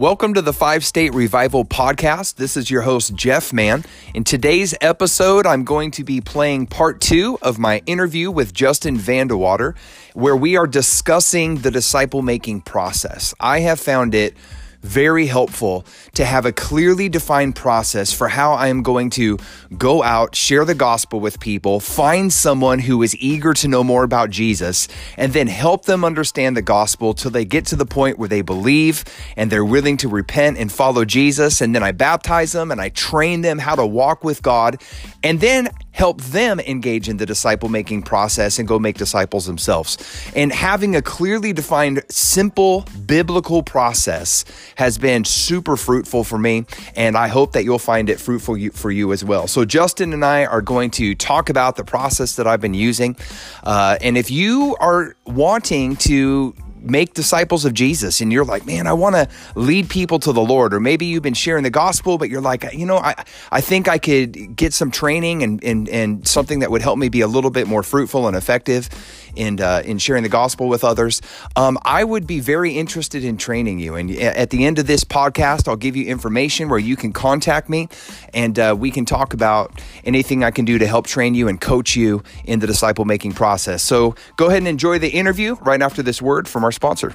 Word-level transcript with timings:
Welcome 0.00 0.32
to 0.32 0.40
the 0.40 0.54
Five 0.54 0.82
State 0.82 1.12
Revival 1.12 1.66
Podcast. 1.66 2.36
This 2.36 2.56
is 2.56 2.70
your 2.70 2.80
host, 2.80 3.14
Jeff 3.14 3.52
Mann. 3.52 3.84
In 4.14 4.24
today's 4.24 4.74
episode, 4.80 5.44
I'm 5.44 5.62
going 5.62 5.90
to 5.90 6.04
be 6.04 6.22
playing 6.22 6.68
part 6.68 7.02
two 7.02 7.38
of 7.42 7.58
my 7.58 7.82
interview 7.84 8.30
with 8.30 8.54
Justin 8.54 8.96
Vandewater, 8.96 9.76
where 10.14 10.34
we 10.34 10.56
are 10.56 10.66
discussing 10.66 11.56
the 11.56 11.70
disciple 11.70 12.22
making 12.22 12.62
process. 12.62 13.34
I 13.40 13.60
have 13.60 13.78
found 13.78 14.14
it 14.14 14.34
very 14.82 15.26
helpful 15.26 15.84
to 16.14 16.24
have 16.24 16.46
a 16.46 16.52
clearly 16.52 17.08
defined 17.08 17.54
process 17.54 18.12
for 18.12 18.28
how 18.28 18.52
I 18.52 18.68
am 18.68 18.82
going 18.82 19.10
to 19.10 19.38
go 19.76 20.02
out, 20.02 20.34
share 20.34 20.64
the 20.64 20.74
gospel 20.74 21.20
with 21.20 21.40
people, 21.40 21.80
find 21.80 22.32
someone 22.32 22.78
who 22.80 23.02
is 23.02 23.16
eager 23.16 23.54
to 23.54 23.68
know 23.68 23.84
more 23.84 24.04
about 24.04 24.30
Jesus, 24.30 24.88
and 25.16 25.32
then 25.32 25.46
help 25.46 25.84
them 25.84 26.04
understand 26.04 26.56
the 26.56 26.62
gospel 26.62 27.14
till 27.14 27.30
they 27.30 27.44
get 27.44 27.66
to 27.66 27.76
the 27.76 27.86
point 27.86 28.18
where 28.18 28.28
they 28.28 28.42
believe 28.42 29.04
and 29.36 29.50
they're 29.50 29.64
willing 29.64 29.96
to 29.98 30.08
repent 30.08 30.58
and 30.58 30.72
follow 30.72 31.04
Jesus. 31.04 31.60
And 31.60 31.74
then 31.74 31.82
I 31.82 31.92
baptize 31.92 32.52
them 32.52 32.70
and 32.70 32.80
I 32.80 32.88
train 32.88 33.42
them 33.42 33.58
how 33.58 33.74
to 33.74 33.86
walk 33.86 34.24
with 34.24 34.42
God. 34.42 34.80
And 35.22 35.40
then 35.40 35.68
help 35.92 36.20
them 36.22 36.60
engage 36.60 37.08
in 37.08 37.16
the 37.16 37.26
disciple 37.26 37.68
making 37.68 38.02
process 38.02 38.58
and 38.58 38.68
go 38.68 38.78
make 38.78 38.96
disciples 38.96 39.46
themselves. 39.46 39.98
And 40.34 40.52
having 40.52 40.96
a 40.96 41.02
clearly 41.02 41.52
defined, 41.52 42.02
simple 42.08 42.86
biblical 43.06 43.62
process 43.62 44.44
has 44.76 44.98
been 44.98 45.24
super 45.24 45.76
fruitful 45.76 46.24
for 46.24 46.38
me. 46.38 46.66
And 46.94 47.16
I 47.16 47.28
hope 47.28 47.52
that 47.52 47.64
you'll 47.64 47.78
find 47.78 48.08
it 48.08 48.20
fruitful 48.20 48.56
for 48.72 48.90
you 48.90 49.12
as 49.12 49.24
well. 49.24 49.46
So, 49.46 49.64
Justin 49.64 50.12
and 50.12 50.24
I 50.24 50.46
are 50.46 50.62
going 50.62 50.90
to 50.92 51.14
talk 51.14 51.48
about 51.48 51.76
the 51.76 51.84
process 51.84 52.36
that 52.36 52.46
I've 52.46 52.60
been 52.60 52.74
using. 52.74 53.16
Uh, 53.64 53.98
and 54.00 54.16
if 54.16 54.30
you 54.30 54.76
are 54.80 55.16
wanting 55.26 55.96
to 55.96 56.54
make 56.82 57.14
disciples 57.14 57.64
of 57.64 57.74
Jesus 57.74 58.20
and 58.20 58.32
you're 58.32 58.44
like, 58.44 58.66
man, 58.66 58.86
I 58.86 58.92
want 58.92 59.16
to 59.16 59.28
lead 59.54 59.88
people 59.88 60.18
to 60.20 60.32
the 60.32 60.40
Lord. 60.40 60.74
Or 60.74 60.80
maybe 60.80 61.06
you've 61.06 61.22
been 61.22 61.34
sharing 61.34 61.64
the 61.64 61.70
gospel, 61.70 62.18
but 62.18 62.30
you're 62.30 62.40
like, 62.40 62.72
you 62.72 62.86
know, 62.86 62.98
I, 62.98 63.24
I 63.50 63.60
think 63.60 63.88
I 63.88 63.98
could 63.98 64.56
get 64.56 64.72
some 64.72 64.90
training 64.90 65.42
and, 65.42 65.62
and, 65.64 65.88
and 65.88 66.26
something 66.26 66.60
that 66.60 66.70
would 66.70 66.82
help 66.82 66.98
me 66.98 67.08
be 67.08 67.20
a 67.20 67.28
little 67.28 67.50
bit 67.50 67.66
more 67.66 67.82
fruitful 67.82 68.26
and 68.26 68.36
effective 68.36 68.88
in, 69.36 69.60
uh, 69.60 69.82
in 69.84 69.98
sharing 69.98 70.22
the 70.22 70.28
gospel 70.28 70.68
with 70.68 70.84
others. 70.84 71.20
Um, 71.56 71.78
I 71.82 72.04
would 72.04 72.26
be 72.26 72.40
very 72.40 72.76
interested 72.76 73.24
in 73.24 73.36
training 73.36 73.78
you. 73.78 73.94
And 73.94 74.10
at 74.10 74.50
the 74.50 74.64
end 74.64 74.78
of 74.78 74.86
this 74.86 75.04
podcast, 75.04 75.68
I'll 75.68 75.76
give 75.76 75.96
you 75.96 76.06
information 76.06 76.68
where 76.68 76.78
you 76.78 76.96
can 76.96 77.12
contact 77.12 77.68
me 77.68 77.88
and 78.34 78.58
uh, 78.58 78.76
we 78.78 78.90
can 78.90 79.04
talk 79.04 79.34
about 79.34 79.80
anything 80.04 80.44
I 80.44 80.50
can 80.50 80.64
do 80.64 80.78
to 80.78 80.86
help 80.86 81.06
train 81.06 81.34
you 81.34 81.48
and 81.48 81.60
coach 81.60 81.96
you 81.96 82.22
in 82.44 82.60
the 82.60 82.66
disciple 82.66 83.04
making 83.04 83.32
process. 83.32 83.82
So 83.82 84.14
go 84.36 84.46
ahead 84.46 84.58
and 84.58 84.68
enjoy 84.68 84.98
the 84.98 85.10
interview 85.10 85.54
right 85.56 85.82
after 85.82 86.02
this 86.02 86.20
word 86.22 86.48
from 86.48 86.64
our 86.64 86.72
sponsor. 86.72 87.10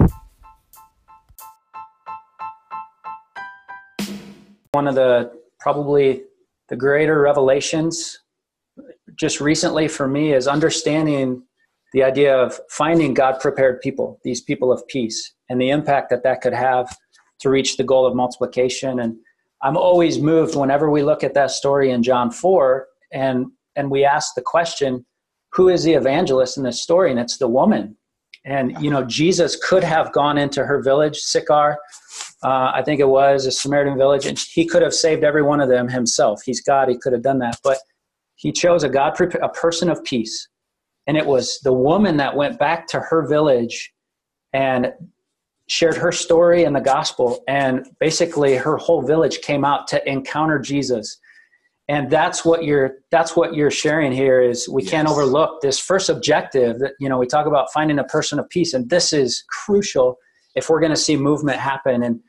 One 4.72 4.86
of 4.86 4.94
the 4.94 5.32
probably 5.58 6.22
the 6.68 6.76
greater 6.76 7.20
revelations 7.20 8.18
just 9.14 9.40
recently 9.40 9.88
for 9.88 10.06
me 10.06 10.32
is 10.32 10.46
understanding 10.46 11.42
the 11.96 12.04
idea 12.04 12.36
of 12.36 12.60
finding 12.68 13.14
God 13.14 13.40
prepared 13.40 13.80
people, 13.80 14.20
these 14.22 14.42
people 14.42 14.70
of 14.70 14.86
peace, 14.86 15.32
and 15.48 15.58
the 15.58 15.70
impact 15.70 16.10
that 16.10 16.22
that 16.24 16.42
could 16.42 16.52
have 16.52 16.94
to 17.40 17.48
reach 17.48 17.78
the 17.78 17.84
goal 17.84 18.04
of 18.04 18.14
multiplication. 18.14 19.00
And 19.00 19.16
I'm 19.62 19.78
always 19.78 20.18
moved 20.18 20.56
whenever 20.56 20.90
we 20.90 21.02
look 21.02 21.24
at 21.24 21.32
that 21.32 21.52
story 21.52 21.90
in 21.90 22.02
John 22.02 22.30
4 22.30 22.86
and, 23.14 23.46
and 23.76 23.90
we 23.90 24.04
ask 24.04 24.34
the 24.34 24.42
question, 24.42 25.06
who 25.52 25.70
is 25.70 25.84
the 25.84 25.94
evangelist 25.94 26.58
in 26.58 26.64
this 26.64 26.82
story? 26.82 27.10
And 27.10 27.18
it's 27.18 27.38
the 27.38 27.48
woman 27.48 27.96
and 28.44 28.76
you 28.78 28.90
know, 28.90 29.02
Jesus 29.02 29.56
could 29.56 29.82
have 29.82 30.12
gone 30.12 30.36
into 30.36 30.66
her 30.66 30.82
village, 30.82 31.16
Sychar, 31.16 31.78
uh, 32.44 32.72
I 32.74 32.82
think 32.84 33.00
it 33.00 33.08
was 33.08 33.44
a 33.46 33.50
Samaritan 33.50 33.98
village, 33.98 34.24
and 34.24 34.38
he 34.38 34.66
could 34.66 34.82
have 34.82 34.94
saved 34.94 35.24
every 35.24 35.42
one 35.42 35.60
of 35.60 35.68
them 35.68 35.88
himself. 35.88 36.42
He's 36.44 36.60
God; 36.60 36.88
he 36.88 36.96
could 36.96 37.12
have 37.12 37.22
done 37.22 37.40
that, 37.40 37.58
but 37.64 37.78
he 38.36 38.52
chose 38.52 38.84
a 38.84 38.88
God, 38.88 39.20
a 39.42 39.48
person 39.48 39.90
of 39.90 40.04
peace, 40.04 40.48
and 41.06 41.16
it 41.16 41.26
was 41.26 41.60
the 41.60 41.72
woman 41.72 42.16
that 42.16 42.36
went 42.36 42.58
back 42.58 42.86
to 42.88 43.00
her 43.00 43.26
village 43.26 43.92
and 44.52 44.92
shared 45.68 45.96
her 45.96 46.12
story 46.12 46.64
and 46.64 46.74
the 46.74 46.80
gospel, 46.80 47.42
and 47.48 47.86
basically 48.00 48.56
her 48.56 48.76
whole 48.76 49.02
village 49.02 49.40
came 49.40 49.64
out 49.64 49.88
to 49.88 50.08
encounter 50.08 50.58
Jesus. 50.58 51.18
And 51.88 52.10
that's 52.10 52.44
what 52.44 52.64
you're 52.64 52.94
that's 53.12 53.36
what 53.36 53.54
you're 53.54 53.70
sharing 53.70 54.10
here 54.10 54.40
is 54.40 54.68
we 54.68 54.82
yes. 54.82 54.90
can't 54.90 55.08
overlook 55.08 55.60
this 55.60 55.78
first 55.78 56.08
objective 56.08 56.80
that 56.80 56.92
you 56.98 57.08
know 57.08 57.18
we 57.18 57.26
talk 57.26 57.46
about 57.46 57.72
finding 57.72 57.98
a 57.98 58.04
person 58.04 58.40
of 58.40 58.48
peace. 58.48 58.74
And 58.74 58.90
this 58.90 59.12
is 59.12 59.44
crucial 59.64 60.16
if 60.56 60.68
we're 60.68 60.80
going 60.80 60.90
to 60.90 60.96
see 60.96 61.16
movement 61.16 61.58
happen. 61.58 62.02
And 62.02 62.20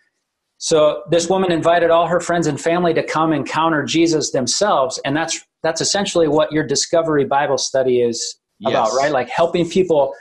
so 0.60 1.04
this 1.10 1.30
woman 1.30 1.52
invited 1.52 1.90
all 1.90 2.08
her 2.08 2.20
friends 2.20 2.46
and 2.46 2.60
family 2.60 2.94
to 2.94 3.04
come 3.04 3.34
encounter 3.34 3.84
jesus 3.84 4.32
themselves. 4.32 5.00
And 5.06 5.18
that's 5.18 5.40
that's 5.64 5.82
essentially 5.82 6.28
what 6.28 6.52
your 6.52 6.66
discovery 6.66 7.26
bible 7.26 7.58
study 7.58 8.02
is 8.02 8.37
yes. 8.60 8.72
about 8.72 8.94
right 8.94 9.12
like 9.12 9.30
helping 9.30 9.68
people 9.70 10.14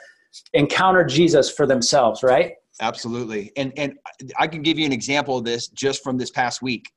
encounter 0.53 1.05
jesus 1.05 1.51
for 1.51 1.67
themselves 1.67 2.23
right 2.23 2.55
absolutely 2.81 3.53
and 3.57 3.73
and 3.77 3.95
i 4.39 4.47
can 4.47 4.63
give 4.63 4.79
you 4.79 4.85
an 4.85 4.93
example 4.93 5.39
of 5.39 5.45
this 5.45 5.69
just 5.69 6.03
from 6.03 6.19
this 6.19 6.31
past 6.31 6.61
week 6.63 6.91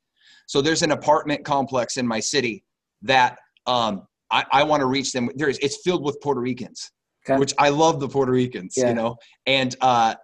so 0.49 0.61
there's 0.61 0.81
an 0.81 0.91
apartment 0.91 1.45
complex 1.45 1.97
in 1.97 2.07
my 2.07 2.19
city 2.19 2.63
that 3.03 3.37
um, 3.67 4.07
I, 4.31 4.45
I 4.51 4.63
want 4.63 4.81
to 4.81 4.87
reach 4.87 5.11
them. 5.11 5.29
There's 5.35 5.59
it's 5.59 5.77
filled 5.83 6.03
with 6.03 6.19
Puerto 6.21 6.41
Ricans, 6.41 6.91
okay. 7.23 7.37
which 7.37 7.53
I 7.59 7.69
love 7.69 7.99
the 7.99 8.07
Puerto 8.09 8.31
Ricans, 8.31 8.73
yeah. 8.75 8.89
you 8.89 8.95
know. 8.95 9.17
And 9.45 9.75
uh, 9.81 10.15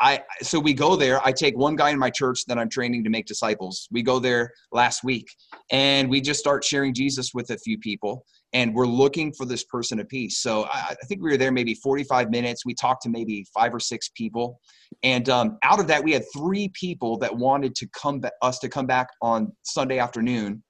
I 0.00 0.22
so 0.42 0.58
we 0.58 0.72
go 0.72 0.96
there. 0.96 1.24
I 1.24 1.32
take 1.32 1.56
one 1.56 1.76
guy 1.76 1.90
in 1.90 1.98
my 1.98 2.10
church 2.10 2.46
that 2.46 2.58
I'm 2.58 2.68
training 2.68 3.04
to 3.04 3.10
make 3.10 3.26
disciples. 3.26 3.86
We 3.90 4.02
go 4.02 4.18
there 4.18 4.52
last 4.72 5.04
week, 5.04 5.26
and 5.70 6.08
we 6.08 6.22
just 6.22 6.40
start 6.40 6.64
sharing 6.64 6.94
Jesus 6.94 7.32
with 7.34 7.50
a 7.50 7.58
few 7.58 7.78
people 7.78 8.24
and 8.54 8.72
we're 8.72 8.86
looking 8.86 9.32
for 9.32 9.44
this 9.44 9.64
person 9.64 9.98
of 9.98 10.08
peace. 10.08 10.38
So 10.38 10.62
I, 10.64 10.90
I, 10.90 11.06
think 11.06 11.20
we 11.20 11.30
were 11.30 11.36
there 11.36 11.50
maybe 11.50 11.74
45 11.74 12.30
minutes. 12.30 12.64
We 12.64 12.72
talked 12.72 13.02
to 13.02 13.10
maybe 13.10 13.44
five 13.52 13.74
or 13.74 13.80
six 13.80 14.08
people, 14.16 14.60
and 15.02 15.28
um, 15.28 15.58
out 15.64 15.80
of 15.80 15.88
that, 15.88 16.02
we 16.02 16.12
had 16.12 16.22
three 16.34 16.70
people 16.72 17.18
that 17.18 17.36
wanted 17.36 17.74
to 17.74 17.88
come 17.88 18.20
ba- 18.20 18.32
us 18.40 18.60
to 18.60 18.68
come 18.68 18.86
back 18.86 19.08
on 19.20 19.52
Sunday 19.64 19.98
afternoon 19.98 20.62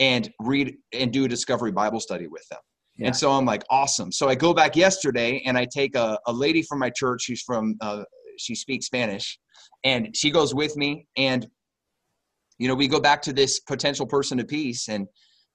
and 0.00 0.30
read 0.40 0.74
and 0.92 1.12
do 1.12 1.24
a 1.24 1.28
discovery 1.28 1.70
Bible 1.70 2.00
study 2.00 2.26
with 2.26 2.46
them. 2.50 2.60
Yeah. 2.96 3.06
And 3.06 3.16
so 3.16 3.30
I'm 3.30 3.46
like, 3.46 3.62
awesome. 3.70 4.10
So 4.10 4.28
I 4.28 4.34
go 4.34 4.52
back 4.52 4.76
yesterday 4.76 5.42
and 5.46 5.56
I 5.56 5.66
take 5.72 5.94
a, 5.94 6.18
a 6.26 6.32
lady 6.32 6.62
from 6.62 6.80
my 6.80 6.90
church 6.90 7.26
who's 7.28 7.42
from 7.42 7.76
uh, 7.80 8.02
she 8.38 8.54
speaks 8.54 8.86
Spanish, 8.86 9.38
and 9.84 10.14
she 10.16 10.30
goes 10.30 10.54
with 10.54 10.76
me 10.76 11.06
and 11.16 11.46
you 12.58 12.68
know 12.68 12.74
we 12.74 12.88
go 12.88 13.00
back 13.00 13.22
to 13.22 13.32
this 13.32 13.60
potential 13.60 14.06
person 14.06 14.40
of 14.40 14.48
peace 14.48 14.88
and 14.88 15.06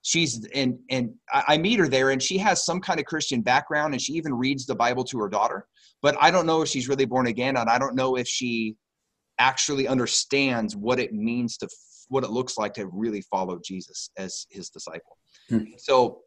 she's 0.06 0.46
and 0.54 0.78
and 0.88 1.12
I 1.32 1.58
meet 1.58 1.80
her 1.80 1.88
there 1.88 2.10
and 2.10 2.22
she 2.22 2.38
has 2.38 2.64
some 2.64 2.80
kind 2.80 3.00
of 3.00 3.06
Christian 3.06 3.42
background 3.42 3.92
and 3.92 4.00
she 4.00 4.12
even 4.12 4.32
reads 4.32 4.64
the 4.64 4.74
Bible 4.74 5.02
to 5.04 5.18
her 5.18 5.28
daughter. 5.28 5.66
But 6.00 6.16
I 6.20 6.30
don't 6.30 6.46
know 6.46 6.62
if 6.62 6.68
she's 6.68 6.88
really 6.88 7.06
born 7.06 7.26
again 7.26 7.56
and 7.56 7.68
I 7.68 7.76
don't 7.76 7.96
know 7.96 8.16
if 8.16 8.28
she 8.28 8.76
actually 9.38 9.88
understands 9.88 10.76
what 10.76 11.00
it 11.00 11.12
means 11.12 11.56
to 11.58 11.68
what 12.08 12.22
it 12.22 12.30
looks 12.30 12.56
like 12.56 12.72
to 12.74 12.86
really 12.86 13.20
follow 13.22 13.58
Jesus 13.64 14.10
as 14.16 14.46
his 14.48 14.70
disciple. 14.70 15.18
Hmm. 15.48 15.64
So 15.76 16.20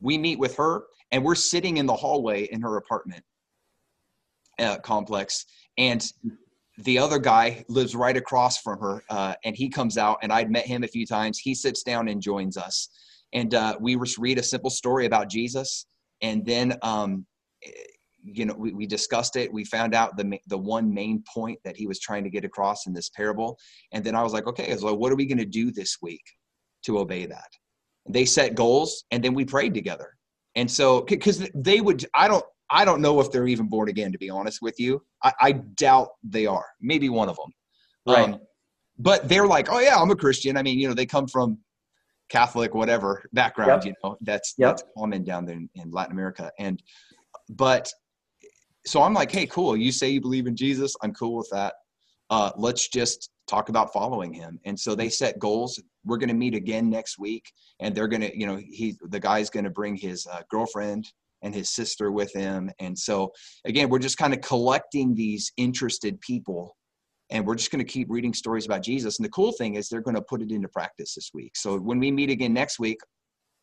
we 0.00 0.18
meet 0.18 0.40
with 0.40 0.56
her 0.56 0.82
and 1.12 1.24
we're 1.24 1.36
sitting 1.36 1.76
in 1.76 1.86
the 1.86 1.94
hallway 1.94 2.46
in 2.46 2.60
her 2.62 2.78
apartment 2.78 3.22
uh, 4.58 4.78
complex 4.78 5.46
and 5.78 6.04
the 6.78 6.98
other 6.98 7.18
guy 7.18 7.64
lives 7.68 7.94
right 7.94 8.16
across 8.16 8.58
from 8.58 8.80
her 8.80 9.04
uh, 9.10 9.34
and 9.44 9.56
he 9.56 9.68
comes 9.68 9.96
out 9.96 10.18
and 10.22 10.32
i'd 10.32 10.50
met 10.50 10.66
him 10.66 10.82
a 10.82 10.88
few 10.88 11.06
times. 11.06 11.38
He 11.38 11.54
sits 11.54 11.82
down 11.82 12.08
and 12.08 12.20
joins 12.20 12.56
us. 12.56 12.88
And 13.32 13.54
uh, 13.54 13.76
we 13.80 13.96
just 13.96 14.18
read 14.18 14.38
a 14.38 14.42
simple 14.42 14.70
story 14.70 15.06
about 15.06 15.28
jesus 15.28 15.86
and 16.22 16.44
then 16.44 16.76
um, 16.82 17.26
you 18.24 18.46
know 18.46 18.54
we, 18.54 18.72
we 18.72 18.86
discussed 18.86 19.36
it. 19.36 19.52
We 19.52 19.64
found 19.64 19.94
out 19.94 20.16
the 20.16 20.38
the 20.46 20.58
one 20.58 20.92
main 20.92 21.22
point 21.32 21.58
that 21.64 21.76
he 21.76 21.86
was 21.86 22.00
trying 22.00 22.24
to 22.24 22.30
get 22.30 22.44
across 22.44 22.86
in 22.86 22.92
this 22.92 23.10
parable. 23.10 23.58
And 23.92 24.02
then 24.04 24.14
i 24.14 24.22
was 24.22 24.32
like 24.32 24.46
okay 24.46 24.76
so 24.76 24.92
what 24.94 25.12
are 25.12 25.16
we 25.16 25.26
going 25.26 25.38
to 25.38 25.44
do 25.44 25.70
this 25.70 25.98
week 26.02 26.24
to 26.84 26.98
obey 26.98 27.26
that? 27.26 27.48
They 28.08 28.24
set 28.24 28.54
goals 28.54 29.04
and 29.10 29.22
then 29.22 29.34
we 29.34 29.44
prayed 29.44 29.74
together. 29.74 30.16
And 30.56 30.70
so 30.70 31.02
because 31.02 31.48
they 31.54 31.80
would 31.80 32.04
i 32.14 32.26
don't 32.28 32.44
I 32.70 32.84
don't 32.84 33.00
know 33.00 33.20
if 33.20 33.30
they're 33.30 33.46
even 33.46 33.68
born 33.68 33.88
again, 33.88 34.12
to 34.12 34.18
be 34.18 34.30
honest 34.30 34.60
with 34.62 34.78
you. 34.80 35.02
I, 35.22 35.32
I 35.40 35.52
doubt 35.52 36.08
they 36.22 36.46
are. 36.46 36.66
Maybe 36.80 37.08
one 37.08 37.28
of 37.28 37.36
them. 37.36 37.52
Right. 38.06 38.34
Um, 38.34 38.40
but 38.98 39.28
they're 39.28 39.46
like, 39.46 39.70
oh 39.70 39.80
yeah, 39.80 39.96
I'm 39.96 40.10
a 40.10 40.16
Christian. 40.16 40.56
I 40.56 40.62
mean, 40.62 40.78
you 40.78 40.88
know, 40.88 40.94
they 40.94 41.06
come 41.06 41.26
from 41.26 41.58
Catholic, 42.28 42.74
whatever 42.74 43.24
background. 43.32 43.84
Yep. 43.84 43.84
You 43.84 43.94
know, 44.02 44.16
that's 44.20 44.54
yep. 44.56 44.70
that's 44.70 44.84
common 44.96 45.24
down 45.24 45.44
there 45.44 45.56
in, 45.56 45.68
in 45.74 45.90
Latin 45.90 46.12
America. 46.12 46.50
And 46.58 46.82
but 47.50 47.92
so 48.86 49.02
I'm 49.02 49.14
like, 49.14 49.30
hey, 49.30 49.46
cool. 49.46 49.76
You 49.76 49.92
say 49.92 50.10
you 50.10 50.20
believe 50.20 50.46
in 50.46 50.56
Jesus. 50.56 50.94
I'm 51.02 51.12
cool 51.14 51.36
with 51.36 51.48
that. 51.52 51.74
Uh, 52.30 52.50
let's 52.56 52.88
just 52.88 53.30
talk 53.46 53.68
about 53.68 53.92
following 53.92 54.32
him. 54.32 54.58
And 54.64 54.78
so 54.78 54.94
they 54.94 55.08
set 55.08 55.38
goals. 55.38 55.80
We're 56.04 56.16
going 56.16 56.28
to 56.28 56.34
meet 56.34 56.54
again 56.54 56.88
next 56.88 57.18
week, 57.18 57.52
and 57.80 57.94
they're 57.94 58.08
going 58.08 58.22
to, 58.22 58.38
you 58.38 58.46
know, 58.46 58.56
he 58.56 58.96
the 59.08 59.20
guy's 59.20 59.50
going 59.50 59.64
to 59.64 59.70
bring 59.70 59.96
his 59.96 60.26
uh, 60.26 60.42
girlfriend 60.50 61.06
and 61.44 61.54
his 61.54 61.70
sister 61.70 62.10
with 62.10 62.32
him. 62.32 62.70
And 62.80 62.98
so, 62.98 63.30
again, 63.64 63.88
we're 63.88 64.00
just 64.00 64.18
kind 64.18 64.34
of 64.34 64.40
collecting 64.40 65.14
these 65.14 65.52
interested 65.56 66.20
people 66.20 66.76
and 67.30 67.46
we're 67.46 67.54
just 67.54 67.70
going 67.70 67.84
to 67.84 67.90
keep 67.90 68.08
reading 68.10 68.34
stories 68.34 68.66
about 68.66 68.82
Jesus. 68.82 69.18
And 69.18 69.24
the 69.24 69.30
cool 69.30 69.52
thing 69.52 69.76
is 69.76 69.88
they're 69.88 70.00
going 70.00 70.16
to 70.16 70.22
put 70.22 70.42
it 70.42 70.50
into 70.50 70.68
practice 70.68 71.14
this 71.14 71.30
week. 71.32 71.56
So 71.56 71.78
when 71.78 71.98
we 71.98 72.10
meet 72.10 72.30
again 72.30 72.52
next 72.52 72.78
week, 72.78 72.98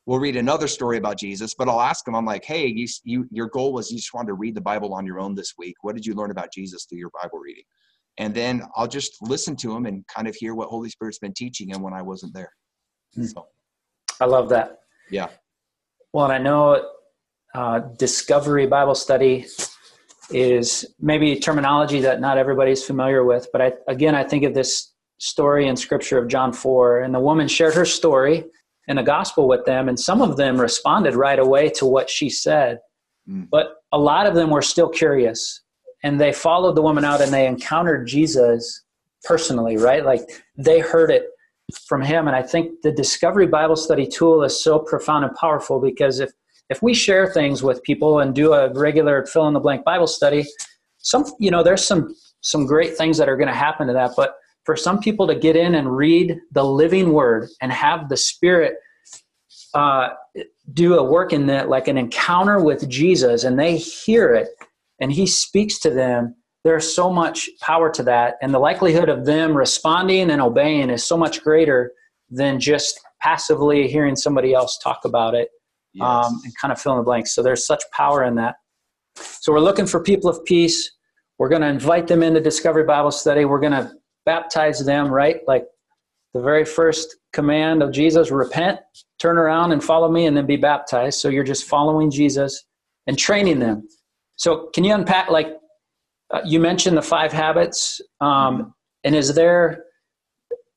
we'll 0.06 0.20
read 0.20 0.36
another 0.36 0.68
story 0.68 0.98
about 0.98 1.18
Jesus. 1.18 1.54
But 1.54 1.70
I'll 1.70 1.82
ask 1.82 2.06
them, 2.06 2.16
I'm 2.16 2.26
like, 2.26 2.44
hey, 2.44 2.66
you, 2.66 2.88
you 3.04 3.28
your 3.32 3.48
goal 3.50 3.74
was 3.74 3.92
you 3.92 3.98
just 3.98 4.14
wanted 4.14 4.28
to 4.28 4.34
read 4.34 4.56
the 4.56 4.62
Bible 4.62 4.94
on 4.94 5.06
your 5.06 5.20
own 5.20 5.36
this 5.36 5.54
week. 5.58 5.76
What 5.82 5.96
did 5.96 6.06
you 6.06 6.16
learn 6.16 6.32
about 6.32 6.52
Jesus 6.52 6.86
through 6.86 7.00
your 7.00 7.12
Bible 7.22 7.40
reading? 7.40 7.64
And 8.18 8.34
then 8.34 8.64
I'll 8.76 8.88
just 8.88 9.16
listen 9.22 9.56
to 9.58 9.74
them 9.74 9.86
and 9.86 10.06
kind 10.08 10.28
of 10.28 10.36
hear 10.36 10.54
what 10.54 10.70
Holy 10.70 10.90
Spirit's 10.90 11.20
been 11.20 11.34
teaching 11.34 11.70
them 11.70 11.82
when 11.82 11.94
I 11.94 12.02
wasn't 12.02 12.34
there. 12.34 12.52
Hmm. 13.16 13.26
So, 13.26 13.48
I 14.20 14.26
love 14.26 14.50
that. 14.50 14.80
Yeah. 15.10 15.30
Well, 16.14 16.26
and 16.26 16.34
I 16.34 16.38
know 16.38 16.90
uh, 17.54 17.80
Discovery 17.98 18.66
Bible 18.66 18.96
Study 18.96 19.46
is 20.30 20.86
maybe 21.00 21.36
terminology 21.36 22.00
that 22.02 22.22
not 22.22 22.38
everybody's 22.38 22.84
familiar 22.84 23.24
with. 23.24 23.48
But 23.52 23.62
I, 23.62 23.74
again, 23.88 24.16
I 24.16 24.24
think 24.24 24.44
of 24.44 24.54
this 24.54 24.94
story 25.18 25.68
in 25.68 25.76
Scripture 25.76 26.18
of 26.18 26.28
John 26.28 26.54
4, 26.54 27.02
and 27.02 27.14
the 27.14 27.20
woman 27.20 27.48
shared 27.48 27.74
her 27.76 27.86
story 27.86 28.46
in 28.88 28.96
the 28.96 29.04
gospel 29.04 29.48
with 29.48 29.66
them, 29.66 29.90
and 29.90 30.00
some 30.00 30.22
of 30.22 30.38
them 30.38 30.60
responded 30.60 31.16
right 31.16 31.40
away 31.40 31.70
to 31.70 31.86
what 31.86 32.10
she 32.10 32.30
said. 32.30 32.80
Mm. 33.30 33.48
But 33.52 33.76
a 33.92 34.00
lot 34.00 34.26
of 34.26 34.34
them 34.34 34.50
were 34.50 34.62
still 34.62 34.90
curious, 34.90 35.62
and 36.04 36.20
they 36.20 36.34
followed 36.34 36.76
the 36.76 36.82
woman 36.82 37.06
out 37.06 37.22
and 37.22 37.32
they 37.32 37.46
encountered 37.46 38.08
Jesus 38.08 38.84
personally, 39.24 39.78
right? 39.78 40.04
Like 40.04 40.22
they 40.58 40.80
heard 40.80 41.12
it 41.12 41.26
from 41.86 42.02
him. 42.02 42.28
And 42.28 42.36
I 42.36 42.42
think 42.42 42.82
the 42.82 42.92
Discovery 42.92 43.48
Bible 43.48 43.76
Study 43.76 44.08
tool 44.08 44.44
is 44.44 44.62
so 44.64 44.80
profound 44.80 45.26
and 45.26 45.36
powerful 45.36 45.80
because 45.80 46.20
if 46.20 46.32
if 46.72 46.82
we 46.82 46.94
share 46.94 47.28
things 47.28 47.62
with 47.62 47.84
people 47.84 48.22
and 48.22 48.34
do 48.34 48.54
a 48.54 48.74
regular 48.74 49.26
fill 49.26 49.46
in 49.48 49.54
the 49.54 49.60
blank 49.60 49.84
Bible 49.84 50.08
study, 50.08 50.46
some 51.00 51.26
you 51.38 51.52
know 51.52 51.64
there's 51.64 51.86
some 51.86 52.16
some 52.40 52.66
great 52.66 52.96
things 52.98 53.18
that 53.18 53.28
are 53.28 53.36
going 53.36 53.50
to 53.50 53.54
happen 53.54 53.88
to 53.88 53.94
that. 53.94 54.12
But 54.16 54.36
for 54.64 54.78
some 54.78 55.00
people 55.00 55.28
to 55.28 55.36
get 55.36 55.58
in 55.58 55.76
and 55.76 55.96
read 55.96 56.40
the 56.54 56.64
living 56.64 57.12
Word 57.12 57.50
and 57.62 57.74
have 57.74 58.08
the 58.08 58.16
Spirit 58.16 58.76
uh, 59.74 60.10
do 60.74 60.98
a 60.98 61.04
work 61.04 61.34
in 61.34 61.46
that, 61.48 61.68
like 61.68 61.90
an 61.90 61.98
encounter 61.98 62.64
with 62.64 62.88
Jesus, 62.88 63.44
and 63.44 63.60
they 63.60 63.76
hear 63.76 64.34
it 64.34 64.48
and 65.02 65.12
He 65.12 65.28
speaks 65.28 65.78
to 65.80 65.90
them. 65.90 66.36
There's 66.64 66.96
so 66.96 67.12
much 67.12 67.50
power 67.60 67.92
to 67.92 68.04
that, 68.04 68.36
and 68.42 68.54
the 68.54 68.60
likelihood 68.60 69.10
of 69.10 69.26
them 69.26 69.58
responding 69.58 70.32
and 70.32 70.42
obeying 70.42 70.90
is 70.90 71.06
so 71.06 71.18
much 71.18 71.44
greater 71.44 71.92
than 72.30 72.62
just 72.62 72.98
passively 73.20 73.90
hearing 73.90 74.16
somebody 74.16 74.54
else 74.54 74.78
talk 74.78 75.02
about 75.04 75.36
it 75.36 75.50
yes. 75.94 76.06
um, 76.06 76.40
and 76.44 76.54
kind 76.60 76.72
of 76.72 76.82
fill 76.82 76.94
in 76.94 76.98
the 76.98 77.04
blanks. 77.04 77.34
So 77.34 77.44
there's 77.44 77.66
such 77.66 77.84
power 77.92 78.24
in 78.24 78.36
that. 78.36 78.56
So 79.16 79.52
we're 79.52 79.60
looking 79.60 79.88
for 79.88 80.02
people 80.02 80.30
of 80.30 80.44
peace. 80.46 80.92
We're 81.38 81.50
going 81.50 81.62
to 81.62 81.68
invite 81.68 82.08
them 82.08 82.24
into 82.24 82.40
Discovery 82.40 82.84
Bible 82.84 83.12
Study. 83.12 83.46
We're 83.46 83.60
going 83.60 83.74
to 83.74 83.92
baptize 84.26 84.86
them, 84.86 85.10
right? 85.10 85.42
Like 85.48 85.66
the 86.34 86.42
very 86.42 86.66
first 86.66 87.16
command 87.34 87.82
of 87.82 87.92
Jesus 87.92 88.32
repent, 88.32 88.80
turn 89.20 89.38
around 89.38 89.72
and 89.72 89.84
follow 89.84 90.10
me, 90.10 90.28
and 90.28 90.38
then 90.38 90.46
be 90.46 90.58
baptized. 90.58 91.20
So 91.20 91.30
you're 91.30 91.44
just 91.44 91.66
following 91.66 92.12
Jesus 92.12 92.64
and 93.08 93.18
training 93.18 93.60
them. 93.60 93.88
So 94.36 94.70
can 94.74 94.84
you 94.84 94.94
unpack, 94.94 95.30
like, 95.30 95.58
uh, 96.32 96.42
you 96.46 96.60
mentioned 96.60 96.96
the 96.96 97.02
five 97.02 97.34
habits, 97.34 98.00
um, 98.22 98.74
and 99.04 99.16
is 99.16 99.34
there, 99.36 99.84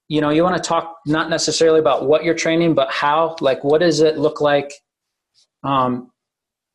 you 0.08 0.20
know, 0.20 0.30
you 0.30 0.42
want 0.42 0.56
to 0.56 0.62
talk 0.66 0.96
not 1.06 1.30
necessarily 1.30 1.78
about 1.78 2.06
what 2.06 2.24
you're 2.24 2.34
training, 2.34 2.74
but 2.74 2.90
how, 2.90 3.36
like, 3.40 3.62
what 3.62 3.80
does 3.80 4.00
it 4.00 4.18
look 4.18 4.40
like 4.40 4.72
um, 5.64 6.10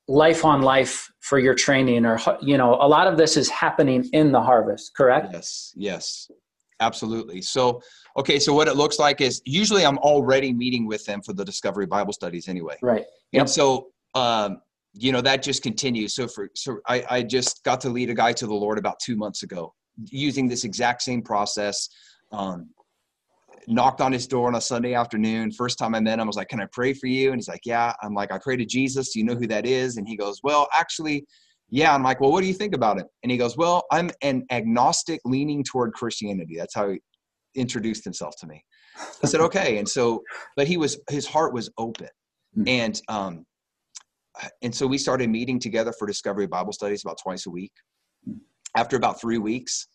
life 0.08 0.44
on 0.44 0.62
life 0.62 1.12
for 1.22 1.38
your 1.38 1.54
training 1.54 2.06
or 2.06 2.20
you 2.42 2.58
know 2.58 2.76
a 2.82 2.88
lot 2.88 3.08
of 3.08 3.18
this 3.18 3.38
is 3.38 3.48
happening 3.50 4.10
in 4.14 4.32
the 4.32 4.42
harvest 4.42 4.96
correct? 4.96 5.28
Yes 5.32 5.74
yes 5.76 6.32
absolutely. 6.80 7.42
So 7.42 7.82
okay 8.18 8.40
so 8.40 8.54
what 8.54 8.68
it 8.68 8.76
looks 8.76 9.00
like 9.00 9.22
is 9.22 9.42
usually 9.46 9.86
i'm 9.86 10.00
already 10.00 10.52
meeting 10.52 10.88
with 10.88 11.06
them 11.06 11.22
for 11.22 11.34
the 11.34 11.46
discovery 11.46 11.86
bible 11.86 12.14
studies 12.14 12.48
anyway. 12.48 12.78
Right 12.82 13.06
yep. 13.32 13.42
and 13.42 13.50
so 13.50 13.90
um, 14.16 14.62
you 14.94 15.12
know 15.12 15.22
that 15.22 15.44
just 15.44 15.62
continues. 15.62 16.16
So 16.16 16.28
for 16.28 16.50
so 16.56 16.80
I, 16.88 17.06
I 17.10 17.24
just 17.24 17.64
got 17.64 17.80
to 17.82 17.90
lead 17.90 18.10
a 18.10 18.16
guy 18.16 18.34
to 18.34 18.48
the 18.48 18.54
lord 18.54 18.80
about 18.80 19.00
two 19.00 19.16
months 19.16 19.44
ago 19.44 19.74
using 20.06 20.48
this 20.48 20.64
exact 20.64 21.04
same 21.04 21.22
process 21.22 21.90
um, 22.32 22.70
knocked 23.68 24.02
on 24.02 24.12
his 24.12 24.28
door 24.28 24.48
on 24.48 24.56
a 24.56 24.62
Sunday 24.62 24.94
afternoon. 24.94 25.52
First 25.52 25.78
time 25.78 25.96
I 25.96 26.00
met 26.00 26.20
him, 26.20 26.22
I 26.22 26.26
was 26.26 26.36
like, 26.36 26.50
Can 26.50 26.62
I 26.62 26.68
pray 26.72 26.94
for 26.94 27.08
you? 27.08 27.32
And 27.32 27.38
he's 27.38 27.48
like, 27.48 27.66
Yeah. 27.66 27.94
I'm 28.02 28.14
like, 28.14 28.32
I 28.32 28.38
pray 28.38 28.58
to 28.58 28.66
Jesus. 28.66 29.12
Do 29.14 29.20
you 29.20 29.26
know 29.26 29.36
who 29.36 29.48
that 29.48 29.66
is? 29.66 29.98
And 29.98 30.08
he 30.08 30.16
goes, 30.16 30.40
Well, 30.44 30.68
actually, 30.74 31.26
yeah. 31.70 31.94
I'm 31.94 32.04
like, 32.04 32.20
Well, 32.20 32.32
what 32.32 32.42
do 32.42 32.48
you 32.48 32.54
think 32.54 32.76
about 32.76 33.00
it? 33.00 33.08
And 33.24 33.32
he 33.32 33.38
goes, 33.38 33.58
Well, 33.58 33.84
I'm 33.92 34.12
an 34.22 34.46
agnostic 34.52 35.20
leaning 35.26 35.64
toward 35.64 35.94
Christianity. 35.94 36.56
That's 36.58 36.76
how 36.76 36.90
he 36.90 37.02
introduced 37.56 38.04
himself 38.04 38.36
to 38.40 38.48
me. 38.48 38.64
I 39.24 39.28
said, 39.28 39.42
Okay. 39.42 39.78
And 39.78 39.88
so, 39.88 40.24
but 40.56 40.68
he 40.68 40.78
was, 40.78 41.00
his 41.10 41.28
heart 41.28 41.54
was 41.54 41.70
open. 41.78 42.10
Hmm. 42.56 42.68
And, 42.68 43.02
um, 43.08 43.46
and 44.62 44.74
so 44.74 44.88
we 44.88 44.98
started 44.98 45.30
meeting 45.30 45.60
together 45.60 45.92
for 45.98 46.08
discovery 46.08 46.48
bible 46.48 46.72
studies 46.72 47.04
about 47.04 47.18
twice 47.22 47.46
a 47.46 47.50
week 47.50 47.74
hmm. 48.26 48.36
after 48.76 48.96
about 48.96 49.20
three 49.20 49.38
weeks 49.38 49.88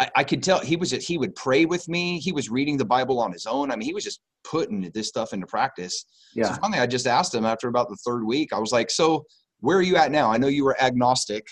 I, 0.00 0.10
I 0.16 0.24
could 0.24 0.42
tell 0.42 0.60
he 0.60 0.76
was 0.76 0.90
just, 0.90 1.06
he 1.06 1.18
would 1.18 1.34
pray 1.34 1.64
with 1.64 1.88
me. 1.88 2.18
He 2.18 2.32
was 2.32 2.50
reading 2.50 2.76
the 2.76 2.84
Bible 2.84 3.18
on 3.20 3.32
his 3.32 3.46
own. 3.46 3.70
I 3.70 3.76
mean, 3.76 3.86
he 3.86 3.94
was 3.94 4.04
just 4.04 4.20
putting 4.44 4.90
this 4.94 5.08
stuff 5.08 5.32
into 5.32 5.46
practice. 5.46 6.04
Yeah. 6.34 6.52
So 6.52 6.60
finally, 6.60 6.80
I 6.80 6.86
just 6.86 7.06
asked 7.06 7.34
him 7.34 7.44
after 7.44 7.68
about 7.68 7.88
the 7.88 7.96
third 8.06 8.24
week. 8.24 8.52
I 8.52 8.58
was 8.58 8.72
like, 8.72 8.90
"So, 8.90 9.24
where 9.60 9.76
are 9.76 9.82
you 9.82 9.96
at 9.96 10.12
now? 10.12 10.30
I 10.30 10.38
know 10.38 10.48
you 10.48 10.64
were 10.64 10.80
agnostic, 10.80 11.46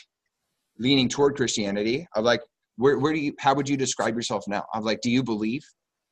leaning 0.79 1.09
toward 1.09 1.37
Christianity. 1.37 2.07
I'm 2.15 2.25
like, 2.25 2.41
where, 2.77 2.99
where 2.99 3.13
do 3.13 3.19
you? 3.19 3.35
How 3.39 3.55
would 3.55 3.69
you 3.69 3.77
describe 3.77 4.15
yourself 4.15 4.45
now? 4.47 4.65
I'm 4.75 4.85
like, 4.85 5.01
do 5.01 5.11
you 5.11 5.23
believe 5.23 5.65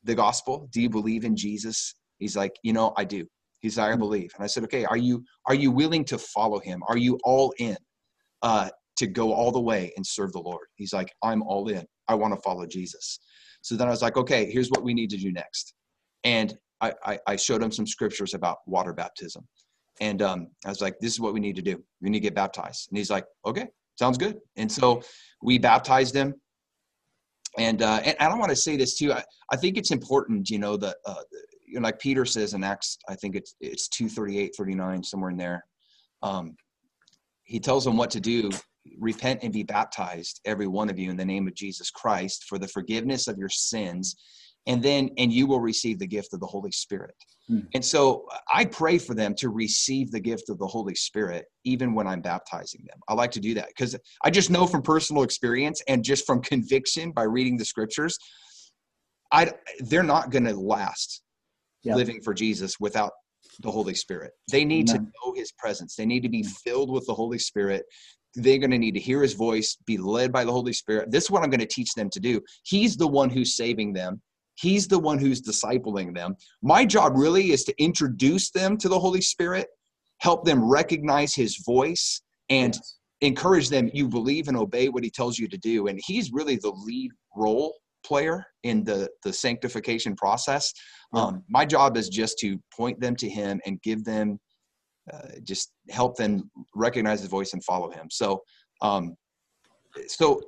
the 0.02 0.14
gospel? 0.14 0.68
Do 0.72 0.80
you 0.80 0.88
believe 0.88 1.24
in 1.24 1.36
Jesus? 1.36 1.94
He's 2.18 2.36
like, 2.36 2.52
you 2.62 2.72
know, 2.72 2.92
I 2.96 3.04
do. 3.04 3.26
He's 3.60 3.78
like, 3.78 3.90
I 3.90 3.94
hmm. 3.94 4.00
believe. 4.00 4.32
And 4.34 4.44
I 4.44 4.46
said, 4.46 4.64
okay, 4.64 4.84
are 4.84 4.96
you 4.96 5.24
are 5.46 5.54
you 5.54 5.70
willing 5.70 6.04
to 6.06 6.18
follow 6.18 6.58
him? 6.58 6.82
Are 6.88 6.96
you 6.96 7.18
all 7.24 7.52
in 7.58 7.76
uh, 8.42 8.70
to 8.96 9.06
go 9.06 9.32
all 9.32 9.52
the 9.52 9.60
way 9.60 9.92
and 9.96 10.06
serve 10.06 10.32
the 10.32 10.40
Lord? 10.40 10.66
He's 10.76 10.92
like, 10.92 11.12
I'm 11.22 11.42
all 11.42 11.68
in. 11.68 11.84
I 12.08 12.14
want 12.14 12.34
to 12.34 12.40
follow 12.40 12.66
Jesus. 12.66 13.20
So 13.62 13.76
then 13.76 13.88
I 13.88 13.90
was 13.90 14.02
like, 14.02 14.16
okay, 14.16 14.50
here's 14.50 14.68
what 14.68 14.82
we 14.82 14.94
need 14.94 15.10
to 15.10 15.16
do 15.16 15.32
next. 15.32 15.74
And 16.24 16.56
I, 16.80 16.92
I, 17.04 17.18
I 17.26 17.36
showed 17.36 17.62
him 17.62 17.72
some 17.72 17.86
scriptures 17.86 18.34
about 18.34 18.58
water 18.66 18.92
baptism. 18.92 19.46
And 20.00 20.22
um, 20.22 20.48
I 20.66 20.68
was 20.68 20.80
like, 20.80 20.98
this 20.98 21.12
is 21.12 21.20
what 21.20 21.32
we 21.32 21.40
need 21.40 21.56
to 21.56 21.62
do. 21.62 21.82
We 22.00 22.10
need 22.10 22.18
to 22.18 22.22
get 22.22 22.34
baptized. 22.34 22.88
And 22.90 22.98
he's 22.98 23.10
like, 23.10 23.24
okay, 23.46 23.66
sounds 23.98 24.18
good. 24.18 24.38
And 24.56 24.70
so 24.70 25.02
we 25.42 25.58
baptized 25.58 26.14
him. 26.14 26.34
And, 27.56 27.82
uh, 27.82 28.00
and 28.04 28.16
I 28.18 28.28
don't 28.28 28.40
want 28.40 28.50
to 28.50 28.56
say 28.56 28.76
this 28.76 28.98
too. 28.98 29.12
I, 29.12 29.22
I 29.50 29.56
think 29.56 29.78
it's 29.78 29.92
important, 29.92 30.50
you 30.50 30.58
know, 30.58 30.76
that, 30.76 30.96
uh, 31.06 31.22
you 31.66 31.74
know, 31.74 31.84
like 31.84 32.00
Peter 32.00 32.24
says 32.24 32.54
in 32.54 32.64
Acts, 32.64 32.98
I 33.08 33.14
think 33.14 33.36
it's, 33.36 33.54
it's 33.60 33.88
238, 33.88 34.54
39, 34.56 35.04
somewhere 35.04 35.30
in 35.30 35.36
there. 35.36 35.64
Um, 36.22 36.56
he 37.44 37.60
tells 37.60 37.84
them 37.84 37.96
what 37.96 38.10
to 38.10 38.20
do 38.20 38.50
repent 38.98 39.40
and 39.42 39.52
be 39.52 39.62
baptized 39.62 40.40
every 40.44 40.66
one 40.66 40.90
of 40.90 40.98
you 40.98 41.10
in 41.10 41.16
the 41.16 41.24
name 41.24 41.46
of 41.46 41.54
jesus 41.54 41.90
christ 41.90 42.44
for 42.48 42.58
the 42.58 42.68
forgiveness 42.68 43.26
of 43.28 43.38
your 43.38 43.48
sins 43.48 44.16
and 44.66 44.82
then 44.82 45.10
and 45.18 45.32
you 45.32 45.46
will 45.46 45.60
receive 45.60 45.98
the 45.98 46.06
gift 46.06 46.32
of 46.32 46.40
the 46.40 46.46
holy 46.46 46.70
spirit 46.70 47.14
hmm. 47.48 47.60
and 47.74 47.84
so 47.84 48.26
i 48.52 48.64
pray 48.64 48.98
for 48.98 49.14
them 49.14 49.34
to 49.34 49.48
receive 49.48 50.10
the 50.10 50.20
gift 50.20 50.48
of 50.50 50.58
the 50.58 50.66
holy 50.66 50.94
spirit 50.94 51.46
even 51.64 51.94
when 51.94 52.06
i'm 52.06 52.20
baptizing 52.20 52.84
them 52.86 52.98
i 53.08 53.14
like 53.14 53.30
to 53.30 53.40
do 53.40 53.54
that 53.54 53.68
because 53.68 53.96
i 54.24 54.30
just 54.30 54.50
know 54.50 54.66
from 54.66 54.82
personal 54.82 55.22
experience 55.22 55.82
and 55.88 56.04
just 56.04 56.26
from 56.26 56.42
conviction 56.42 57.10
by 57.10 57.22
reading 57.22 57.56
the 57.56 57.64
scriptures 57.64 58.18
i 59.32 59.50
they're 59.80 60.02
not 60.02 60.30
going 60.30 60.44
to 60.44 60.54
last 60.54 61.22
yep. 61.82 61.96
living 61.96 62.20
for 62.22 62.34
jesus 62.34 62.78
without 62.78 63.12
the 63.60 63.70
Holy 63.70 63.94
Spirit. 63.94 64.32
They 64.50 64.64
need 64.64 64.90
Amen. 64.90 65.06
to 65.06 65.12
know 65.24 65.34
His 65.34 65.52
presence. 65.52 65.94
They 65.96 66.06
need 66.06 66.22
to 66.22 66.28
be 66.28 66.42
filled 66.42 66.90
with 66.90 67.06
the 67.06 67.14
Holy 67.14 67.38
Spirit 67.38 67.84
they're 68.34 68.58
going 68.58 68.70
to 68.70 68.78
need 68.78 68.94
to 68.94 69.00
hear 69.00 69.22
his 69.22 69.34
voice, 69.34 69.76
be 69.86 69.96
led 69.96 70.32
by 70.32 70.44
the 70.44 70.52
Holy 70.52 70.72
Spirit. 70.72 71.10
This 71.10 71.24
is 71.24 71.30
what 71.30 71.42
I'm 71.42 71.50
going 71.50 71.60
to 71.60 71.66
teach 71.66 71.92
them 71.94 72.10
to 72.10 72.20
do. 72.20 72.40
He's 72.64 72.96
the 72.96 73.06
one 73.06 73.30
who's 73.30 73.56
saving 73.56 73.92
them. 73.92 74.20
He's 74.56 74.86
the 74.86 74.98
one 74.98 75.18
who's 75.18 75.42
discipling 75.42 76.14
them. 76.14 76.36
My 76.62 76.84
job 76.84 77.12
really 77.16 77.50
is 77.50 77.64
to 77.64 77.82
introduce 77.82 78.50
them 78.50 78.76
to 78.78 78.88
the 78.88 78.98
Holy 78.98 79.20
Spirit, 79.20 79.66
help 80.18 80.44
them 80.44 80.64
recognize 80.64 81.34
his 81.34 81.58
voice, 81.64 82.22
and 82.50 82.74
yes. 82.74 82.96
encourage 83.20 83.68
them 83.68 83.90
you 83.92 84.08
believe 84.08 84.48
and 84.48 84.56
obey 84.56 84.88
what 84.88 85.02
he 85.02 85.10
tells 85.10 85.38
you 85.38 85.48
to 85.48 85.58
do. 85.58 85.88
And 85.88 86.00
he's 86.04 86.32
really 86.32 86.56
the 86.56 86.70
lead 86.70 87.10
role 87.36 87.74
player 88.04 88.46
in 88.62 88.84
the, 88.84 89.08
the 89.24 89.32
sanctification 89.32 90.14
process. 90.14 90.72
Um, 91.14 91.42
my 91.48 91.64
job 91.64 91.96
is 91.96 92.08
just 92.08 92.38
to 92.40 92.58
point 92.76 93.00
them 93.00 93.16
to 93.16 93.28
him 93.28 93.60
and 93.66 93.80
give 93.82 94.04
them 94.04 94.38
uh, 95.12 95.38
just 95.42 95.72
help 95.90 96.16
them 96.16 96.50
recognize 96.74 97.20
his 97.20 97.28
voice 97.28 97.52
and 97.52 97.62
follow 97.64 97.90
him. 97.90 98.08
So, 98.10 98.42
um, 98.80 99.16
so 100.06 100.40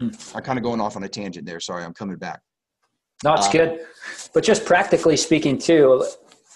I'm 0.00 0.10
kind 0.42 0.58
of 0.58 0.62
going 0.62 0.80
off 0.80 0.96
on 0.96 1.04
a 1.04 1.08
tangent 1.08 1.46
there. 1.46 1.60
Sorry, 1.60 1.84
I'm 1.84 1.94
coming 1.94 2.16
back. 2.16 2.40
No, 3.24 3.34
it's 3.34 3.48
uh, 3.48 3.52
good. 3.52 3.86
But 4.34 4.44
just 4.44 4.64
practically 4.64 5.16
speaking, 5.16 5.58
too, 5.58 6.04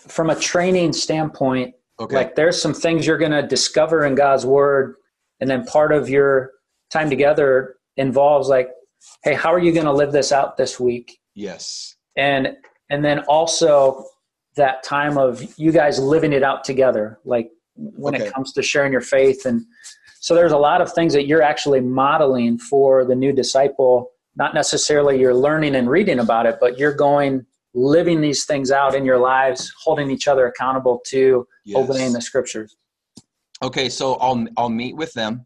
from 0.09 0.31
a 0.31 0.37
training 0.37 0.93
standpoint, 0.93 1.75
okay. 1.99 2.15
like 2.15 2.35
there's 2.35 2.61
some 2.61 2.75
things 2.75 3.07
you're 3.07 3.19
going 3.19 3.33
to 3.33 3.47
discover 3.47 4.05
in 4.05 4.15
God's 4.15 4.45
word, 4.45 4.97
and 5.41 5.49
then 5.49 5.65
part 5.65 5.93
of 5.93 6.09
your 6.09 6.53
time 6.93 7.09
together 7.09 7.77
involves 7.97 8.49
like 8.49 8.71
hey, 9.23 9.35
how 9.35 9.53
are 9.53 9.59
you 9.59 9.73
going 9.73 9.87
to 9.87 9.93
live 9.93 10.13
this 10.13 10.33
out 10.33 10.57
this 10.57 10.79
week? 10.79 11.19
Yes. 11.35 11.97
And 12.17 12.57
and 12.91 13.05
then 13.05 13.21
also 13.21 14.05
that 14.61 14.83
time 14.83 15.17
of 15.19 15.43
you 15.59 15.73
guys 15.73 15.99
living 15.99 16.33
it 16.33 16.43
out 16.43 16.65
together, 16.65 17.19
like 17.25 17.51
when 17.75 18.15
Okay. 18.15 18.27
it 18.27 18.33
comes 18.35 18.53
to 18.53 18.63
sharing 18.63 18.93
your 18.93 19.01
faith 19.01 19.47
and 19.47 19.63
so 20.23 20.35
there's 20.35 20.53
a 20.53 20.59
lot 20.59 20.83
of 20.83 20.93
things 20.93 21.15
that 21.15 21.27
you're 21.27 21.41
actually 21.53 21.81
modeling 21.81 22.59
for 22.59 23.07
the 23.07 23.15
new 23.15 23.33
disciple 23.33 24.11
not 24.37 24.53
necessarily 24.53 25.19
you're 25.19 25.35
learning 25.49 25.75
and 25.77 25.89
reading 25.89 26.19
about 26.19 26.45
it 26.51 26.59
but 26.61 26.79
you're 26.79 26.93
going 26.95 27.33
living 27.73 28.21
these 28.21 28.45
things 28.45 28.71
out 28.71 28.95
in 28.95 29.03
your 29.05 29.17
lives 29.19 29.73
holding 29.83 30.11
each 30.11 30.29
other 30.29 30.45
accountable 30.47 31.01
to 31.07 31.47
yes. 31.65 31.79
obeying 31.81 32.13
the 32.13 32.21
scriptures 32.21 32.77
Okay, 33.63 33.89
so 33.91 34.15
I'll 34.15 34.47
I'll 34.57 34.71
meet 34.85 34.97
with 34.97 35.13
them. 35.13 35.45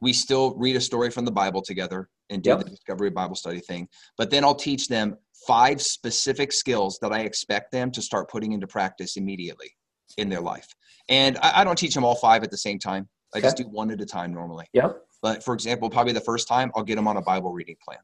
We 0.00 0.12
still 0.12 0.54
read 0.56 0.74
a 0.76 0.80
story 0.80 1.10
from 1.10 1.24
the 1.24 1.30
Bible 1.42 1.62
together 1.62 2.08
and 2.30 2.42
do 2.42 2.50
Yep. 2.50 2.58
the 2.58 2.70
Discovery 2.70 3.10
Bible 3.10 3.36
Study 3.36 3.60
thing. 3.60 3.88
But 4.18 4.30
then 4.30 4.42
I'll 4.44 4.60
teach 4.70 4.88
them 4.88 5.16
five 5.46 5.82
specific 5.82 6.52
skills 6.52 6.98
that 7.02 7.12
I 7.12 7.20
expect 7.20 7.72
them 7.72 7.90
to 7.92 8.02
start 8.02 8.30
putting 8.30 8.52
into 8.52 8.66
practice 8.66 9.16
immediately 9.16 9.70
in 10.16 10.28
their 10.28 10.40
life. 10.40 10.68
And 11.08 11.38
I, 11.38 11.60
I 11.60 11.64
don't 11.64 11.76
teach 11.76 11.94
them 11.94 12.04
all 12.04 12.14
five 12.14 12.42
at 12.42 12.50
the 12.50 12.56
same 12.56 12.78
time. 12.78 13.08
I 13.34 13.40
just 13.40 13.56
do 13.56 13.64
one 13.64 13.90
at 13.90 14.00
a 14.00 14.06
time 14.06 14.32
normally. 14.34 14.66
yep 14.74 15.02
But 15.22 15.42
for 15.42 15.54
example, 15.54 15.88
probably 15.88 16.12
the 16.12 16.20
first 16.20 16.46
time 16.46 16.70
I'll 16.74 16.84
get 16.84 16.96
them 16.96 17.08
on 17.08 17.16
a 17.16 17.22
Bible 17.22 17.52
reading 17.52 17.76
plan. 17.82 17.98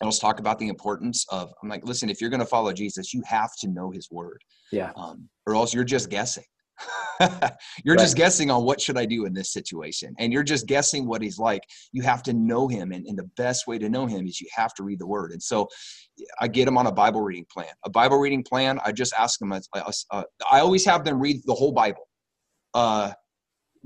And 0.00 0.08
let's 0.08 0.18
talk 0.18 0.40
about 0.40 0.58
the 0.58 0.68
importance 0.68 1.26
of. 1.30 1.52
I'm 1.62 1.68
like, 1.68 1.84
listen, 1.84 2.08
if 2.08 2.20
you're 2.20 2.30
going 2.30 2.40
to 2.40 2.46
follow 2.46 2.72
Jesus, 2.72 3.12
you 3.12 3.22
have 3.26 3.50
to 3.60 3.68
know 3.68 3.90
His 3.90 4.10
Word, 4.10 4.42
yeah 4.72 4.92
um, 4.96 5.28
or 5.46 5.54
else 5.54 5.74
you're 5.74 5.84
just 5.84 6.08
guessing. 6.08 6.44
you're 7.84 7.96
just 7.96 8.16
guessing 8.16 8.50
on 8.50 8.64
what 8.64 8.80
should 8.80 8.96
I 8.96 9.04
do 9.04 9.26
in 9.26 9.34
this 9.34 9.52
situation, 9.52 10.14
and 10.18 10.32
you're 10.32 10.42
just 10.42 10.66
guessing 10.66 11.06
what 11.06 11.22
He's 11.22 11.38
like. 11.38 11.62
You 11.92 12.02
have 12.02 12.22
to 12.24 12.32
know 12.32 12.68
Him, 12.68 12.92
and, 12.92 13.06
and 13.06 13.18
the 13.18 13.28
best 13.36 13.66
way 13.66 13.78
to 13.78 13.88
know 13.88 14.06
Him 14.06 14.26
is 14.26 14.40
you 14.40 14.48
have 14.54 14.74
to 14.74 14.82
read 14.82 14.98
the 14.98 15.06
Word. 15.06 15.32
And 15.32 15.42
so, 15.42 15.68
I 16.40 16.48
get 16.48 16.64
them 16.64 16.78
on 16.78 16.86
a 16.86 16.92
Bible 16.92 17.20
reading 17.20 17.46
plan. 17.52 17.72
A 17.84 17.90
Bible 17.90 18.18
reading 18.18 18.42
plan. 18.42 18.78
I 18.84 18.92
just 18.92 19.12
ask 19.18 19.38
them. 19.38 19.52
Uh, 19.52 19.60
uh, 20.10 20.22
I 20.50 20.60
always 20.60 20.84
have 20.84 21.04
them 21.04 21.20
read 21.20 21.40
the 21.44 21.54
whole 21.54 21.72
Bible, 21.72 22.08
uh, 22.74 23.12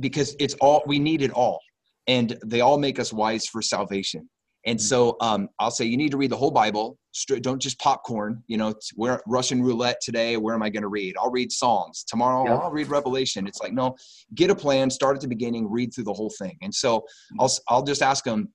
because 0.01 0.37
it's 0.39 0.55
all 0.55 0.83
we 0.87 0.99
need 0.99 1.23
it 1.23 1.31
all 1.31 1.61
and 2.07 2.39
they 2.45 2.61
all 2.61 2.79
make 2.79 2.99
us 2.99 3.13
wise 3.13 3.47
for 3.47 3.63
salvation. 3.63 4.29
And 4.67 4.81
so 4.81 5.17
um, 5.21 5.49
I'll 5.59 5.71
say 5.71 5.85
you 5.85 5.97
need 5.97 6.11
to 6.13 6.17
read 6.17 6.31
the 6.31 6.37
whole 6.37 6.51
Bible. 6.51 6.99
Don't 7.43 7.61
just 7.61 7.79
popcorn. 7.79 8.43
You 8.47 8.57
know, 8.57 8.75
where 8.95 9.21
Russian 9.27 9.63
roulette 9.63 10.01
today. 10.03 10.37
Where 10.37 10.55
am 10.55 10.63
I 10.63 10.71
going 10.71 10.83
to 10.83 10.89
read? 10.89 11.15
I'll 11.19 11.31
read 11.31 11.53
Psalms 11.53 12.05
tomorrow. 12.05 12.45
Yeah. 12.47 12.57
I'll 12.57 12.71
read 12.71 12.89
Revelation. 12.89 13.47
It's 13.47 13.61
like 13.61 13.73
no, 13.73 13.95
get 14.35 14.51
a 14.51 14.55
plan. 14.55 14.91
Start 14.91 15.17
at 15.17 15.23
the 15.23 15.29
beginning. 15.29 15.71
Read 15.71 15.95
through 15.95 16.05
the 16.05 16.13
whole 16.13 16.33
thing. 16.39 16.57
And 16.63 16.75
so 16.75 17.05
I'll 17.39 17.53
I'll 17.69 17.83
just 17.83 18.03
ask 18.03 18.25
them. 18.25 18.49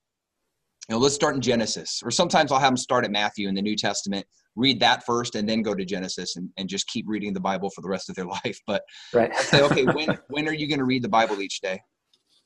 You 0.90 0.96
know, 0.96 1.00
let's 1.00 1.14
start 1.14 1.36
in 1.36 1.42
Genesis, 1.42 2.02
or 2.04 2.10
sometimes 2.10 2.52
I'll 2.52 2.60
have 2.60 2.72
them 2.72 2.78
start 2.78 3.06
at 3.06 3.12
Matthew 3.12 3.48
in 3.48 3.54
the 3.54 3.62
New 3.62 3.76
Testament, 3.76 4.26
read 4.56 4.80
that 4.80 5.06
first, 5.06 5.36
and 5.36 5.48
then 5.48 5.62
go 5.62 5.76
to 5.76 5.86
Genesis, 5.86 6.36
and, 6.36 6.50
and 6.58 6.68
just 6.68 6.88
keep 6.88 7.06
reading 7.08 7.32
the 7.32 7.40
Bible 7.40 7.70
for 7.70 7.82
the 7.82 7.88
rest 7.88 8.10
of 8.10 8.16
their 8.16 8.26
life. 8.46 8.60
But 8.66 8.82
right 9.14 9.32
I 9.32 9.42
say, 9.42 9.62
okay, 9.62 9.86
when 9.86 10.18
when 10.30 10.48
are 10.48 10.54
you 10.54 10.68
going 10.68 10.80
to 10.80 10.86
read 10.86 11.04
the 11.04 11.10
Bible 11.10 11.42
each 11.42 11.62
day? 11.62 11.80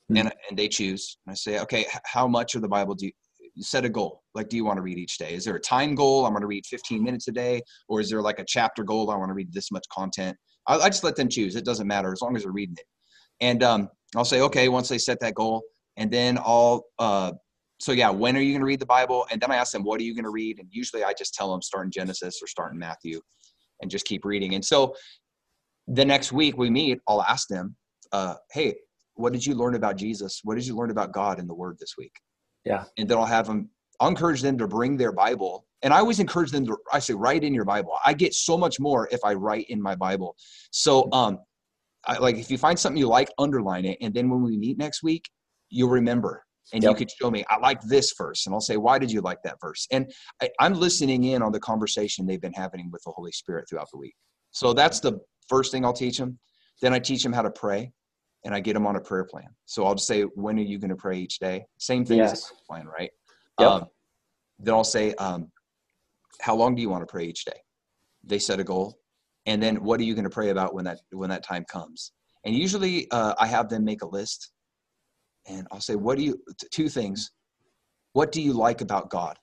Hmm. 0.10 0.18
And 0.18 0.34
and 0.50 0.60
they 0.60 0.68
choose. 0.68 1.18
And 1.26 1.32
I 1.32 1.36
say, 1.36 1.60
okay, 1.62 1.86
how 2.04 2.28
much 2.28 2.56
of 2.56 2.62
the 2.62 2.68
Bible 2.68 2.96
do 2.96 3.06
you 3.06 3.14
set 3.60 3.86
a 3.86 3.90
goal? 3.90 4.24
Like, 4.34 4.50
do 4.50 4.58
you 4.58 4.66
want 4.66 4.78
to 4.78 4.82
read 4.82 4.98
each 4.98 5.18
day? 5.18 5.34
Is 5.34 5.46
there 5.46 5.56
a 5.56 5.60
time 5.60 5.96
goal? 5.96 6.26
I'm 6.26 6.34
going 6.34 6.42
to 6.42 6.48
read 6.48 6.66
15 6.66 7.04
minutes 7.04 7.28
a 7.28 7.32
day, 7.32 7.62
or 7.88 8.00
is 8.00 8.10
there 8.10 8.22
like 8.22 8.40
a 8.40 8.46
chapter 8.48 8.84
goal? 8.84 9.12
I 9.12 9.16
want 9.16 9.30
to 9.30 9.34
read 9.34 9.54
this 9.54 9.72
much 9.72 9.86
content. 9.92 10.38
I, 10.68 10.78
I 10.78 10.90
just 10.90 11.04
let 11.04 11.16
them 11.16 11.30
choose. 11.30 11.56
It 11.56 11.66
doesn't 11.66 11.88
matter 11.88 12.12
as 12.12 12.22
long 12.22 12.36
as 12.36 12.44
they're 12.44 12.52
reading 12.52 12.76
it. 12.78 12.86
And 13.42 13.64
um, 13.64 13.90
I'll 14.16 14.26
say, 14.26 14.42
okay, 14.42 14.70
once 14.70 14.90
they 14.90 14.98
set 14.98 15.20
that 15.20 15.36
goal, 15.36 15.64
and 15.98 16.12
then 16.12 16.38
I'll. 16.40 16.86
Uh, 17.00 17.34
so 17.80 17.92
yeah, 17.92 18.10
when 18.10 18.38
are 18.38 18.40
you 18.40 18.54
going 18.54 18.62
to 18.62 18.66
read 18.66 18.80
the 18.80 18.86
Bible? 18.86 19.28
And 19.30 19.42
then 19.42 19.52
I 19.52 19.58
ask 19.58 19.74
them, 19.74 19.84
what 19.84 20.00
are 20.00 20.04
you 20.04 20.16
going 20.16 20.24
to 20.24 20.30
read? 20.30 20.60
And 20.60 20.70
usually 20.72 21.04
I 21.04 21.14
just 21.18 21.34
tell 21.34 21.52
them 21.52 21.62
start 21.62 21.86
in 21.86 21.92
Genesis 21.92 22.40
or 22.42 22.48
start 22.48 22.72
in 22.72 22.80
Matthew, 22.80 23.20
and 23.82 23.92
just 23.92 24.06
keep 24.06 24.24
reading. 24.24 24.56
And 24.56 24.64
so 24.64 24.96
the 25.88 26.06
next 26.06 26.32
week 26.32 26.58
we 26.58 26.70
meet, 26.70 27.00
I'll 27.08 27.24
ask 27.24 27.48
them, 27.48 27.76
uh, 28.12 28.36
hey, 28.52 28.76
what 29.16 29.34
did 29.34 29.46
you 29.46 29.54
learn 29.56 29.76
about 29.76 29.98
Jesus? 29.98 30.40
What 30.44 30.56
did 30.56 30.66
you 30.66 30.76
learn 30.76 30.92
about 30.92 31.12
God 31.12 31.40
in 31.40 31.48
the 31.48 31.54
Word 31.54 31.78
this 31.80 31.96
week? 31.98 32.14
Yeah. 32.66 32.86
And 32.98 33.10
then 33.10 33.18
I'll 33.18 33.26
have 33.26 33.48
them, 33.48 33.70
I'll 34.00 34.10
encourage 34.10 34.42
them 34.42 34.58
to 34.58 34.68
bring 34.68 34.98
their 34.98 35.12
Bible. 35.12 35.66
And 35.82 35.94
I 35.94 36.00
always 36.00 36.20
encourage 36.20 36.52
them 36.52 36.66
to, 36.68 36.78
I 36.92 37.00
say, 37.00 37.14
write 37.14 37.44
in 37.44 37.54
your 37.54 37.66
Bible. 37.66 37.92
I 38.06 38.14
get 38.14 38.34
so 38.34 38.58
much 38.58 38.80
more 38.80 39.08
if 39.12 39.20
I 39.24 39.34
write 39.34 39.66
in 39.70 39.82
my 39.82 39.96
Bible. 39.96 40.36
So, 40.72 41.12
um, 41.12 41.40
I, 42.06 42.18
like 42.18 42.38
if 42.38 42.52
you 42.52 42.58
find 42.58 42.78
something 42.78 42.98
you 42.98 43.08
like, 43.08 43.30
underline 43.38 43.86
it. 43.86 43.98
And 44.02 44.14
then 44.14 44.30
when 44.30 44.42
we 44.42 44.58
meet 44.58 44.78
next 44.78 45.04
week, 45.04 45.30
you'll 45.70 45.90
remember 45.90 46.44
and 46.74 46.84
Yep. 46.84 46.92
you 46.92 46.96
could 46.96 47.12
show 47.12 47.30
me, 47.30 47.44
I 47.50 47.58
like 47.58 47.82
this 47.82 48.14
verse. 48.18 48.46
And 48.46 48.54
I'll 48.54 48.62
say, 48.62 48.78
why 48.78 48.98
did 49.00 49.12
you 49.12 49.22
like 49.22 49.42
that 49.44 49.58
verse? 49.62 49.88
And 49.92 50.12
I, 50.42 50.50
I'm 50.60 50.74
listening 50.74 51.24
in 51.26 51.42
on 51.42 51.52
the 51.52 51.60
conversation 51.60 52.26
they've 52.26 52.42
been 52.42 52.54
having 52.54 52.90
with 52.92 53.04
the 53.04 53.12
Holy 53.12 53.32
Spirit 53.32 53.66
throughout 53.70 53.88
the 53.92 53.98
week. 53.98 54.16
So 54.52 54.74
that's 54.74 55.00
the 55.00 55.20
first 55.48 55.72
thing 55.72 55.84
I'll 55.84 55.94
teach 55.94 56.18
them. 56.18 56.40
Then 56.82 56.94
I 56.94 57.00
teach 57.00 57.24
them 57.24 57.34
how 57.34 57.42
to 57.42 57.52
pray 57.52 57.92
and 58.46 58.54
I 58.54 58.60
get 58.60 58.74
them 58.74 58.86
on 58.86 58.96
a 58.96 59.00
prayer 59.00 59.24
plan. 59.24 59.48
So 59.66 59.86
I'll 59.86 59.96
just 59.96 60.08
say, 60.08 60.24
when 60.24 60.58
are 60.60 60.64
you 60.64 60.78
going 60.80 60.90
to 60.90 60.96
pray 60.96 61.18
each 61.18 61.40
day? 61.40 61.66
Same 61.78 62.06
thing 62.06 62.20
as 62.20 62.52
a 62.52 62.66
plan, 62.66 62.88
right? 62.88 63.12
Yep. 63.60 63.70
Um, 63.70 63.86
then 64.60 64.74
I'll 64.74 64.84
say, 64.84 65.14
um, 65.16 65.52
how 66.42 66.56
long 66.56 66.76
do 66.76 66.82
you 66.82 66.90
want 66.90 67.02
to 67.02 67.12
pray 67.12 67.26
each 67.26 67.46
day? 67.46 67.62
They 68.24 68.40
set 68.40 68.60
a 68.60 68.64
goal. 68.64 69.00
And 69.46 69.62
then 69.62 69.84
what 69.84 70.00
are 70.00 70.04
you 70.04 70.14
going 70.14 70.24
to 70.24 70.30
pray 70.30 70.50
about 70.50 70.74
when 70.74 70.86
that, 70.86 71.00
when 71.12 71.30
that 71.30 71.44
time 71.44 71.66
comes? 71.70 72.12
And 72.46 72.56
usually 72.56 73.10
uh, 73.12 73.34
I 73.40 73.48
have 73.48 73.70
them 73.70 73.86
make 73.86 74.02
a 74.02 74.08
list 74.08 74.52
and 75.48 75.68
I'll 75.72 75.82
say, 75.82 75.96
what 75.96 76.18
do 76.18 76.24
you, 76.24 76.42
t- 76.60 76.68
two 76.72 76.90
things. 76.90 77.32
What 78.14 78.32
do 78.32 78.42
you 78.42 78.54
like 78.54 78.82
about 78.82 79.10
God? 79.10 79.38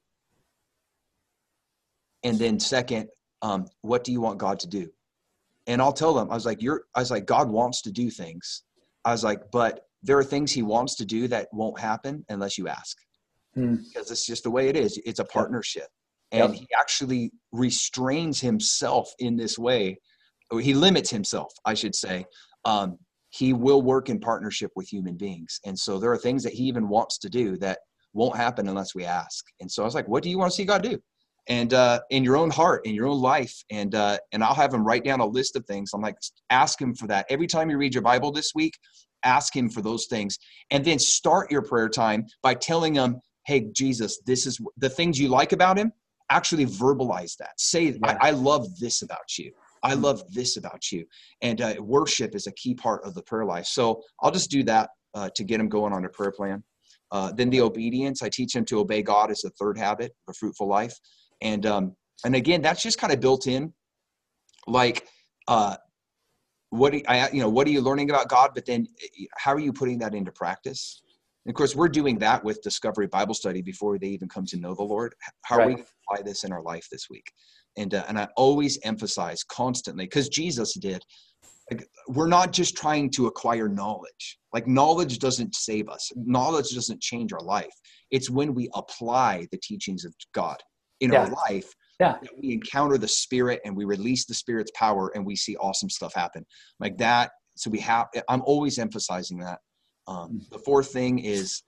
And 2.23 2.38
then 2.38 2.61
second, 2.61 3.09
um, 3.42 3.66
what 3.83 4.04
do 4.04 4.12
you 4.12 4.21
want 4.21 4.38
God 4.38 4.59
to 4.61 4.69
do? 4.69 4.90
And 5.66 5.80
I'll 5.80 5.92
tell 5.92 6.14
them, 6.14 6.30
I 6.30 6.35
was 6.35 6.47
like, 6.47 6.62
you're, 6.62 6.85
I 6.95 7.00
was 7.00 7.11
like, 7.11 7.26
God 7.26 7.49
wants 7.50 7.83
to 7.83 7.92
do 7.92 8.11
things. 8.11 8.62
I 9.04 9.12
was 9.12 9.25
like, 9.25 9.40
but 9.50 9.80
there 10.02 10.19
are 10.19 10.25
things 10.25 10.52
he 10.52 10.62
wants 10.62 10.95
to 10.97 11.04
do 11.04 11.28
that 11.28 11.49
won't 11.52 11.78
happen 11.78 12.25
unless 12.28 12.57
you 12.59 12.69
ask 12.69 12.97
Hmm. 13.54 13.76
because 13.92 14.11
it's 14.11 14.26
just 14.26 14.45
the 14.45 14.50
way 14.50 14.69
it 14.69 14.76
is. 14.76 14.99
It's 15.04 15.21
a 15.21 15.25
partnership. 15.25 15.88
And 16.33 16.54
Yep. 16.54 16.61
he 16.61 16.69
actually 16.78 17.33
restrains 17.52 18.40
himself 18.40 19.12
in 19.19 19.37
this 19.37 19.59
way. 19.59 19.99
Or 20.52 20.61
he 20.61 20.75
limits 20.75 21.11
himself, 21.11 21.52
I 21.64 21.75
should 21.75 21.95
say. 21.95 22.25
Um, 22.64 22.99
he 23.30 23.52
will 23.52 23.83
work 23.83 24.09
in 24.09 24.19
partnership 24.21 24.71
with 24.76 24.88
human 24.88 25.16
beings. 25.16 25.61
And 25.64 25.78
so 25.78 25.99
there 25.99 26.12
are 26.12 26.19
things 26.19 26.42
that 26.45 26.52
he 26.52 26.64
even 26.64 26.88
wants 26.88 27.19
to 27.19 27.28
do 27.28 27.57
that 27.59 27.78
won't 28.12 28.37
happen 28.37 28.69
unless 28.69 28.95
we 28.95 29.04
ask. 29.04 29.45
And 29.61 29.71
so 29.71 29.83
I 29.83 29.87
was 29.87 29.95
like, 29.95 30.09
what 30.09 30.23
do 30.23 30.30
you 30.30 30.38
want 30.38 30.50
to 30.50 30.57
see 30.57 30.64
God 30.64 30.83
do? 30.83 31.00
And 31.49 31.75
uh, 31.75 32.00
in 32.11 32.23
your 32.23 32.37
own 32.37 32.50
heart, 32.50 32.87
in 32.87 32.94
your 32.94 33.06
own 33.06 33.20
life, 33.20 33.54
and 33.70 33.94
uh, 33.94 34.18
and 34.32 34.44
I'll 34.44 34.54
have 34.54 34.73
him 34.73 34.85
write 34.85 35.04
down 35.04 35.20
a 35.20 35.26
list 35.26 35.56
of 35.56 35.64
things. 35.66 35.90
I'm 35.94 36.02
like, 36.02 36.16
ask 36.50 36.80
him 36.80 36.94
for 36.94 37.06
that 37.09 37.26
every 37.28 37.47
time 37.47 37.70
you 37.70 37.78
read 37.78 37.94
your 37.94 38.02
Bible 38.02 38.30
this 38.30 38.52
week. 38.54 38.78
Ask 39.25 39.54
him 39.54 39.68
for 39.68 39.82
those 39.82 40.06
things, 40.06 40.38
and 40.70 40.85
then 40.85 40.99
start 40.99 41.50
your 41.50 41.62
prayer 41.62 41.88
time 41.88 42.26
by 42.42 42.54
telling 42.54 42.94
him, 42.94 43.20
"Hey, 43.47 43.68
Jesus, 43.73 44.20
this 44.26 44.47
is 44.47 44.59
the 44.78 44.88
things 44.88 45.18
you 45.18 45.28
like 45.28 45.52
about 45.52 45.76
him. 45.76 45.92
Actually, 46.30 46.66
verbalize 46.66 47.37
that. 47.38 47.59
Say, 47.59 47.87
Yeah. 47.87 48.16
I, 48.23 48.28
I 48.28 48.30
love 48.30 48.78
this 48.78 49.02
about 49.02 49.37
you. 49.37 49.52
I 49.82 49.94
love 49.94 50.23
this 50.32 50.56
about 50.56 50.92
you." 50.92 51.04
And 51.42 51.61
uh, 51.61 51.75
worship 51.80 52.35
is 52.35 52.47
a 52.47 52.52
key 52.52 52.75
part 52.75 53.04
of 53.04 53.14
the 53.14 53.23
prayer 53.23 53.44
life. 53.44 53.66
So 53.66 54.02
I'll 54.23 54.30
just 54.30 54.50
do 54.50 54.62
that 54.64 54.90
uh, 55.14 55.30
to 55.35 55.44
get 55.44 55.61
him 55.61 55.68
going 55.68 55.92
on 55.92 56.04
a 56.04 56.09
prayer 56.09 56.32
plan. 56.32 56.62
Uh, 57.12 57.32
then 57.32 57.50
the 57.50 57.61
obedience, 57.61 58.23
I 58.23 58.28
teach 58.28 58.54
him 58.54 58.64
to 58.66 58.78
obey 58.78 59.02
God 59.02 59.30
as 59.30 59.40
the 59.40 59.50
third 59.50 59.76
habit 59.76 60.12
of 60.28 60.32
a 60.32 60.35
fruitful 60.35 60.68
life. 60.68 60.97
And 61.42 61.66
um, 61.66 61.97
and 62.25 62.35
again, 62.35 62.62
that's 62.62 62.82
just 62.82 62.99
kind 62.99 63.12
of 63.12 63.20
built 63.20 63.47
in. 63.47 63.73
Like, 64.66 65.06
uh, 65.49 65.76
what 66.70 66.92
do 66.92 66.99
you, 66.99 67.04
I, 67.09 67.30
you 67.30 67.40
know, 67.40 67.49
what 67.49 67.66
are 67.66 67.70
you 67.70 67.80
learning 67.80 68.11
about 68.11 68.28
God? 68.28 68.50
But 68.54 68.66
then, 68.66 68.87
eh, 69.02 69.25
how 69.37 69.52
are 69.52 69.59
you 69.59 69.73
putting 69.73 69.99
that 69.99 70.14
into 70.14 70.32
practice? 70.32 71.02
And 71.44 71.52
of 71.52 71.56
course, 71.56 71.75
we're 71.75 71.88
doing 71.88 72.18
that 72.18 72.44
with 72.44 72.62
Discovery 72.62 73.06
Bible 73.06 73.35
Study 73.35 73.62
before 73.62 73.99
they 73.99 74.09
even 74.09 74.28
come 74.28 74.44
to 74.47 74.59
know 74.59 74.75
the 74.75 74.82
Lord. 74.82 75.14
How 75.42 75.56
are 75.56 75.66
we 75.66 75.75
going 75.75 75.85
to 75.85 75.90
apply 76.09 76.23
this 76.23 76.44
in 76.44 76.52
our 76.52 76.62
life 76.62 76.87
this 76.92 77.09
week? 77.09 77.32
And 77.76 77.94
uh, 77.94 78.04
and 78.09 78.18
I 78.18 78.28
always 78.37 78.78
emphasize 78.82 79.42
constantly 79.44 80.04
because 80.04 80.28
Jesus 80.28 80.75
did. 80.75 81.02
Like, 81.70 81.87
we're 82.09 82.26
not 82.26 82.52
just 82.52 82.76
trying 82.76 83.11
to 83.11 83.28
acquire 83.28 83.68
knowledge. 83.68 84.38
Like 84.52 84.66
knowledge 84.66 85.20
doesn't 85.20 85.54
save 85.54 85.88
us. 85.88 86.11
Knowledge 86.16 86.70
doesn't 86.75 87.00
change 87.00 87.32
our 87.32 87.40
life. 87.40 87.73
It's 88.11 88.28
when 88.28 88.54
we 88.54 88.68
apply 88.75 89.47
the 89.52 89.59
teachings 89.62 90.04
of 90.04 90.12
God 90.35 90.61
in 91.00 91.12
our 91.14 91.28
life 91.49 91.75
Yeah. 91.99 92.16
we 92.42 92.52
encounter 92.52 92.97
the 92.99 93.09
Spirit 93.09 93.61
and 93.64 93.76
we 93.76 93.85
release 93.85 94.25
the 94.26 94.35
Spirit's 94.35 94.71
power 94.75 95.11
and 95.14 95.25
we 95.26 95.37
see 95.37 95.57
awesome 95.57 95.90
stuff 95.90 96.14
happen 96.14 96.47
like 96.78 96.97
that. 96.99 97.33
So 97.57 97.69
we 97.71 97.80
have. 97.80 98.07
I'm 98.28 98.42
always 98.47 98.78
emphasizing 98.78 99.38
that. 99.40 99.59
Um, 100.07 100.40
the 100.50 100.59
fourth 100.59 100.92
thing 100.92 101.19
is 101.19 101.62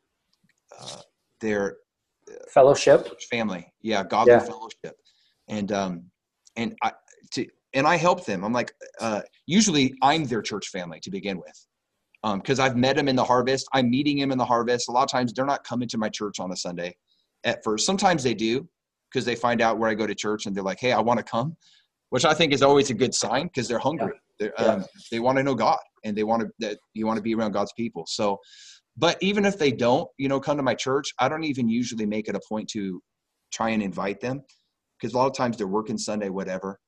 uh, 0.81 1.01
their 1.41 1.77
Fellowship. 2.51 3.21
family. 3.31 3.67
Yeah, 3.83 4.05
godly 4.05 4.35
Yeah. 4.35 4.45
fellowship. 4.45 4.97
And 5.49 5.73
um 5.73 6.11
and 6.57 6.75
I 6.83 6.93
to 7.33 7.47
and 7.75 7.87
I 7.87 7.97
help 7.97 8.25
them. 8.25 8.45
I'm 8.45 8.53
like 8.53 8.73
uh 9.01 9.23
usually 9.47 9.95
I'm 10.03 10.25
their 10.25 10.41
church 10.41 10.69
family 10.69 11.01
to 11.01 11.11
begin 11.11 11.37
with. 11.39 11.67
Um 12.23 12.39
because 12.39 12.59
I've 12.59 12.77
met 12.77 12.97
them 12.97 13.09
in 13.09 13.17
the 13.17 13.25
harvest. 13.25 13.67
I'm 13.75 13.91
meeting 13.91 14.19
them 14.19 14.31
in 14.33 14.39
the 14.39 14.45
harvest. 14.45 14.89
A 14.89 14.93
lot 14.93 15.03
of 15.03 15.11
times 15.11 15.33
they're 15.33 15.45
not 15.45 15.65
coming 15.65 15.89
to 15.89 15.99
my 15.99 16.09
church 16.09 16.39
on 16.41 16.53
a 16.53 16.57
Sunday. 16.57 16.97
at 17.45 17.63
first. 17.65 17.85
Sometimes 17.85 18.23
they 18.23 18.35
do 18.35 18.69
because 19.13 19.25
they 19.25 19.35
find 19.35 19.61
out 19.61 19.79
where 19.79 19.91
I 19.91 19.95
go 19.95 20.07
to 20.07 20.15
church 20.15 20.47
and 20.47 20.57
they're 20.57 20.63
like, 20.65 20.81
"Hey, 20.81 20.93
I 20.93 21.01
want 21.01 21.19
to 21.19 21.25
come," 21.25 21.57
which 22.11 22.25
I 22.25 22.35
think 22.35 22.53
is 22.53 22.63
always 22.63 22.91
a 22.91 22.95
good 22.95 23.15
sign 23.15 23.45
because 23.47 23.69
they're 23.69 23.79
hungry. 23.79 24.15
They're, 24.39 24.53
Yeah. 24.59 24.67
um, 24.67 24.85
they 25.11 25.21
want 25.21 25.39
to 25.39 25.43
know 25.45 25.55
God 25.55 25.79
and 26.05 26.17
they 26.17 26.25
want 26.25 26.43
to 26.43 26.49
that 26.61 26.79
you 26.95 27.07
want 27.07 27.19
to 27.19 27.23
be 27.23 27.35
around 27.35 27.53
God's 27.53 27.73
people. 27.75 28.05
So, 28.07 28.39
but 28.97 29.17
even 29.21 29.45
if 29.45 29.59
they 29.59 29.73
don't, 29.73 30.09
you 30.19 30.29
know, 30.29 30.41
come 30.41 30.57
to 30.57 30.63
my 30.63 30.75
church, 30.75 31.13
I 31.19 31.29
don't 31.29 31.45
even 31.45 31.69
usually 31.69 32.07
make 32.07 32.29
it 32.29 32.35
a 32.35 32.41
point 32.49 32.69
to 32.71 33.03
try 33.53 33.71
and 33.71 33.83
invite 33.83 34.21
them 34.21 34.43
because 34.99 35.15
a 35.15 35.17
lot 35.17 35.27
of 35.27 35.37
times 35.37 35.57
they're 35.57 35.67
working 35.67 35.99
Sunday, 35.99 36.29
whatever. 36.29 36.79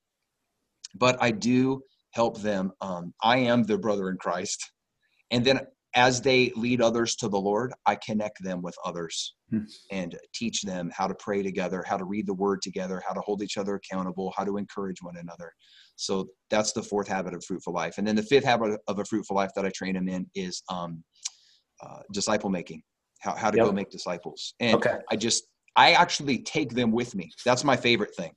But 0.95 1.17
I 1.21 1.31
do 1.31 1.83
help 2.13 2.41
them. 2.41 2.73
Um, 2.81 3.13
I 3.23 3.39
am 3.39 3.65
their 3.65 3.79
brother 3.79 4.09
in 4.11 4.17
Christ, 4.17 4.73
and 5.31 5.45
then 5.45 5.61
as 5.95 6.21
they 6.21 6.51
lead 6.57 6.81
others 6.81 7.15
to 7.17 7.29
the 7.29 7.39
Lord, 7.39 7.73
I 7.87 7.95
connect 7.97 8.43
them 8.43 8.63
with 8.63 8.75
others 8.85 9.35
Hmm. 9.51 9.65
and 9.91 10.19
teach 10.33 10.63
them 10.63 10.91
how 10.95 11.07
to 11.07 11.15
pray 11.15 11.43
together, 11.43 11.85
how 11.87 11.97
to 11.97 12.05
read 12.05 12.27
the 12.27 12.35
Word 12.35 12.63
together, 12.63 13.03
how 13.07 13.13
to 13.15 13.21
hold 13.21 13.43
each 13.43 13.57
other 13.59 13.75
accountable, 13.75 14.33
how 14.37 14.45
to 14.45 14.57
encourage 14.57 15.03
one 15.03 15.17
another. 15.17 15.53
So 15.97 16.29
that's 16.51 16.73
the 16.73 16.83
fourth 16.83 17.07
habit 17.07 17.35
of 17.35 17.45
fruitful 17.45 17.73
life. 17.73 17.99
And 17.99 18.07
then 18.07 18.17
the 18.17 18.23
fifth 18.23 18.45
habit 18.45 18.81
of 18.89 18.99
a 18.99 19.05
fruitful 19.05 19.37
life 19.37 19.51
that 19.55 19.65
I 19.65 19.71
train 19.71 19.95
them 19.95 20.09
in 20.09 20.27
is 20.35 20.63
um, 20.71 21.05
uh, 21.83 22.01
disciple 22.13 22.51
making, 22.51 22.83
how, 23.21 23.35
how 23.37 23.51
to 23.51 23.57
go 23.59 23.71
make 23.71 23.91
disciples. 23.91 24.55
And 24.61 24.77
Okay. 24.77 24.99
I 25.11 25.17
just, 25.17 25.45
I 25.77 25.93
actually 25.93 26.39
take 26.39 26.71
them 26.75 26.91
with 26.91 27.15
me. 27.15 27.31
That's 27.45 27.63
my 27.63 27.77
favorite 27.77 28.15
thing. 28.17 28.33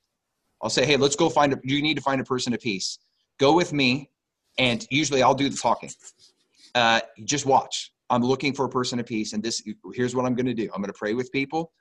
I'll 0.62 0.70
say, 0.70 0.86
hey, 0.86 0.98
let's 0.98 1.16
go 1.16 1.30
find 1.30 1.54
a, 1.54 1.58
you 1.64 1.82
need 1.82 1.96
to 1.96 2.02
find 2.02 2.20
a 2.20 2.26
person 2.26 2.54
of 2.54 2.60
peace. 2.60 3.00
Go 3.40 3.54
with 3.54 3.74
me. 3.74 4.12
And 4.58 4.86
usually 4.90 5.24
I'll 5.24 5.36
do 5.36 5.50
the 5.50 5.58
talking. 5.58 5.92
Uh, 6.76 7.02
just 7.24 7.46
watch. 7.46 7.92
I'm 8.10 8.22
looking 8.24 8.54
for 8.54 8.66
a 8.66 8.70
person 8.70 9.00
of 9.00 9.06
peace. 9.06 9.34
And 9.34 9.44
this, 9.44 9.62
here's 9.94 10.16
what 10.16 10.26
I'm 10.26 10.36
going 10.36 10.46
to 10.46 10.54
do. 10.54 10.70
I'm 10.74 10.82
going 10.82 10.92
to 10.94 10.98
pray 10.98 11.14
with 11.14 11.32
people. 11.32 11.72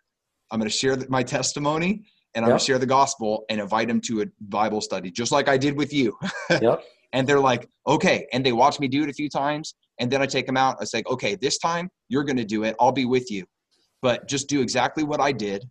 I'm 0.51 0.59
going 0.59 0.71
to 0.71 0.77
share 0.77 0.97
my 1.09 1.23
testimony 1.23 2.05
and 2.35 2.45
I'm 2.45 2.51
going 2.51 2.59
to 2.59 2.65
share 2.65 2.79
the 2.79 2.87
gospel 2.87 3.45
and 3.49 3.61
invite 3.61 3.89
them 3.89 4.01
to 4.03 4.23
a 4.23 4.27
Bible 4.41 4.81
study, 4.81 5.11
just 5.11 5.33
like 5.33 5.49
I 5.49 5.57
did 5.57 5.77
with 5.77 5.93
you. 5.93 6.17
Yep. 6.51 6.83
and 7.13 7.27
they're 7.29 7.41
like, 7.41 7.69
okay. 7.87 8.27
And 8.33 8.45
they 8.45 8.53
watch 8.53 8.79
me 8.81 8.89
do 8.89 9.03
it 9.03 9.09
a 9.09 9.13
few 9.13 9.29
times. 9.29 9.75
And 9.99 10.11
then 10.11 10.21
I 10.21 10.27
take 10.27 10.47
them 10.47 10.57
out. 10.57 10.77
I 10.81 10.85
say, 10.85 11.03
okay, 11.07 11.35
this 11.37 11.59
time 11.59 11.89
you're 12.09 12.25
going 12.25 12.37
to 12.37 12.45
do 12.45 12.65
it. 12.65 12.77
I'll 12.81 12.93
be 12.93 13.05
with 13.07 13.31
you. 13.31 13.45
But 14.03 14.29
just 14.29 14.49
do 14.49 14.61
exactly 14.61 15.05
what 15.05 15.21
I 15.21 15.33
did 15.33 15.65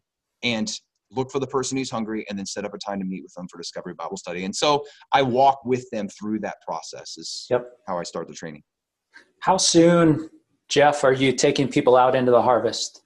and 0.43 0.72
look 1.12 1.31
for 1.31 1.39
the 1.39 1.48
person 1.48 1.77
who's 1.77 1.91
hungry 1.91 2.25
and 2.29 2.38
then 2.38 2.45
set 2.45 2.65
up 2.65 2.74
a 2.74 2.77
time 2.77 3.00
to 3.00 3.05
meet 3.05 3.24
with 3.24 3.34
them 3.36 3.48
for 3.50 3.57
Discovery 3.57 3.93
Bible 3.93 4.17
Study. 4.17 4.43
And 4.45 4.55
so 4.55 4.84
I 5.12 5.22
walk 5.22 5.63
with 5.63 5.86
them 5.91 6.07
through 6.10 6.39
that 6.39 6.55
process, 6.67 7.17
is 7.17 7.45
Yep. 7.50 7.65
how 7.88 8.00
I 8.00 8.03
start 8.03 8.27
the 8.27 8.34
training. 8.34 8.63
How 9.45 9.57
soon, 9.57 10.27
Jeff, 10.69 11.03
are 11.03 11.13
you 11.13 11.31
taking 11.31 11.67
people 11.67 11.95
out 11.95 12.15
into 12.15 12.31
the 12.31 12.41
harvest? 12.41 13.03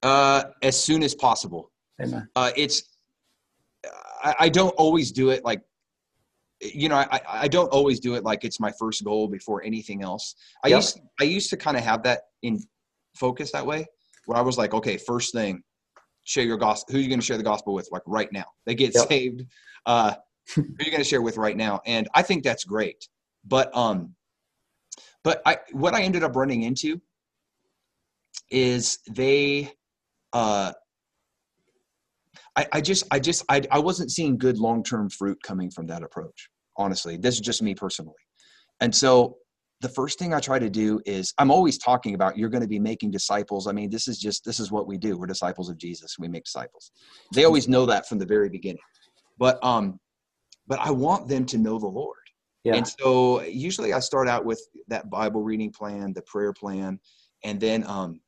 Uh, 0.00 0.44
as 0.62 0.80
soon 0.80 1.02
as 1.02 1.12
possible. 1.12 1.72
Amen. 2.00 2.28
uh, 2.36 2.52
it's 2.56 2.84
I, 4.22 4.34
I 4.38 4.48
don't 4.48 4.70
always 4.76 5.10
do 5.10 5.30
it 5.30 5.44
like 5.44 5.60
you 6.60 6.88
know 6.88 6.94
I, 6.94 7.20
I 7.28 7.48
don't 7.48 7.66
always 7.70 7.98
do 7.98 8.14
it 8.14 8.22
like 8.22 8.44
it's 8.44 8.60
my 8.60 8.70
first 8.78 9.02
goal 9.02 9.26
before 9.26 9.62
anything 9.64 10.02
else 10.02 10.34
i 10.64 10.68
Yep. 10.68 10.76
used 10.76 11.00
i 11.20 11.24
used 11.24 11.50
to 11.50 11.56
kind 11.56 11.76
of 11.76 11.82
have 11.84 12.02
that 12.04 12.20
in 12.42 12.60
focus 13.16 13.50
that 13.52 13.64
way 13.66 13.86
where 14.26 14.38
i 14.38 14.40
was 14.40 14.58
like 14.58 14.74
okay 14.74 14.96
first 14.96 15.32
thing 15.32 15.62
share 16.24 16.44
your 16.44 16.56
gospel 16.56 16.92
who 16.92 16.98
are 16.98 17.02
you 17.02 17.08
going 17.08 17.20
to 17.20 17.24
share 17.26 17.36
the 17.36 17.42
gospel 17.44 17.74
with 17.74 17.88
like 17.92 18.02
right 18.06 18.32
now 18.32 18.46
they 18.66 18.74
get 18.74 18.92
Yep. 18.94 19.06
saved 19.08 19.44
uh 19.86 20.14
who 20.54 20.62
are 20.62 20.84
you 20.84 20.90
going 20.90 20.98
to 21.02 21.04
share 21.08 21.22
with 21.22 21.36
right 21.36 21.56
now 21.56 21.80
and 21.86 22.08
i 22.14 22.22
think 22.22 22.42
that's 22.44 22.64
great 22.64 23.08
but 23.44 23.74
um 23.76 24.14
but 25.24 25.42
i 25.46 25.56
what 25.72 25.94
i 25.94 26.02
ended 26.02 26.22
up 26.22 26.36
running 26.36 26.62
into 26.62 27.00
is 28.50 28.98
they 29.10 29.70
uh 30.32 30.72
I, 32.56 32.66
I 32.72 32.80
just 32.80 33.04
I 33.12 33.20
just 33.20 33.44
I, 33.48 33.62
I 33.70 33.78
wasn't 33.78 34.10
seeing 34.10 34.36
good 34.36 34.58
long 34.58 34.82
term 34.82 35.08
fruit 35.10 35.38
coming 35.44 35.70
from 35.70 35.86
that 35.86 36.02
approach. 36.02 36.48
Honestly, 36.76 37.16
this 37.16 37.36
is 37.36 37.40
just 37.40 37.62
me 37.62 37.74
personally. 37.74 38.14
And 38.80 38.94
so 38.94 39.36
the 39.80 39.88
first 39.88 40.18
thing 40.18 40.34
I 40.34 40.40
try 40.40 40.58
to 40.58 40.68
do 40.68 41.00
is 41.06 41.32
I'm 41.38 41.52
always 41.52 41.78
talking 41.78 42.14
about 42.14 42.36
you're 42.36 42.48
going 42.48 42.62
to 42.62 42.68
be 42.68 42.80
making 42.80 43.12
disciples. 43.12 43.68
I 43.68 43.72
mean, 43.72 43.90
this 43.90 44.08
is 44.08 44.18
just 44.18 44.44
this 44.44 44.58
is 44.58 44.72
what 44.72 44.88
we 44.88 44.98
do. 44.98 45.16
We're 45.16 45.26
disciples 45.26 45.70
of 45.70 45.78
Jesus. 45.78 46.16
We 46.18 46.26
make 46.26 46.44
disciples. 46.44 46.90
They 47.32 47.44
always 47.44 47.68
know 47.68 47.86
that 47.86 48.08
from 48.08 48.18
the 48.18 48.26
very 48.26 48.48
beginning. 48.48 48.82
But 49.38 49.62
um 49.64 50.00
but 50.66 50.80
I 50.80 50.90
want 50.90 51.28
them 51.28 51.46
to 51.46 51.58
know 51.58 51.78
the 51.78 51.86
Lord. 51.86 52.17
Yeah. 52.68 52.76
And 52.76 52.86
so 52.86 53.42
usually 53.42 53.94
I 53.94 54.00
start 54.00 54.28
out 54.28 54.44
with 54.44 54.60
that 54.88 55.08
Bible 55.08 55.42
reading 55.42 55.72
plan, 55.72 56.12
the 56.12 56.20
prayer 56.22 56.52
plan, 56.52 57.00
and 57.42 57.58
then 57.58 57.82
um 57.86 58.20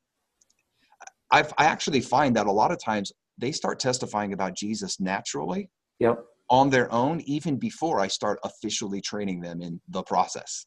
I 1.31 1.41
I 1.59 1.67
actually 1.67 2.01
find 2.01 2.35
that 2.37 2.47
a 2.47 2.53
lot 2.53 2.73
of 2.73 2.83
times 2.83 3.13
they 3.37 3.53
start 3.53 3.79
testifying 3.79 4.33
about 4.33 4.57
Jesus 4.57 4.99
naturally 4.99 5.69
Yep. 5.99 6.25
on 6.49 6.71
their 6.71 6.91
own, 6.91 7.21
even 7.27 7.59
before 7.59 8.01
I 8.01 8.09
start 8.09 8.39
officially 8.43 9.03
training 9.03 9.43
them 9.43 9.61
in 9.61 9.79
the 9.89 10.03
process. 10.03 10.65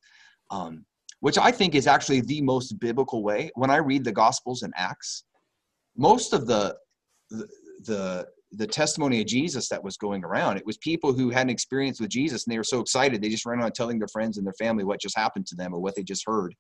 Um, 0.52 0.86
which 1.22 1.40
I 1.40 1.52
think 1.52 1.74
is 1.74 1.88
actually 1.88 2.22
the 2.22 2.42
most 2.42 2.80
biblical 2.80 3.24
way. 3.24 3.50
When 3.56 3.72
I 3.72 3.78
read 3.78 4.04
the 4.04 4.12
Gospels 4.12 4.62
and 4.62 4.74
Acts, 4.78 5.24
most 5.98 6.34
of 6.34 6.46
the 6.46 6.78
the 7.32 7.48
the, 7.86 8.28
the 8.56 8.68
testimony 8.68 9.20
of 9.20 9.28
Jesus 9.28 9.68
that 9.70 9.84
was 9.84 9.98
going 9.98 10.24
around, 10.24 10.58
it 10.58 10.66
was 10.66 10.78
people 10.78 11.14
who 11.14 11.30
had 11.30 11.44
an 11.44 11.50
experience 11.50 12.00
with 12.00 12.10
Jesus 12.10 12.46
and 12.46 12.54
they 12.54 12.58
were 12.58 12.64
so 12.64 12.80
excited 12.80 13.22
they 13.22 13.30
just 13.30 13.46
ran 13.46 13.60
around 13.60 13.74
telling 13.74 13.98
their 14.00 14.08
friends 14.08 14.38
and 14.38 14.46
their 14.46 14.54
family 14.54 14.84
what 14.84 15.02
just 15.02 15.18
happened 15.18 15.48
to 15.48 15.56
them 15.56 15.74
or 15.74 15.80
what 15.80 15.96
they 15.96 16.04
just 16.04 16.24
heard. 16.26 16.56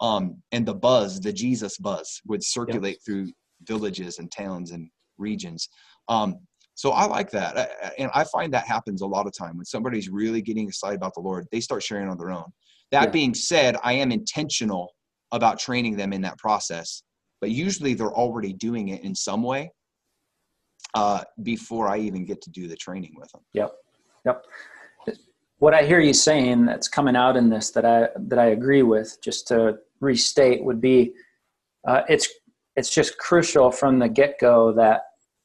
Um, 0.00 0.42
and 0.52 0.66
the 0.66 0.74
buzz, 0.74 1.20
the 1.20 1.32
Jesus 1.32 1.78
buzz, 1.78 2.20
would 2.26 2.42
circulate 2.42 2.98
through 3.04 3.30
villages 3.62 4.18
and 4.18 4.30
towns 4.32 4.70
and 4.70 4.88
regions. 5.18 5.68
Um, 6.08 6.38
so 6.74 6.90
I 6.90 7.04
like 7.04 7.30
that, 7.30 7.56
I- 7.56 7.92
and 7.98 8.10
I 8.14 8.24
find 8.24 8.52
that 8.52 8.66
happens 8.66 9.02
a 9.02 9.06
lot 9.06 9.26
of 9.26 9.32
time 9.32 9.56
when 9.56 9.64
somebody's 9.66 10.08
really 10.08 10.42
getting 10.42 10.66
excited 10.66 10.96
about 10.96 11.14
the 11.14 11.20
Lord. 11.20 11.46
They 11.52 11.60
start 11.60 11.82
sharing 11.82 12.08
on 12.08 12.18
their 12.18 12.32
own. 12.32 12.52
That 12.90 13.04
Yeah. 13.04 13.10
being 13.10 13.34
said, 13.34 13.76
I 13.84 13.92
am 13.94 14.10
intentional 14.10 14.92
about 15.30 15.58
training 15.58 15.96
them 15.96 16.12
in 16.12 16.22
that 16.22 16.38
process, 16.38 17.02
but 17.40 17.50
usually 17.50 17.94
they're 17.94 18.14
already 18.14 18.52
doing 18.52 18.88
it 18.88 19.02
in 19.02 19.14
some 19.14 19.42
way 19.42 19.70
uh, 20.94 21.22
before 21.42 21.88
I 21.88 21.98
even 21.98 22.24
get 22.24 22.40
to 22.42 22.50
do 22.50 22.68
the 22.68 22.76
training 22.76 23.14
with 23.16 23.30
them. 23.32 23.42
Yep. 23.52 23.72
Yep. 24.24 24.44
What 25.58 25.74
I 25.74 25.84
hear 25.84 26.00
you 26.00 26.12
saying 26.12 26.66
that's 26.66 26.88
coming 26.88 27.16
out 27.16 27.36
in 27.36 27.48
this 27.48 27.70
that 27.70 27.84
I 27.84 28.08
that 28.16 28.38
I 28.38 28.46
agree 28.46 28.82
with, 28.82 29.18
just 29.22 29.48
to 29.48 29.78
restate, 30.00 30.62
would 30.64 30.80
be 30.80 31.14
uh, 31.86 32.02
it's 32.08 32.28
it's 32.76 32.92
just 32.92 33.18
crucial 33.18 33.70
from 33.70 33.98
the 33.98 34.08
get 34.08 34.38
go 34.40 34.72
that 34.72 35.02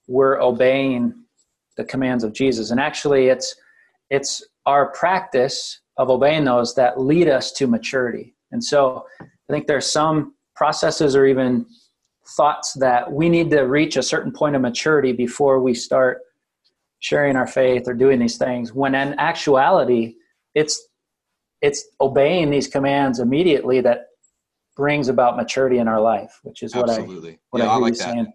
we're 0.08 0.42
obeying 0.42 1.14
the 1.78 1.84
commands 1.84 2.24
of 2.24 2.34
Jesus, 2.34 2.72
and 2.72 2.80
actually, 2.80 3.28
it's 3.28 3.56
it's 4.10 4.44
our 4.66 4.92
practice 4.92 5.82
of 5.98 6.10
obeying 6.10 6.46
those 6.46 6.76
that 6.76 7.00
lead 7.00 7.28
us 7.28 7.52
to 7.54 7.68
maturity. 7.68 8.36
And 8.52 8.64
so, 8.64 9.06
I 9.22 9.54
think 9.54 9.68
there's 9.68 9.90
some 9.90 10.34
processes 10.56 11.16
or 11.16 11.26
even 11.28 11.66
thoughts 12.36 12.74
that 12.74 13.12
we 13.12 13.30
need 13.30 13.50
to 13.52 13.62
reach 13.62 13.98
a 13.98 14.04
certain 14.04 14.32
point 14.32 14.56
of 14.56 14.62
maturity 14.62 15.12
before 15.12 15.60
we 15.60 15.74
start 15.74 16.20
sharing 17.00 17.36
our 17.36 17.48
faith 17.48 17.88
or 17.88 17.94
doing 17.94 18.20
these 18.20 18.38
things 18.38 18.74
when 18.74 18.94
in 18.94 19.18
actuality 19.20 20.16
it's 20.54 20.88
it's 21.62 21.86
obeying 22.02 22.50
these 22.50 22.68
commands 22.68 23.20
immediately 23.20 23.80
that 23.82 24.08
brings 24.76 25.08
about 25.08 25.38
maturity 25.38 25.78
in 25.78 25.88
our 25.88 26.02
life 26.02 26.40
which 26.44 26.62
is 26.62 26.76
what 26.76 26.90
i 26.90 26.94
Absolutely. 26.94 27.40
what 27.52 27.62
yeah, 27.62 27.70
I 27.70 27.72
I, 27.72 27.74
hear 27.76 27.82
like 27.82 27.94
you 27.94 27.98
that. 28.00 28.04
saying. 28.04 28.34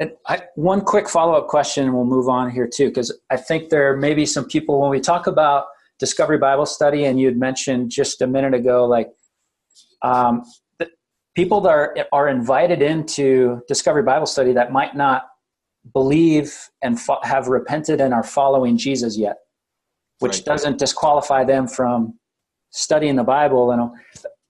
And 0.00 0.12
I, 0.26 0.40
one 0.54 0.80
quick 0.80 1.10
follow 1.10 1.34
up 1.34 1.48
question, 1.48 1.84
and 1.84 1.94
we'll 1.94 2.06
move 2.06 2.28
on 2.28 2.50
here 2.50 2.66
too, 2.66 2.88
because 2.88 3.12
I 3.30 3.36
think 3.36 3.68
there 3.68 3.94
may 3.96 4.14
be 4.14 4.24
some 4.24 4.46
people 4.46 4.80
when 4.80 4.90
we 4.90 4.98
talk 4.98 5.26
about 5.26 5.66
Discovery 5.98 6.38
Bible 6.38 6.64
Study, 6.64 7.04
and 7.04 7.20
you 7.20 7.26
had 7.26 7.36
mentioned 7.36 7.90
just 7.90 8.22
a 8.22 8.26
minute 8.26 8.54
ago, 8.54 8.86
like 8.86 9.10
um, 10.00 10.42
people 11.34 11.60
that 11.62 11.70
are 11.70 11.96
are 12.12 12.28
invited 12.28 12.82
into 12.82 13.60
Discovery 13.68 14.02
Bible 14.02 14.26
Study 14.26 14.52
that 14.52 14.72
might 14.72 14.96
not 14.96 15.28
believe 15.92 16.54
and 16.82 17.00
fo- 17.00 17.20
have 17.22 17.48
repented 17.48 18.00
and 18.00 18.12
are 18.12 18.22
following 18.22 18.76
Jesus 18.76 19.16
yet, 19.16 19.36
which 20.18 20.36
Right. 20.38 20.44
doesn't 20.44 20.78
disqualify 20.78 21.44
them 21.44 21.66
from 21.66 22.18
studying 22.70 23.16
the 23.16 23.24
Bible. 23.24 23.70
And 23.70 23.90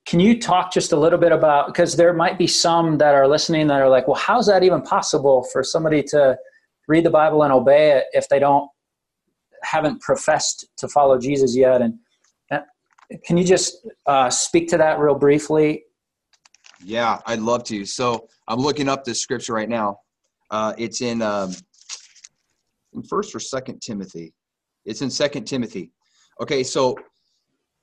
can 0.06 0.18
you 0.20 0.40
talk 0.40 0.72
just 0.72 0.92
a 0.92 0.96
little 0.96 1.18
bit 1.18 1.32
about 1.32 1.68
because 1.68 1.96
there 1.96 2.12
might 2.12 2.36
be 2.38 2.46
some 2.46 2.98
that 2.98 3.14
are 3.14 3.28
listening 3.28 3.68
that 3.68 3.80
are 3.80 3.88
like, 3.88 4.08
well, 4.08 4.16
how's 4.16 4.46
that 4.46 4.62
even 4.62 4.82
possible 4.82 5.44
for 5.52 5.62
somebody 5.62 6.02
to 6.04 6.36
read 6.88 7.04
the 7.04 7.10
Bible 7.10 7.42
and 7.44 7.52
obey 7.52 7.92
it 7.92 8.06
if 8.12 8.28
they 8.28 8.38
don't 8.38 8.68
haven't 9.62 10.00
professed 10.00 10.66
to 10.78 10.88
follow 10.88 11.18
Jesus 11.18 11.56
yet? 11.56 11.80
And 11.82 11.94
uh, 12.50 12.60
can 13.24 13.36
you 13.36 13.44
just 13.44 13.86
uh, 14.06 14.30
speak 14.30 14.68
to 14.70 14.78
that 14.78 14.98
real 14.98 15.14
briefly? 15.14 15.84
Yeah, 16.84 17.18
I'd 17.26 17.40
love 17.40 17.64
to. 17.64 17.84
So 17.84 18.28
I'm 18.48 18.60
looking 18.60 18.88
up 18.88 19.04
this 19.04 19.20
scripture 19.20 19.54
right 19.54 19.68
now. 19.68 19.98
Uh, 20.50 20.72
it's 20.78 21.00
in 21.02 21.22
um, 21.22 21.54
in 22.92 23.02
First 23.02 23.34
or 23.34 23.40
Second 23.40 23.80
Timothy. 23.80 24.32
It's 24.84 25.02
in 25.02 25.10
Second 25.10 25.44
Timothy. 25.44 25.92
Okay, 26.40 26.62
so 26.62 26.96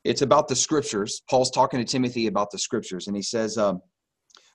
it's 0.04 0.22
about 0.22 0.48
the 0.48 0.56
scriptures. 0.56 1.22
Paul's 1.30 1.52
talking 1.52 1.80
to 1.80 1.86
Timothy 1.86 2.28
about 2.28 2.50
the 2.52 2.58
scriptures, 2.58 3.08
and 3.08 3.16
he 3.16 3.22
says, 3.22 3.58
um, 3.58 3.82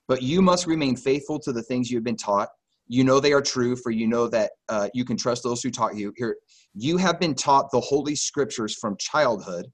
But 0.07 0.21
you 0.21 0.41
must 0.41 0.67
remain 0.67 0.95
faithful 0.95 1.39
to 1.39 1.53
the 1.53 1.63
things 1.63 1.89
you 1.89 1.97
have 1.97 2.03
been 2.03 2.17
taught. 2.17 2.49
You 2.87 3.03
know 3.03 3.19
they 3.19 3.31
are 3.33 3.41
true, 3.41 3.75
for 3.75 3.91
you 3.91 4.07
know 4.07 4.27
that 4.27 4.51
uh, 4.67 4.89
you 4.93 5.05
can 5.05 5.15
trust 5.15 5.43
those 5.43 5.63
who 5.63 5.71
taught 5.71 5.95
you. 5.95 6.13
Here, 6.17 6.35
you 6.73 6.97
have 6.97 7.19
been 7.19 7.33
taught 7.33 7.71
the 7.71 7.79
holy 7.79 8.15
scriptures 8.15 8.75
from 8.75 8.97
childhood. 8.99 9.67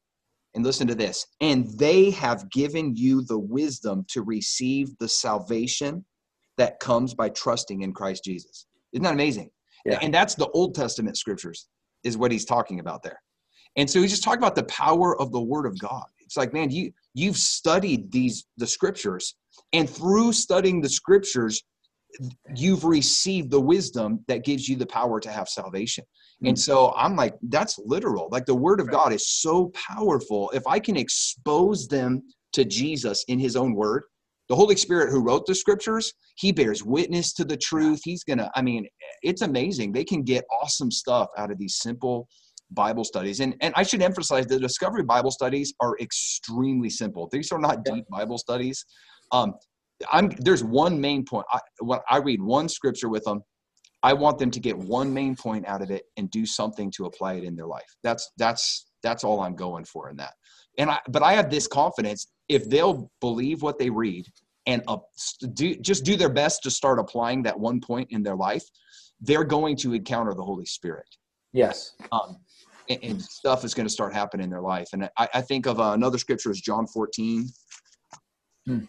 And 0.56 0.66
listen 0.66 0.88
to 0.88 0.96
this. 0.96 1.28
And 1.42 1.70
they 1.78 2.10
have 2.12 2.50
given 2.50 2.96
you 2.96 3.24
the 3.24 3.38
wisdom 3.38 4.06
to 4.10 4.24
receive 4.24 4.98
the 4.98 5.08
salvation 5.08 6.04
that 6.58 6.80
comes 6.80 7.14
by 7.14 7.30
trusting 7.30 7.84
in 7.84 7.94
Christ 7.94 8.24
Jesus. 8.24 8.66
Isn't 8.92 9.04
that 9.04 9.14
amazing? 9.14 9.52
Yeah. 9.86 10.00
And 10.02 10.14
that's 10.14 10.36
the 10.36 10.50
Old 10.50 10.76
Testament 10.76 11.18
scriptures, 11.18 11.68
is 12.04 12.18
what 12.18 12.32
he's 12.32 12.46
talking 12.46 12.80
about 12.80 13.04
there. 13.04 13.22
And 13.76 13.90
so 13.90 14.02
he's 14.02 14.10
just 14.10 14.24
talking 14.24 14.40
about 14.40 14.56
the 14.56 14.64
power 14.64 15.20
of 15.22 15.32
the 15.32 15.40
word 15.40 15.66
of 15.66 15.78
God. 15.80 16.06
It's 16.20 16.36
like, 16.36 16.54
man, 16.54 16.70
you 16.70 16.92
you've 17.14 17.38
studied 17.38 18.12
these 18.12 18.46
the 18.58 18.68
scriptures, 18.68 19.36
and 19.74 19.90
through 19.90 20.34
studying 20.34 20.82
the 20.82 20.90
scriptures, 20.90 21.64
you've 22.56 22.84
received 22.84 23.52
the 23.52 23.60
wisdom 23.60 24.24
that 24.28 24.44
gives 24.44 24.68
you 24.68 24.76
the 24.76 24.86
power 24.86 25.20
to 25.20 25.32
have 25.32 25.48
salvation. 25.48 26.04
And 26.46 26.56
Mm. 26.56 26.60
so 26.60 26.94
I'm 26.96 27.16
like, 27.16 27.36
that's 27.44 27.78
literal. 27.80 28.30
Like 28.32 28.46
the 28.46 28.56
word 28.56 28.80
of. 28.80 28.90
God 28.90 29.14
is 29.14 29.28
so 29.28 29.72
powerful. 29.74 30.50
If 30.54 30.66
I 30.66 30.80
can 30.80 30.96
expose 30.98 31.88
them 31.88 32.24
to 32.54 32.66
Jesus 32.66 33.24
in 33.28 33.40
his 33.40 33.56
own 33.56 33.76
word, 33.76 34.04
the 34.48 34.56
Holy 34.56 34.76
Spirit 34.76 35.12
who 35.12 35.22
wrote 35.22 35.46
the 35.46 35.54
scriptures, 35.54 36.14
he 36.36 36.52
bears 36.52 36.84
witness 36.84 37.34
to 37.34 37.46
the 37.46 37.58
truth. 37.58 38.02
He's 38.04 38.24
going 38.24 38.40
to, 38.40 38.50
I 38.56 38.62
mean, 38.62 38.88
it's 39.22 39.42
amazing. 39.44 39.92
They 39.92 40.04
can 40.04 40.24
get 40.24 40.46
awesome 40.62 40.90
stuff 40.92 41.28
out 41.38 41.52
of 41.52 41.60
these 41.60 41.76
simple 41.76 42.28
Bible 42.72 43.04
studies. 43.04 43.42
And, 43.42 43.56
and 43.62 43.74
I 43.76 43.84
should 43.84 44.02
emphasize 44.02 44.48
the 44.48 44.60
Discovery 44.60 45.04
Bible 45.04 45.32
studies 45.32 45.74
are 45.82 45.96
extremely 46.00 46.90
simple. 46.90 47.28
These 47.32 47.52
are 47.52 47.60
not 47.60 47.84
deep 47.84 48.06
Bible 48.10 48.38
studies. 48.38 48.86
Um, 49.32 49.54
I'm, 50.12 50.30
there's 50.40 50.64
one 50.64 51.00
main 51.00 51.26
point. 51.26 51.46
I, 51.52 51.60
when 51.80 52.00
I 52.10 52.18
read 52.18 52.42
one 52.42 52.70
scripture 52.70 53.10
with 53.10 53.24
them, 53.24 53.44
I 54.02 54.14
want 54.14 54.38
them 54.38 54.52
to 54.52 54.60
get 54.60 54.78
one 54.78 55.14
main 55.14 55.36
point 55.36 55.68
out 55.68 55.82
of 55.82 55.92
it 55.92 56.04
and 56.18 56.32
do 56.32 56.46
something 56.46 56.92
to 56.96 57.06
apply 57.06 57.34
it 57.34 57.44
in 57.44 57.56
their 57.56 57.68
life. 57.68 57.90
That's 58.04 58.32
that's 58.38 58.88
that's 59.04 59.24
all 59.24 59.42
I'm 59.42 59.56
going 59.56 59.86
for 59.86 60.10
in 60.10 60.18
that. 60.18 60.34
And 60.78 60.90
I 60.90 61.00
but 61.10 61.22
I 61.22 61.34
have 61.34 61.50
this 61.50 61.68
confidence 61.68 62.28
if 62.48 62.70
they'll 62.70 63.12
believe 63.20 63.62
what 63.62 63.78
they 63.78 63.90
read 63.90 64.26
and 64.66 64.82
uh, 64.88 64.98
do 65.54 65.76
just 65.76 66.06
do 66.06 66.16
their 66.16 66.30
best 66.30 66.64
to 66.64 66.72
start 66.72 67.00
applying 67.00 67.44
that 67.44 67.60
one 67.60 67.82
point 67.82 68.08
in 68.12 68.24
their 68.24 68.36
life, 68.36 68.64
they're 69.20 69.44
going 69.44 69.76
to 69.78 69.94
encounter 69.94 70.34
the 70.34 70.44
Holy 70.44 70.66
Spirit. 70.66 71.08
Yes. 71.52 71.96
Um, 72.12 72.38
and, 72.90 73.00
and 73.04 73.22
stuff 73.22 73.64
is 73.64 73.74
going 73.74 73.88
to 73.88 73.94
start 73.94 74.14
happening 74.14 74.46
in 74.46 74.50
their 74.50 74.62
life. 74.62 74.90
And 74.94 75.10
I, 75.18 75.28
I 75.34 75.42
think 75.42 75.66
of 75.66 75.80
uh, 75.80 75.92
another 75.92 76.18
scripture 76.18 76.52
is 76.52 76.62
John 76.62 76.88
14. 76.88 77.48
Hmm. 78.66 78.80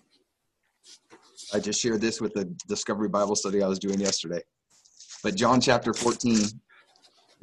I 1.53 1.59
just 1.59 1.81
shared 1.81 2.01
this 2.01 2.21
with 2.21 2.35
the 2.35 2.45
Discovery 2.69 3.09
Bible 3.09 3.37
study 3.37 3.63
I 3.63 3.69
was 3.69 3.79
doing 3.79 4.01
yesterday. 4.01 4.43
But 5.23 5.35
John 5.35 5.61
chapter 5.61 5.93
14, 5.93 6.47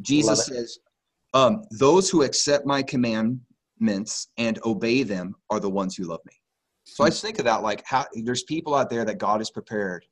Jesus 0.02 0.46
says, 0.46 0.80
um, 1.34 1.64
Those 1.72 2.10
who 2.10 2.24
accept 2.24 2.66
my 2.66 2.82
commandments 2.82 4.30
and 4.38 4.60
obey 4.66 5.04
them 5.04 5.36
are 5.50 5.60
the 5.60 5.70
ones 5.70 5.96
who 5.96 6.06
love 6.06 6.22
me. 6.26 6.34
So 6.86 7.04
I 7.04 7.10
just 7.10 7.22
think 7.22 7.38
of 7.40 7.46
that 7.46 7.62
like 7.64 7.84
how 7.86 8.06
there's 8.24 8.44
people 8.44 8.74
out 8.74 8.90
there 8.90 9.06
that 9.06 9.18
God 9.18 9.40
has 9.40 9.52
prepared 9.52 10.06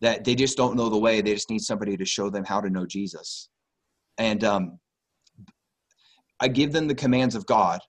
that 0.00 0.24
they 0.24 0.34
just 0.34 0.56
don't 0.56 0.76
know 0.76 0.88
the 0.88 0.98
way. 0.98 1.20
They 1.20 1.34
just 1.34 1.48
need 1.48 1.62
somebody 1.62 1.96
to 1.96 2.04
show 2.04 2.28
them 2.28 2.44
how 2.44 2.60
to 2.60 2.68
know 2.68 2.84
Jesus. 2.84 3.48
And 4.18 4.44
um, 4.44 4.78
I 6.40 6.48
give 6.48 6.72
them 6.72 6.88
the 6.88 6.94
commands 6.94 7.34
of 7.34 7.46
God. 7.46 7.80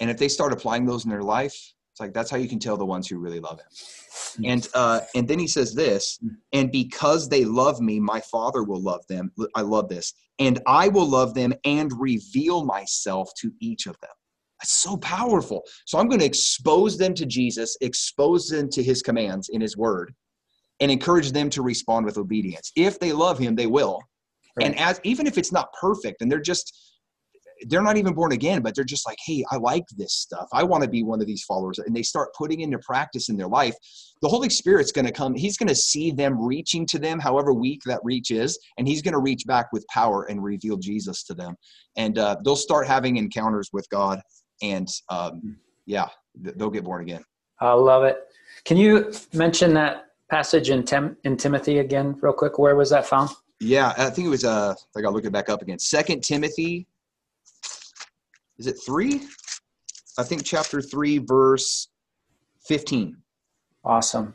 And 0.00 0.10
if 0.10 0.18
they 0.18 0.28
start 0.28 0.52
applying 0.52 0.86
those 0.86 1.04
in 1.04 1.10
their 1.10 1.22
life, 1.22 1.56
it's 1.94 2.00
like 2.00 2.12
that's 2.12 2.28
how 2.28 2.38
you 2.38 2.48
can 2.48 2.58
tell 2.58 2.76
the 2.76 2.84
ones 2.84 3.06
who 3.06 3.18
really 3.18 3.38
love 3.38 3.60
him. 3.60 4.44
And 4.44 4.68
uh, 4.74 5.02
and 5.14 5.28
then 5.28 5.38
he 5.38 5.46
says 5.46 5.74
this, 5.74 6.18
and 6.52 6.72
because 6.72 7.28
they 7.28 7.44
love 7.44 7.80
me, 7.80 8.00
my 8.00 8.20
father 8.20 8.64
will 8.64 8.82
love 8.82 9.06
them. 9.06 9.30
I 9.54 9.60
love 9.60 9.88
this. 9.88 10.12
And 10.40 10.60
I 10.66 10.88
will 10.88 11.08
love 11.08 11.34
them 11.34 11.54
and 11.64 11.92
reveal 11.96 12.64
myself 12.64 13.30
to 13.42 13.52
each 13.60 13.86
of 13.86 13.96
them. 14.00 14.10
That's 14.60 14.72
so 14.72 14.96
powerful. 14.96 15.62
So 15.86 16.00
I'm 16.00 16.08
going 16.08 16.18
to 16.18 16.26
expose 16.26 16.98
them 16.98 17.14
to 17.14 17.26
Jesus, 17.26 17.76
expose 17.80 18.48
them 18.48 18.68
to 18.70 18.82
his 18.82 19.00
commands 19.00 19.48
in 19.50 19.60
his 19.60 19.76
word, 19.76 20.12
and 20.80 20.90
encourage 20.90 21.30
them 21.30 21.48
to 21.50 21.62
respond 21.62 22.06
with 22.06 22.18
obedience. 22.18 22.72
If 22.74 22.98
they 22.98 23.12
love 23.12 23.38
him, 23.38 23.54
they 23.54 23.68
will. 23.68 24.00
And 24.60 24.76
as 24.80 25.00
even 25.04 25.28
if 25.28 25.38
it's 25.38 25.52
not 25.52 25.72
perfect 25.80 26.22
and 26.22 26.30
they're 26.30 26.40
just 26.40 26.93
they're 27.68 27.82
not 27.82 27.96
even 27.96 28.14
born 28.14 28.32
again, 28.32 28.62
but 28.62 28.74
they're 28.74 28.84
just 28.84 29.06
like, 29.06 29.18
hey, 29.24 29.44
I 29.50 29.56
like 29.56 29.84
this 29.96 30.12
stuff. 30.12 30.48
I 30.52 30.62
want 30.62 30.82
to 30.84 30.88
be 30.88 31.02
one 31.02 31.20
of 31.20 31.26
these 31.26 31.44
followers. 31.44 31.78
And 31.78 31.94
they 31.94 32.02
start 32.02 32.34
putting 32.34 32.60
into 32.60 32.78
practice 32.78 33.28
in 33.28 33.36
their 33.36 33.48
life. 33.48 33.74
The 34.22 34.28
Holy 34.28 34.48
Spirit's 34.48 34.92
going 34.92 35.06
to 35.06 35.12
come. 35.12 35.34
He's 35.34 35.56
going 35.56 35.68
to 35.68 35.74
see 35.74 36.10
them 36.10 36.40
reaching 36.40 36.86
to 36.86 36.98
them, 36.98 37.18
however 37.18 37.52
weak 37.52 37.82
that 37.86 38.00
reach 38.04 38.30
is, 38.30 38.58
and 38.78 38.88
He's 38.88 39.02
going 39.02 39.12
to 39.12 39.20
reach 39.20 39.44
back 39.46 39.66
with 39.72 39.86
power 39.88 40.24
and 40.24 40.42
reveal 40.42 40.76
Jesus 40.76 41.24
to 41.24 41.34
them. 41.34 41.56
And 41.96 42.18
uh, 42.18 42.36
they'll 42.44 42.56
start 42.56 42.86
having 42.86 43.16
encounters 43.16 43.70
with 43.72 43.88
God. 43.90 44.20
And 44.62 44.88
um, 45.10 45.56
yeah, 45.86 46.08
they'll 46.34 46.70
get 46.70 46.84
born 46.84 47.02
again. 47.02 47.24
I 47.60 47.72
love 47.72 48.04
it. 48.04 48.18
Can 48.64 48.76
you 48.76 49.12
mention 49.32 49.74
that 49.74 50.06
passage 50.30 50.70
in, 50.70 50.84
Tim, 50.84 51.16
in 51.24 51.36
Timothy 51.36 51.78
again, 51.78 52.16
real 52.20 52.32
quick? 52.32 52.58
Where 52.58 52.76
was 52.76 52.90
that 52.90 53.06
found? 53.06 53.30
Yeah, 53.60 53.92
I 53.96 54.10
think 54.10 54.26
it 54.26 54.30
was. 54.30 54.44
Uh, 54.44 54.74
I 54.96 55.00
got 55.00 55.10
to 55.10 55.14
look 55.14 55.24
it 55.24 55.32
back 55.32 55.48
up 55.48 55.62
again. 55.62 55.78
Second 55.78 56.22
Timothy. 56.22 56.86
Is 58.58 58.66
it 58.66 58.76
three? 58.84 59.22
I 60.18 60.22
think 60.22 60.44
chapter 60.44 60.80
three, 60.80 61.18
verse 61.18 61.88
fifteen. 62.60 63.16
Awesome. 63.84 64.34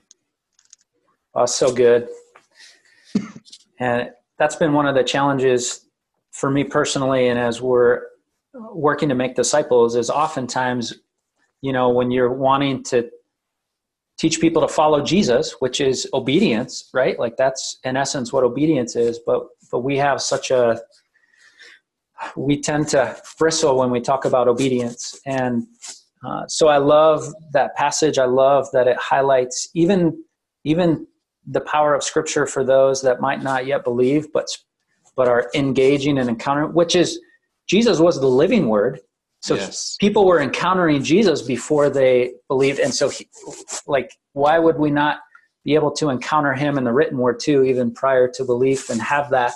Oh, 1.33 1.45
so 1.45 1.73
good. 1.73 2.07
And 3.81 4.09
that's 4.37 4.57
been 4.57 4.73
one 4.73 4.87
of 4.87 4.95
the 4.95 5.05
challenges 5.05 5.85
for 6.31 6.51
me 6.51 6.65
personally, 6.65 7.29
and 7.29 7.39
as 7.39 7.61
we're 7.61 8.01
working 8.73 9.07
to 9.07 9.15
make 9.15 9.35
disciples, 9.35 9.95
is 9.95 10.09
oftentimes, 10.09 10.93
you 11.61 11.71
know, 11.71 11.89
when 11.89 12.11
you're 12.11 12.33
wanting 12.33 12.83
to 12.83 13.09
teach 14.17 14.41
people 14.41 14.61
to 14.61 14.67
follow 14.67 15.01
Jesus, 15.01 15.55
which 15.59 15.79
is 15.79 16.07
obedience, 16.13 16.89
right? 16.93 17.17
Like 17.17 17.37
that's 17.37 17.79
in 17.85 17.95
essence 17.95 18.33
what 18.33 18.43
obedience 18.43 18.95
is. 18.95 19.19
But 19.25 19.47
but 19.71 19.79
we 19.79 19.97
have 19.97 20.21
such 20.21 20.51
a 20.51 20.81
we 22.35 22.59
tend 22.59 22.87
to 22.89 23.17
bristle 23.37 23.77
when 23.77 23.91
we 23.91 24.01
talk 24.01 24.25
about 24.25 24.47
obedience, 24.47 25.19
and 25.25 25.67
uh, 26.25 26.45
so 26.47 26.67
I 26.67 26.77
love 26.77 27.33
that 27.53 27.75
passage. 27.75 28.17
I 28.17 28.25
love 28.25 28.67
that 28.73 28.87
it 28.87 28.97
highlights 28.97 29.69
even 29.73 30.23
even 30.65 31.07
the 31.47 31.61
power 31.61 31.95
of 31.95 32.03
Scripture 32.03 32.45
for 32.45 32.63
those 32.63 33.01
that 33.01 33.21
might 33.21 33.41
not 33.41 33.65
yet 33.65 33.83
believe, 33.83 34.31
but 34.33 34.47
but 35.15 35.27
are 35.27 35.49
engaging 35.55 36.17
and 36.17 36.29
encountering. 36.29 36.73
Which 36.73 36.95
is 36.95 37.19
Jesus 37.67 37.99
was 37.99 38.19
the 38.19 38.27
living 38.27 38.67
Word, 38.67 38.99
so 39.41 39.55
yes. 39.55 39.95
people 39.99 40.25
were 40.25 40.41
encountering 40.41 41.03
Jesus 41.03 41.41
before 41.41 41.89
they 41.89 42.33
believed, 42.47 42.79
and 42.79 42.93
so 42.93 43.09
he, 43.09 43.29
like 43.87 44.11
why 44.33 44.59
would 44.59 44.77
we 44.77 44.91
not 44.91 45.19
be 45.63 45.75
able 45.75 45.91
to 45.91 46.09
encounter 46.09 46.53
Him 46.53 46.77
in 46.77 46.83
the 46.83 46.93
written 46.93 47.17
Word 47.17 47.39
too, 47.39 47.63
even 47.63 47.93
prior 47.93 48.27
to 48.29 48.43
belief, 48.43 48.89
and 48.89 49.01
have 49.01 49.29
that 49.29 49.53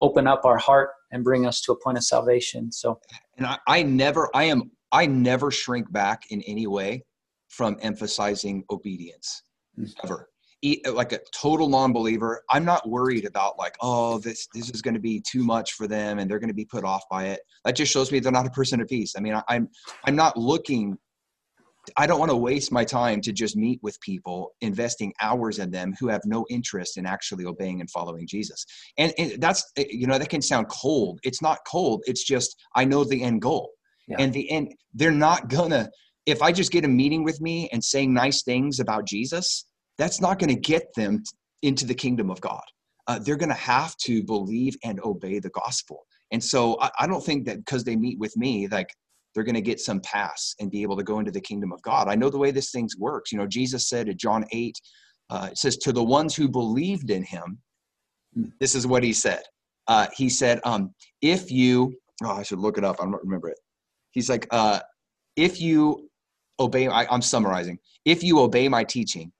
open 0.00 0.26
up 0.26 0.44
our 0.44 0.58
heart 0.58 0.90
and 1.12 1.22
bring 1.22 1.46
us 1.46 1.60
to 1.62 1.72
a 1.72 1.76
point 1.80 1.98
of 1.98 2.04
salvation? 2.04 2.72
So 2.72 2.98
And 3.36 3.46
I, 3.46 3.58
I 3.68 3.82
never, 3.82 4.28
I 4.34 4.44
am, 4.44 4.70
I 4.90 5.06
never 5.06 5.50
shrink 5.50 5.90
back 5.92 6.22
in 6.30 6.42
any 6.42 6.66
way 6.66 7.04
from 7.48 7.76
emphasizing 7.82 8.64
obedience, 8.70 9.42
Mm. 9.78 9.90
ever. 10.04 10.28
E- 10.64 10.80
Like 10.86 11.12
a 11.12 11.18
total 11.34 11.68
non-believer, 11.68 12.42
I'm 12.50 12.64
not 12.64 12.88
worried 12.88 13.24
about 13.24 13.58
like, 13.58 13.74
oh, 13.80 14.18
this 14.18 14.46
this 14.54 14.70
is 14.70 14.80
going 14.82 14.94
to 14.94 15.00
be 15.00 15.20
too 15.20 15.42
much 15.44 15.72
for 15.72 15.86
them, 15.88 16.18
and 16.18 16.30
they're 16.30 16.38
going 16.38 16.48
to 16.48 16.54
be 16.54 16.64
put 16.66 16.84
off 16.84 17.02
by 17.10 17.24
it. 17.28 17.40
That 17.64 17.74
just 17.74 17.90
shows 17.92 18.12
me 18.12 18.20
they're 18.20 18.30
not 18.30 18.46
a 18.46 18.50
person 18.50 18.80
of 18.80 18.86
peace. 18.86 19.14
I 19.16 19.20
mean, 19.20 19.34
I, 19.34 19.42
I'm 19.48 19.68
I'm 20.04 20.14
not 20.14 20.36
looking. 20.36 20.98
I 21.96 22.06
don't 22.06 22.20
want 22.20 22.30
to 22.30 22.36
waste 22.36 22.70
my 22.72 22.84
time 22.84 23.20
to 23.22 23.32
just 23.32 23.56
meet 23.56 23.80
with 23.82 24.00
people, 24.00 24.52
investing 24.60 25.12
hours 25.20 25.58
in 25.58 25.70
them 25.70 25.94
who 25.98 26.08
have 26.08 26.22
no 26.24 26.46
interest 26.50 26.96
in 26.96 27.06
actually 27.06 27.44
obeying 27.44 27.80
and 27.80 27.90
following 27.90 28.26
Jesus. 28.26 28.64
And, 28.98 29.12
and 29.18 29.40
that's 29.40 29.70
you 29.76 30.06
know 30.06 30.18
that 30.18 30.28
can 30.28 30.42
sound 30.42 30.68
cold. 30.68 31.18
It's 31.24 31.42
not 31.42 31.58
cold. 31.66 32.02
It's 32.06 32.24
just 32.24 32.56
I 32.74 32.84
know 32.84 33.04
the 33.04 33.22
end 33.22 33.42
goal 33.42 33.70
Yeah. 34.08 34.16
and 34.20 34.32
the 34.32 34.50
end 34.50 34.74
they're 34.94 35.10
not 35.10 35.48
gonna 35.48 35.88
if 36.26 36.40
i 36.42 36.52
just 36.52 36.72
get 36.72 36.84
a 36.84 36.88
meeting 36.88 37.24
with 37.24 37.40
me 37.40 37.68
and 37.72 37.82
saying 37.82 38.12
nice 38.12 38.42
things 38.42 38.80
about 38.80 39.06
jesus 39.06 39.66
that's 39.98 40.20
not 40.20 40.38
gonna 40.38 40.54
get 40.54 40.84
them 40.96 41.22
into 41.62 41.84
the 41.86 41.94
kingdom 41.94 42.30
of 42.30 42.40
god 42.40 42.62
uh, 43.08 43.18
they're 43.18 43.36
gonna 43.36 43.54
have 43.54 43.96
to 43.96 44.22
believe 44.22 44.76
and 44.84 45.00
obey 45.04 45.38
the 45.38 45.50
gospel 45.50 45.98
and 46.30 46.42
so 46.42 46.78
i, 46.80 46.90
I 47.00 47.06
don't 47.06 47.24
think 47.24 47.46
that 47.46 47.58
because 47.58 47.84
they 47.84 47.96
meet 47.96 48.18
with 48.18 48.36
me 48.36 48.68
like 48.68 48.90
they're 49.34 49.44
going 49.44 49.54
to 49.54 49.60
get 49.60 49.80
some 49.80 50.00
pass 50.00 50.54
and 50.60 50.70
be 50.70 50.82
able 50.82 50.96
to 50.96 51.02
go 51.02 51.18
into 51.18 51.30
the 51.30 51.40
kingdom 51.40 51.72
of 51.72 51.82
god 51.82 52.08
i 52.08 52.14
know 52.14 52.30
the 52.30 52.38
way 52.38 52.50
this 52.50 52.70
thing 52.70 52.88
works 52.98 53.32
you 53.32 53.38
know 53.38 53.46
jesus 53.46 53.88
said 53.88 54.08
in 54.08 54.16
john 54.16 54.44
8 54.52 54.80
uh, 55.30 55.48
it 55.50 55.58
says 55.58 55.76
to 55.78 55.92
the 55.92 56.04
ones 56.04 56.34
who 56.34 56.48
believed 56.48 57.10
in 57.10 57.22
him 57.22 57.58
this 58.60 58.74
is 58.74 58.86
what 58.86 59.02
he 59.02 59.12
said 59.12 59.42
uh, 59.88 60.06
he 60.16 60.28
said 60.28 60.60
um, 60.64 60.94
if 61.20 61.50
you 61.50 61.94
oh 62.22 62.32
i 62.32 62.42
should 62.42 62.58
look 62.58 62.78
it 62.78 62.84
up 62.84 62.96
i 63.00 63.04
don't 63.04 63.24
remember 63.24 63.48
it 63.48 63.58
he's 64.10 64.28
like 64.28 64.46
uh, 64.50 64.80
if 65.36 65.60
you 65.60 66.08
obey 66.60 66.88
I, 66.88 67.06
i'm 67.10 67.22
summarizing 67.22 67.78
if 68.04 68.22
you 68.22 68.40
obey 68.40 68.68
my 68.68 68.84
teaching 68.84 69.32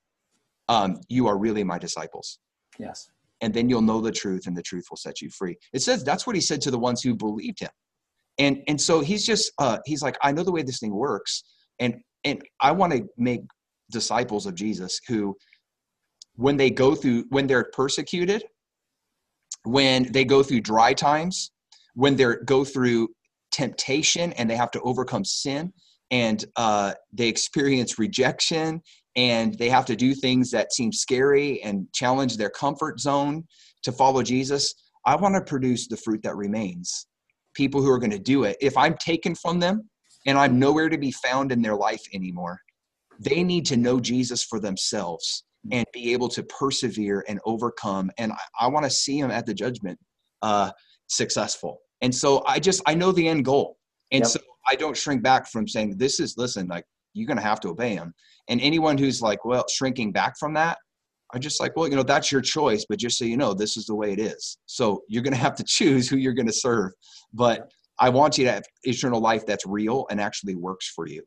um, 0.69 1.01
you 1.09 1.27
are 1.27 1.37
really 1.37 1.65
my 1.65 1.79
disciples. 1.79 2.39
Yes. 2.79 3.11
And 3.41 3.53
then 3.53 3.69
you'll 3.69 3.83
know 3.83 4.01
the 4.01 4.13
truth, 4.13 4.47
and 4.47 4.57
the 4.57 4.63
truth 4.63 4.87
will 4.89 4.97
set 4.97 5.21
you 5.21 5.29
free. 5.31 5.57
It 5.73 5.83
says 5.83 6.05
that's 6.05 6.27
what 6.27 6.37
he 6.37 6.41
said 6.41 6.61
to 6.63 6.71
the 6.71 6.79
ones 6.79 7.03
who 7.03 7.15
believed 7.15 7.61
him. 7.61 7.71
And 8.39 8.63
and 8.67 8.81
so 8.81 9.01
he's 9.01 9.27
just 9.27 9.53
uh, 9.59 9.79
he's 9.85 10.03
like, 10.03 10.17
I 10.23 10.33
know 10.33 10.43
the 10.43 10.53
way 10.53 10.63
this 10.63 10.81
thing 10.81 10.95
works, 10.95 11.45
and 11.79 11.97
and 12.25 12.43
I 12.61 12.73
want 12.73 12.93
to 12.93 13.05
make 13.19 13.43
disciples 13.91 14.47
of 14.47 14.55
Jesus 14.55 15.01
who, 15.07 15.37
when 16.37 16.57
they 16.57 16.71
go 16.71 16.95
through, 16.95 17.25
when 17.29 17.47
they're 17.47 17.69
persecuted, 17.73 18.45
when 19.65 20.11
they 20.13 20.25
go 20.25 20.43
through 20.43 20.61
dry 20.61 20.95
times, 20.95 21.53
when 21.95 22.17
they 22.17 22.35
go 22.45 22.65
through 22.65 23.09
temptation 23.51 24.33
and 24.35 24.49
they 24.49 24.57
have 24.57 24.71
to 24.71 24.81
overcome 24.81 25.25
sin, 25.25 25.73
and 26.11 26.45
uh, 26.57 26.93
they 27.13 27.29
experience 27.29 27.99
rejection 27.99 28.81
and 29.17 29.59
they 29.59 29.69
have 29.69 29.85
to 29.87 29.97
do 29.97 30.15
things 30.15 30.51
that 30.51 30.73
seem 30.73 30.93
scary 30.93 31.63
and 31.63 31.87
challenge 31.93 32.37
their 32.37 32.51
comfort 32.51 33.01
zone 33.01 33.45
to 33.83 33.93
follow 33.93 34.23
Jesus, 34.23 34.75
I 35.05 35.17
want 35.17 35.35
to 35.35 35.41
produce 35.43 35.89
the 35.89 35.97
fruit 35.97 36.23
that 36.23 36.37
remains. 36.37 37.07
People 37.55 37.83
who 37.83 37.91
are 37.91 37.99
going 37.99 38.11
to 38.11 38.19
do 38.19 38.45
it. 38.45 38.57
If 38.61 38.77
I'm 38.77 38.97
taken 38.97 39.35
from 39.35 39.61
them 39.61 39.89
and 40.27 40.39
I'm 40.39 40.59
nowhere 40.59 40.89
to 40.89 40.99
be 40.99 41.13
found 41.13 41.53
in 41.53 41.63
their 41.63 41.77
life 41.77 42.03
anymore, 42.15 42.59
they 43.21 43.43
need 43.43 43.67
to 43.67 43.77
know 43.77 44.01
Jesus 44.01 44.43
for 44.43 44.59
themselves 44.59 45.45
and 45.71 45.87
be 45.93 46.13
able 46.13 46.29
to 46.29 46.43
persevere 46.45 47.25
and 47.29 47.39
overcome. 47.45 48.11
And 48.19 48.33
I, 48.33 48.37
I 48.63 48.67
want 48.69 48.85
to 48.85 48.91
see 48.91 49.21
them 49.21 49.31
at 49.31 49.47
the 49.47 49.55
judgment 49.55 49.99
uh, 50.43 50.73
successful. 51.07 51.79
And 52.01 52.13
so 52.13 52.43
I 52.47 52.59
just, 52.59 52.83
I 52.87 52.95
know 52.95 53.13
the 53.13 53.29
end 53.29 53.45
goal. 53.45 53.77
And 54.11 54.23
yep. 54.23 54.29
so 54.29 54.41
I 54.67 54.75
don't 54.75 54.97
shrink 54.97 55.23
back 55.23 55.49
from 55.49 55.69
saying, 55.69 55.99
this 55.99 56.19
is, 56.19 56.35
listen, 56.37 56.67
like, 56.67 56.85
you're 57.15 57.27
going 57.27 57.37
to 57.37 57.45
have 57.45 57.61
to 57.61 57.69
obey 57.69 57.95
him. 57.95 58.13
And 58.49 58.61
anyone 58.61 58.99
who's 58.99 59.23
like, 59.23 59.45
well, 59.45 59.65
shrinking 59.71 60.13
back 60.13 60.35
from 60.39 60.55
that, 60.55 60.79
I 61.35 61.39
just 61.39 61.61
like, 61.61 61.77
well, 61.77 61.89
you 61.89 61.97
know, 61.97 62.03
that's 62.03 62.31
your 62.31 62.41
choice, 62.41 62.85
but 62.89 62.99
just 62.99 63.17
so 63.17 63.25
you 63.25 63.37
know, 63.37 63.55
this 63.55 63.77
is 63.77 63.87
the 63.87 63.95
way 63.95 64.13
it 64.13 64.19
is. 64.19 64.59
So 64.67 65.03
you're 65.09 65.23
going 65.23 65.35
to 65.35 65.41
have 65.41 65.55
to 65.57 65.65
choose 65.65 66.09
who 66.09 66.17
you're 66.17 66.35
going 66.35 66.47
to 66.47 66.53
serve. 66.53 66.93
But 67.33 67.71
I 67.99 68.11
want 68.11 68.37
you 68.37 68.45
to 68.45 68.53
have 68.53 68.65
eternal 68.83 69.21
life 69.21 69.47
that's 69.47 69.67
real 69.67 70.07
and 70.11 70.21
actually 70.21 70.55
works 70.55 70.89
for 70.89 71.07
you. 71.07 71.23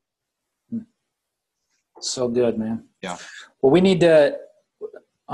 So 2.02 2.28
good, 2.28 2.58
man. 2.60 2.84
Yeah. 3.02 3.18
Well, 3.62 3.72
we 3.72 3.82
need 3.82 4.02
to 4.02 4.38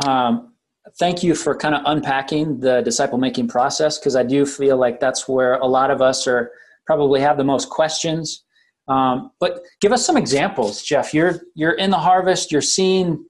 um, 0.06 0.54
thank 1.00 1.24
you 1.24 1.36
for 1.36 1.56
kind 1.56 1.76
of 1.76 1.82
unpacking 1.86 2.60
the 2.60 2.82
disciple 2.82 3.18
making 3.18 3.48
process 3.48 3.98
because 3.98 4.16
I 4.16 4.24
do 4.24 4.46
feel 4.46 4.78
like 4.78 5.00
that's 5.00 5.28
where 5.28 5.56
a 5.56 5.66
lot 5.66 5.92
of 5.92 6.02
us 6.02 6.28
are 6.28 6.52
probably 6.86 7.20
have 7.20 7.38
the 7.38 7.44
most 7.44 7.70
questions 7.70 8.44
um, 8.92 9.32
but 9.40 9.62
give 9.80 9.92
us 9.92 10.06
some 10.06 10.18
examples, 10.18 10.82
Jeff. 10.84 11.14
You're 11.14 11.42
you're 11.56 11.74
in 11.74 11.92
the 11.92 11.98
harvest. 11.98 12.52
You're 12.52 12.62
seeing 12.62 13.26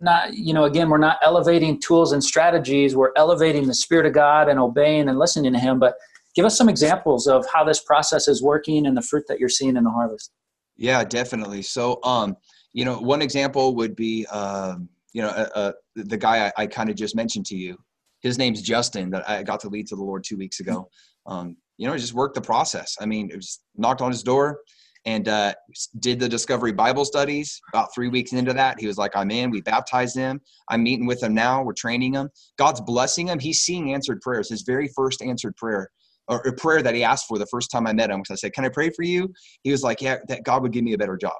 not 0.00 0.34
you 0.34 0.54
know 0.54 0.64
again 0.64 0.88
we're 0.88 0.98
not 0.98 1.18
elevating 1.22 1.80
tools 1.80 2.12
and 2.12 2.22
strategies. 2.22 2.96
We're 2.96 3.12
elevating 3.16 3.66
the 3.66 3.74
Spirit 3.74 4.06
of 4.06 4.12
God 4.12 4.48
and 4.48 4.58
obeying 4.58 5.08
and 5.08 5.18
listening 5.18 5.52
to 5.52 5.58
Him. 5.58 5.78
But 5.78 5.94
give 6.34 6.44
us 6.44 6.56
some 6.56 6.68
examples 6.68 7.26
of 7.26 7.44
how 7.52 7.64
this 7.64 7.80
process 7.80 8.28
is 8.28 8.42
working 8.42 8.86
and 8.86 8.96
the 8.96 9.02
fruit 9.02 9.24
that 9.28 9.38
you're 9.38 9.48
seeing 9.48 9.76
in 9.76 9.84
the 9.84 9.90
harvest. 9.90 10.30
Yeah, 10.76 11.04
definitely. 11.04 11.62
So, 11.62 12.00
um, 12.04 12.36
you 12.72 12.84
know, 12.84 12.98
one 12.98 13.20
example 13.20 13.74
would 13.76 13.94
be, 13.94 14.26
um, 14.26 14.88
you 15.12 15.20
know, 15.22 15.28
uh, 15.28 15.48
uh, 15.54 15.72
the 15.96 16.16
guy 16.16 16.46
I, 16.46 16.62
I 16.62 16.66
kind 16.66 16.88
of 16.88 16.96
just 16.96 17.14
mentioned 17.14 17.46
to 17.46 17.56
you. 17.56 17.76
His 18.22 18.38
name's 18.38 18.62
Justin 18.62 19.10
that 19.10 19.28
I 19.28 19.42
got 19.42 19.60
to 19.60 19.68
lead 19.68 19.86
to 19.88 19.96
the 19.96 20.02
Lord 20.02 20.24
two 20.24 20.36
weeks 20.36 20.60
ago. 20.60 20.88
Um, 21.26 21.56
you 21.78 21.86
know, 21.86 21.94
it 21.94 21.98
just 21.98 22.14
worked 22.14 22.34
the 22.34 22.40
process. 22.40 22.96
I 23.00 23.06
mean, 23.06 23.30
it 23.30 23.36
was 23.36 23.60
knocked 23.76 24.02
on 24.02 24.10
his 24.10 24.22
door 24.22 24.60
and 25.06 25.28
uh, 25.28 25.54
did 26.00 26.20
the 26.20 26.28
Discovery 26.28 26.72
Bible 26.72 27.04
studies. 27.04 27.60
About 27.72 27.94
three 27.94 28.08
weeks 28.08 28.32
into 28.32 28.52
that, 28.52 28.78
he 28.78 28.86
was 28.86 28.98
like, 28.98 29.12
I'm 29.14 29.30
in. 29.30 29.50
We 29.50 29.60
baptized 29.62 30.16
him. 30.16 30.40
I'm 30.68 30.82
meeting 30.82 31.06
with 31.06 31.22
him 31.22 31.34
now. 31.34 31.62
We're 31.62 31.72
training 31.72 32.14
him. 32.14 32.28
God's 32.58 32.80
blessing 32.80 33.28
him. 33.28 33.38
He's 33.38 33.60
seeing 33.60 33.92
answered 33.92 34.20
prayers. 34.20 34.50
His 34.50 34.62
very 34.62 34.88
first 34.94 35.22
answered 35.22 35.56
prayer, 35.56 35.88
or 36.28 36.40
a 36.40 36.52
prayer 36.52 36.82
that 36.82 36.94
he 36.94 37.02
asked 37.02 37.26
for 37.26 37.38
the 37.38 37.46
first 37.46 37.70
time 37.70 37.86
I 37.86 37.92
met 37.92 38.10
him. 38.10 38.20
Because 38.20 38.32
I 38.32 38.36
said, 38.36 38.52
Can 38.52 38.64
I 38.64 38.68
pray 38.68 38.90
for 38.90 39.02
you? 39.02 39.32
He 39.62 39.70
was 39.70 39.82
like, 39.82 40.02
Yeah, 40.02 40.16
that 40.28 40.44
God 40.44 40.62
would 40.62 40.72
give 40.72 40.84
me 40.84 40.92
a 40.92 40.98
better 40.98 41.16
job. 41.16 41.36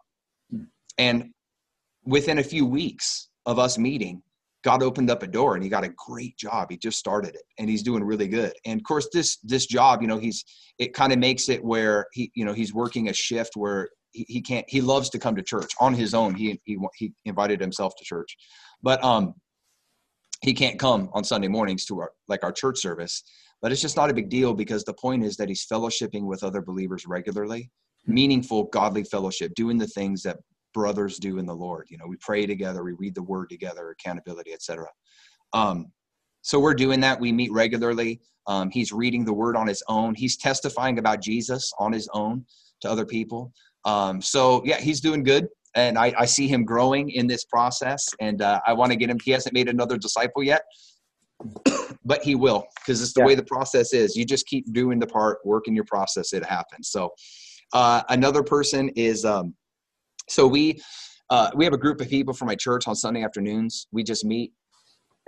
Hmm. 0.50 0.64
And 0.98 1.30
within 2.04 2.38
a 2.38 2.44
few 2.44 2.64
weeks 2.64 3.28
of 3.46 3.58
us 3.58 3.76
meeting, 3.76 4.22
God 4.62 4.82
opened 4.82 5.10
up 5.10 5.22
a 5.22 5.26
door 5.26 5.54
and 5.54 5.64
he 5.64 5.70
got 5.70 5.84
a 5.84 5.92
great 5.96 6.36
job. 6.36 6.70
He 6.70 6.76
just 6.76 6.98
started 6.98 7.34
it 7.34 7.42
and 7.58 7.68
he's 7.68 7.82
doing 7.82 8.04
really 8.04 8.28
good. 8.28 8.52
And 8.66 8.80
of 8.80 8.84
course, 8.84 9.08
this 9.12 9.38
this 9.38 9.66
job, 9.66 10.02
you 10.02 10.08
know, 10.08 10.18
he's 10.18 10.44
it 10.78 10.92
kind 10.94 11.12
of 11.12 11.18
makes 11.18 11.48
it 11.48 11.64
where 11.64 12.06
he, 12.12 12.30
you 12.34 12.44
know, 12.44 12.52
he's 12.52 12.74
working 12.74 13.08
a 13.08 13.12
shift 13.12 13.56
where 13.56 13.88
he, 14.12 14.24
he 14.28 14.42
can't. 14.42 14.66
He 14.68 14.80
loves 14.80 15.08
to 15.10 15.18
come 15.18 15.36
to 15.36 15.42
church 15.42 15.72
on 15.80 15.94
his 15.94 16.14
own. 16.14 16.34
He 16.34 16.60
he 16.64 16.78
he 16.96 17.12
invited 17.24 17.60
himself 17.60 17.94
to 17.98 18.04
church, 18.04 18.36
but 18.82 19.02
um, 19.02 19.34
he 20.42 20.52
can't 20.52 20.78
come 20.78 21.10
on 21.12 21.24
Sunday 21.24 21.48
mornings 21.48 21.84
to 21.86 22.00
our 22.00 22.12
like 22.28 22.44
our 22.44 22.52
church 22.52 22.78
service. 22.80 23.22
But 23.62 23.72
it's 23.72 23.82
just 23.82 23.96
not 23.96 24.10
a 24.10 24.14
big 24.14 24.30
deal 24.30 24.54
because 24.54 24.84
the 24.84 24.94
point 24.94 25.22
is 25.22 25.36
that 25.36 25.48
he's 25.48 25.66
fellowshipping 25.66 26.24
with 26.24 26.42
other 26.42 26.62
believers 26.62 27.06
regularly, 27.06 27.70
meaningful, 28.06 28.64
godly 28.64 29.04
fellowship, 29.04 29.54
doing 29.54 29.76
the 29.76 29.86
things 29.86 30.22
that 30.22 30.38
brothers 30.72 31.18
do 31.18 31.38
in 31.38 31.46
the 31.46 31.54
Lord. 31.54 31.86
You 31.90 31.98
know, 31.98 32.06
we 32.06 32.16
pray 32.16 32.46
together, 32.46 32.82
we 32.82 32.92
read 32.92 33.14
the 33.14 33.22
word 33.22 33.50
together, 33.50 33.90
accountability, 33.90 34.52
etc. 34.52 34.86
Um, 35.52 35.92
so 36.42 36.58
we're 36.58 36.74
doing 36.74 37.00
that. 37.00 37.20
We 37.20 37.32
meet 37.32 37.52
regularly. 37.52 38.20
Um, 38.46 38.70
he's 38.70 38.92
reading 38.92 39.24
the 39.24 39.32
word 39.32 39.56
on 39.56 39.66
his 39.66 39.82
own. 39.88 40.14
He's 40.14 40.36
testifying 40.36 40.98
about 40.98 41.20
Jesus 41.20 41.70
on 41.78 41.92
his 41.92 42.08
own 42.14 42.44
to 42.80 42.90
other 42.90 43.04
people. 43.04 43.52
Um, 43.84 44.20
so 44.22 44.62
yeah, 44.64 44.78
he's 44.78 45.00
doing 45.00 45.22
good, 45.22 45.48
and 45.74 45.98
I, 45.98 46.12
I, 46.18 46.24
see 46.26 46.46
him 46.46 46.64
growing 46.64 47.10
in 47.10 47.26
this 47.26 47.44
process. 47.44 48.06
And 48.20 48.42
uh, 48.42 48.60
I 48.66 48.72
want 48.72 48.92
to 48.92 48.96
get 48.96 49.08
him. 49.08 49.18
He 49.22 49.30
hasn't 49.30 49.54
made 49.54 49.68
another 49.68 49.96
disciple 49.96 50.42
yet, 50.42 50.62
but 52.04 52.22
he 52.22 52.34
will 52.34 52.64
because 52.80 53.00
it's 53.00 53.14
the 53.14 53.20
yeah. 53.20 53.26
way 53.26 53.34
the 53.34 53.44
process 53.44 53.94
is. 53.94 54.16
You 54.16 54.24
just 54.24 54.46
keep 54.46 54.70
doing 54.72 54.98
the 54.98 55.06
part, 55.06 55.38
working 55.44 55.74
your 55.74 55.84
process, 55.84 56.32
it 56.32 56.44
happens. 56.44 56.90
So 56.90 57.10
uh, 57.72 58.02
another 58.08 58.42
person 58.42 58.90
is 58.90 59.24
um, 59.24 59.54
so 60.30 60.46
we 60.46 60.80
uh, 61.30 61.50
we 61.54 61.64
have 61.64 61.74
a 61.74 61.78
group 61.78 62.00
of 62.00 62.08
people 62.08 62.34
from 62.34 62.46
my 62.46 62.56
church 62.56 62.88
on 62.88 62.94
Sunday 62.94 63.22
afternoons. 63.22 63.86
We 63.92 64.02
just 64.02 64.24
meet 64.24 64.52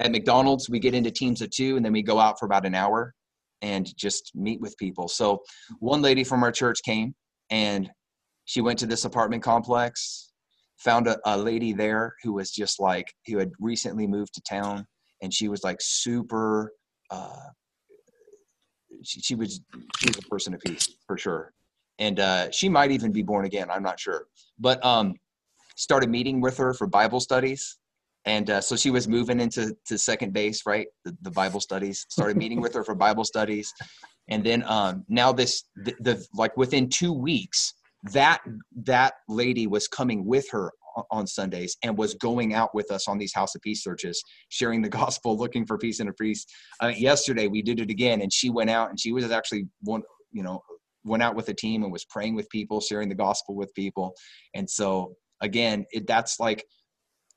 at 0.01 0.11
McDonald's. 0.11 0.69
We 0.69 0.81
get 0.81 0.95
into 0.95 1.11
teams 1.11 1.43
of 1.43 1.51
two, 1.51 1.77
and 1.77 1.85
then 1.85 1.93
we 1.93 2.03
go 2.03 2.19
out 2.19 2.39
for 2.39 2.47
about 2.47 2.67
an 2.67 2.75
hour 2.75 3.15
and 3.63 3.87
just 3.97 4.33
meet 4.35 4.61
with 4.61 4.77
people. 4.79 5.07
So 5.07 5.43
one 5.79 6.03
lady 6.03 6.25
from 6.25 6.43
our 6.43 6.51
church 6.51 6.79
came 6.85 7.15
and 7.51 7.89
she 8.45 8.61
went 8.61 8.79
to 8.81 8.87
this 8.87 9.05
apartment 9.05 9.45
complex, 9.45 10.33
found 10.79 11.07
a, 11.07 11.19
a 11.25 11.37
lady 11.37 11.73
there 11.73 12.15
who 12.25 12.33
was 12.33 12.51
just 12.51 12.81
like 12.81 13.07
who 13.27 13.39
had 13.39 13.53
recently 13.61 14.07
moved 14.07 14.35
to 14.35 14.43
town, 14.43 14.87
and 15.23 15.33
she 15.33 15.49
was 15.49 15.63
like 15.63 15.79
super. 15.81 16.73
Uh, 17.11 17.51
she, 19.05 19.21
she 19.21 19.35
was 19.35 19.61
she 19.99 20.09
was 20.09 20.19
a 20.19 20.29
person 20.29 20.55
of 20.55 20.61
peace 20.61 20.89
for 21.07 21.17
sure 21.17 21.53
and 22.03 22.19
uh, 22.19 22.51
she 22.51 22.69
might 22.69 22.91
even 22.91 23.13
be 23.13 23.23
born 23.23 23.45
again. 23.45 23.71
I'm 23.71 23.83
not 23.83 24.01
sure, 24.01 24.27
but 24.59 24.85
um, 24.85 25.15
started 25.77 26.11
meeting 26.11 26.41
with 26.41 26.57
her 26.59 26.75
for 26.75 26.89
Bible 26.89 27.21
studies, 27.21 27.79
and 28.25 28.51
uh, 28.51 28.61
so 28.61 28.75
she 28.75 28.91
was 28.91 29.07
moving 29.07 29.39
into 29.39 29.73
to 29.87 29.97
second 29.97 30.33
base, 30.33 30.63
right? 30.67 30.89
The, 31.05 31.17
the 31.23 31.31
Bible 31.31 31.61
studies. 31.61 32.05
Started 32.09 32.37
meeting 32.37 32.61
with 32.61 32.75
her 32.75 32.83
for 32.83 32.97
Bible 32.97 33.25
studies, 33.25 33.73
and 34.29 34.43
then 34.43 34.65
um, 34.67 35.05
now 35.09 35.33
this 35.33 35.63
the, 35.77 35.95
the 36.01 36.27
like 36.35 36.57
within 36.57 36.89
two 36.89 37.13
weeks 37.13 37.73
that 38.13 38.41
that 38.85 39.15
lady 39.29 39.69
was 39.69 39.87
coming 39.87 40.27
with 40.27 40.51
her 40.51 40.73
on 41.13 41.25
Sundays 41.25 41.77
and 41.85 41.97
was 41.97 42.15
going 42.15 42.53
out 42.53 42.75
with 42.75 42.91
us 42.91 43.07
on 43.07 43.17
these 43.17 43.33
House 43.33 43.55
of 43.55 43.63
Peace 43.63 43.85
searches, 43.85 44.21
sharing 44.49 44.83
the 44.83 44.89
gospel, 45.01 45.39
looking 45.39 45.65
for 45.65 45.79
peace 45.79 46.01
and 46.01 46.09
a 46.09 46.13
priest. 46.15 46.51
Uh, 46.83 46.89
yesterday 46.89 47.47
we 47.47 47.63
did 47.63 47.79
it 47.79 47.91
again, 47.91 48.23
and 48.23 48.33
she 48.33 48.51
went 48.51 48.71
out 48.71 48.91
and 48.91 48.99
she 48.99 49.13
was 49.13 49.31
actually 49.31 49.69
one, 49.83 50.03
you 50.33 50.43
know, 50.43 50.61
went 51.05 51.23
out 51.23 51.35
with 51.35 51.49
a 51.49 51.55
team 51.55 51.83
and 51.83 51.93
was 51.93 52.05
praying 52.05 52.35
with 52.35 52.49
people, 52.51 52.81
sharing 52.81 53.09
the 53.09 53.15
gospel 53.15 53.55
with 53.55 53.75
people. 53.75 54.15
And 54.55 54.69
so 54.69 55.17
again, 55.41 55.87
it, 55.91 56.07
that's 56.07 56.39
like 56.41 56.65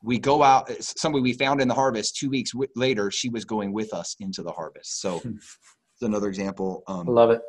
we 0.04 0.19
go 0.19 0.43
out. 0.43 0.69
Somebody 0.82 1.23
we 1.23 1.34
found 1.34 1.62
in 1.62 1.67
the 1.67 1.73
harvest. 1.73 2.17
Two 2.17 2.30
weeks 2.30 2.51
w- 2.51 2.69
later, 2.75 3.10
she 3.10 3.30
was 3.30 3.45
going 3.45 3.73
with 3.73 3.93
us 3.93 4.15
into 4.19 4.43
the 4.43 4.51
harvest. 4.51 5.01
So 5.01 5.19
hmm. 5.19 5.38
it's 5.38 6.01
another 6.01 6.28
example. 6.28 6.84
Um, 6.88 7.08
Love 7.08 7.32
it. 7.32 7.41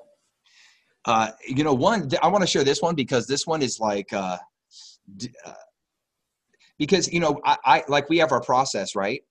Uh, 1.05 1.31
you 1.47 1.63
know, 1.63 1.75
one 1.75 2.11
I 2.23 2.29
want 2.29 2.43
to 2.43 2.49
share 2.49 2.65
this 2.65 2.83
one 2.83 2.95
because 2.95 3.27
this 3.27 3.47
one 3.47 3.63
is 3.63 3.79
like. 3.81 4.13
Uh, 4.13 4.39
uh, 5.45 5.53
because 6.79 7.11
you 7.13 7.21
know 7.21 7.41
I, 7.45 7.57
I 7.65 7.85
like 7.89 8.09
we 8.09 8.19
have 8.19 8.33
our 8.33 8.41
process 8.41 8.95
right 8.95 9.23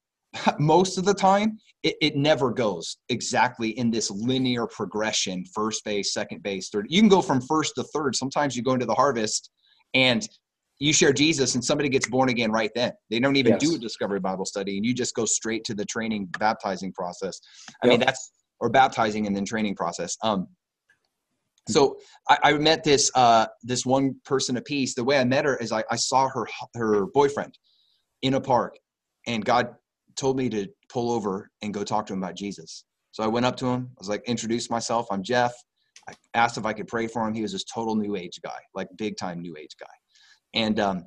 most 0.60 0.98
of 0.98 1.06
the 1.06 1.14
time 1.14 1.58
it, 1.84 1.96
it, 2.02 2.16
never 2.16 2.52
goes 2.52 2.98
exactly 3.10 3.70
in 3.78 3.92
this 3.92 4.10
linear 4.10 4.66
progression 4.68 5.44
first 5.54 5.84
base 5.86 6.14
second 6.14 6.42
base 6.42 6.70
third. 6.70 6.88
You 6.90 7.02
can 7.02 7.10
go 7.10 7.22
from 7.22 7.42
first 7.42 7.76
to 7.76 7.84
third. 7.84 8.16
Sometimes 8.16 8.56
you 8.56 8.64
go 8.64 8.74
into 8.74 8.86
the 8.86 8.94
harvest 8.94 9.52
and 9.94 10.28
you 10.80 10.92
share 10.92 11.14
jesus 11.14 11.56
and 11.56 11.64
somebody 11.64 11.88
gets 11.88 12.08
born 12.08 12.30
again 12.30 12.52
right 12.52 12.72
then. 12.76 12.92
They 13.10 13.20
don't 13.20 13.36
even 13.36 13.54
yes. 13.54 13.62
do 13.62 13.76
a 13.76 13.78
discovery 13.78 14.20
bible 14.20 14.46
study 14.46 14.78
and 14.78 14.86
you 14.86 14.94
just 14.94 15.16
go 15.16 15.26
straight 15.26 15.64
to 15.66 15.74
the 15.74 15.86
training 15.86 16.28
baptizing 16.40 16.92
process. 16.92 17.40
I 17.84 17.88
yep. 17.88 17.92
mean 17.92 18.00
that's 18.02 18.32
or 18.60 18.70
baptizing 18.70 19.28
and 19.28 19.36
then 19.36 19.46
training 19.46 19.76
process. 19.76 20.18
Um 20.24 20.48
so 21.68 21.98
I, 22.30 22.38
I 22.44 22.54
met 22.54 22.84
this 22.84 23.12
uh 23.16 23.48
this 23.64 23.86
one 23.86 24.16
person 24.26 24.58
a 24.58 24.62
peace 24.62 24.94
the 24.94 25.04
way 25.04 25.18
i 25.18 25.24
met 25.24 25.46
her 25.46 25.58
is 25.58 25.72
i, 25.72 25.84
I 25.90 25.96
saw 25.96 26.30
her 26.30 26.46
her 26.76 27.08
boyfriend 27.08 27.58
in 28.22 28.36
a 28.36 28.42
park 28.42 28.78
and 29.28 29.44
God 29.44 29.70
told 30.16 30.38
me 30.38 30.50
to 30.50 30.68
pull 30.90 31.12
over 31.12 31.50
and 31.62 31.74
go 31.74 31.84
talk 31.84 32.06
to 32.08 32.14
him 32.14 32.24
about 32.24 32.36
Jesus. 32.36 32.86
So 33.12 33.24
I 33.24 33.28
went 33.28 33.46
up 33.46 33.56
to 33.58 33.68
him. 33.68 33.90
I 33.92 34.00
was 34.00 34.10
like, 34.10 34.24
introduced 34.26 34.70
myself. 34.70 35.08
I'm 35.12 35.24
Jeff. 35.24 35.54
I 36.10 36.14
asked 36.34 36.58
if 36.58 36.66
I 36.66 36.74
could 36.74 36.88
pray 36.88 37.08
for 37.08 37.28
him. 37.28 37.34
He 37.34 37.42
was 37.42 37.54
this 37.54 37.64
total 37.64 37.96
new 37.96 38.16
age 38.16 38.40
guy, 38.44 38.60
like 38.74 38.88
big 38.98 39.18
time 39.18 39.42
new 39.42 39.56
age 39.58 39.76
guy. 39.80 39.88
And, 40.54 40.80
um, 40.80 41.06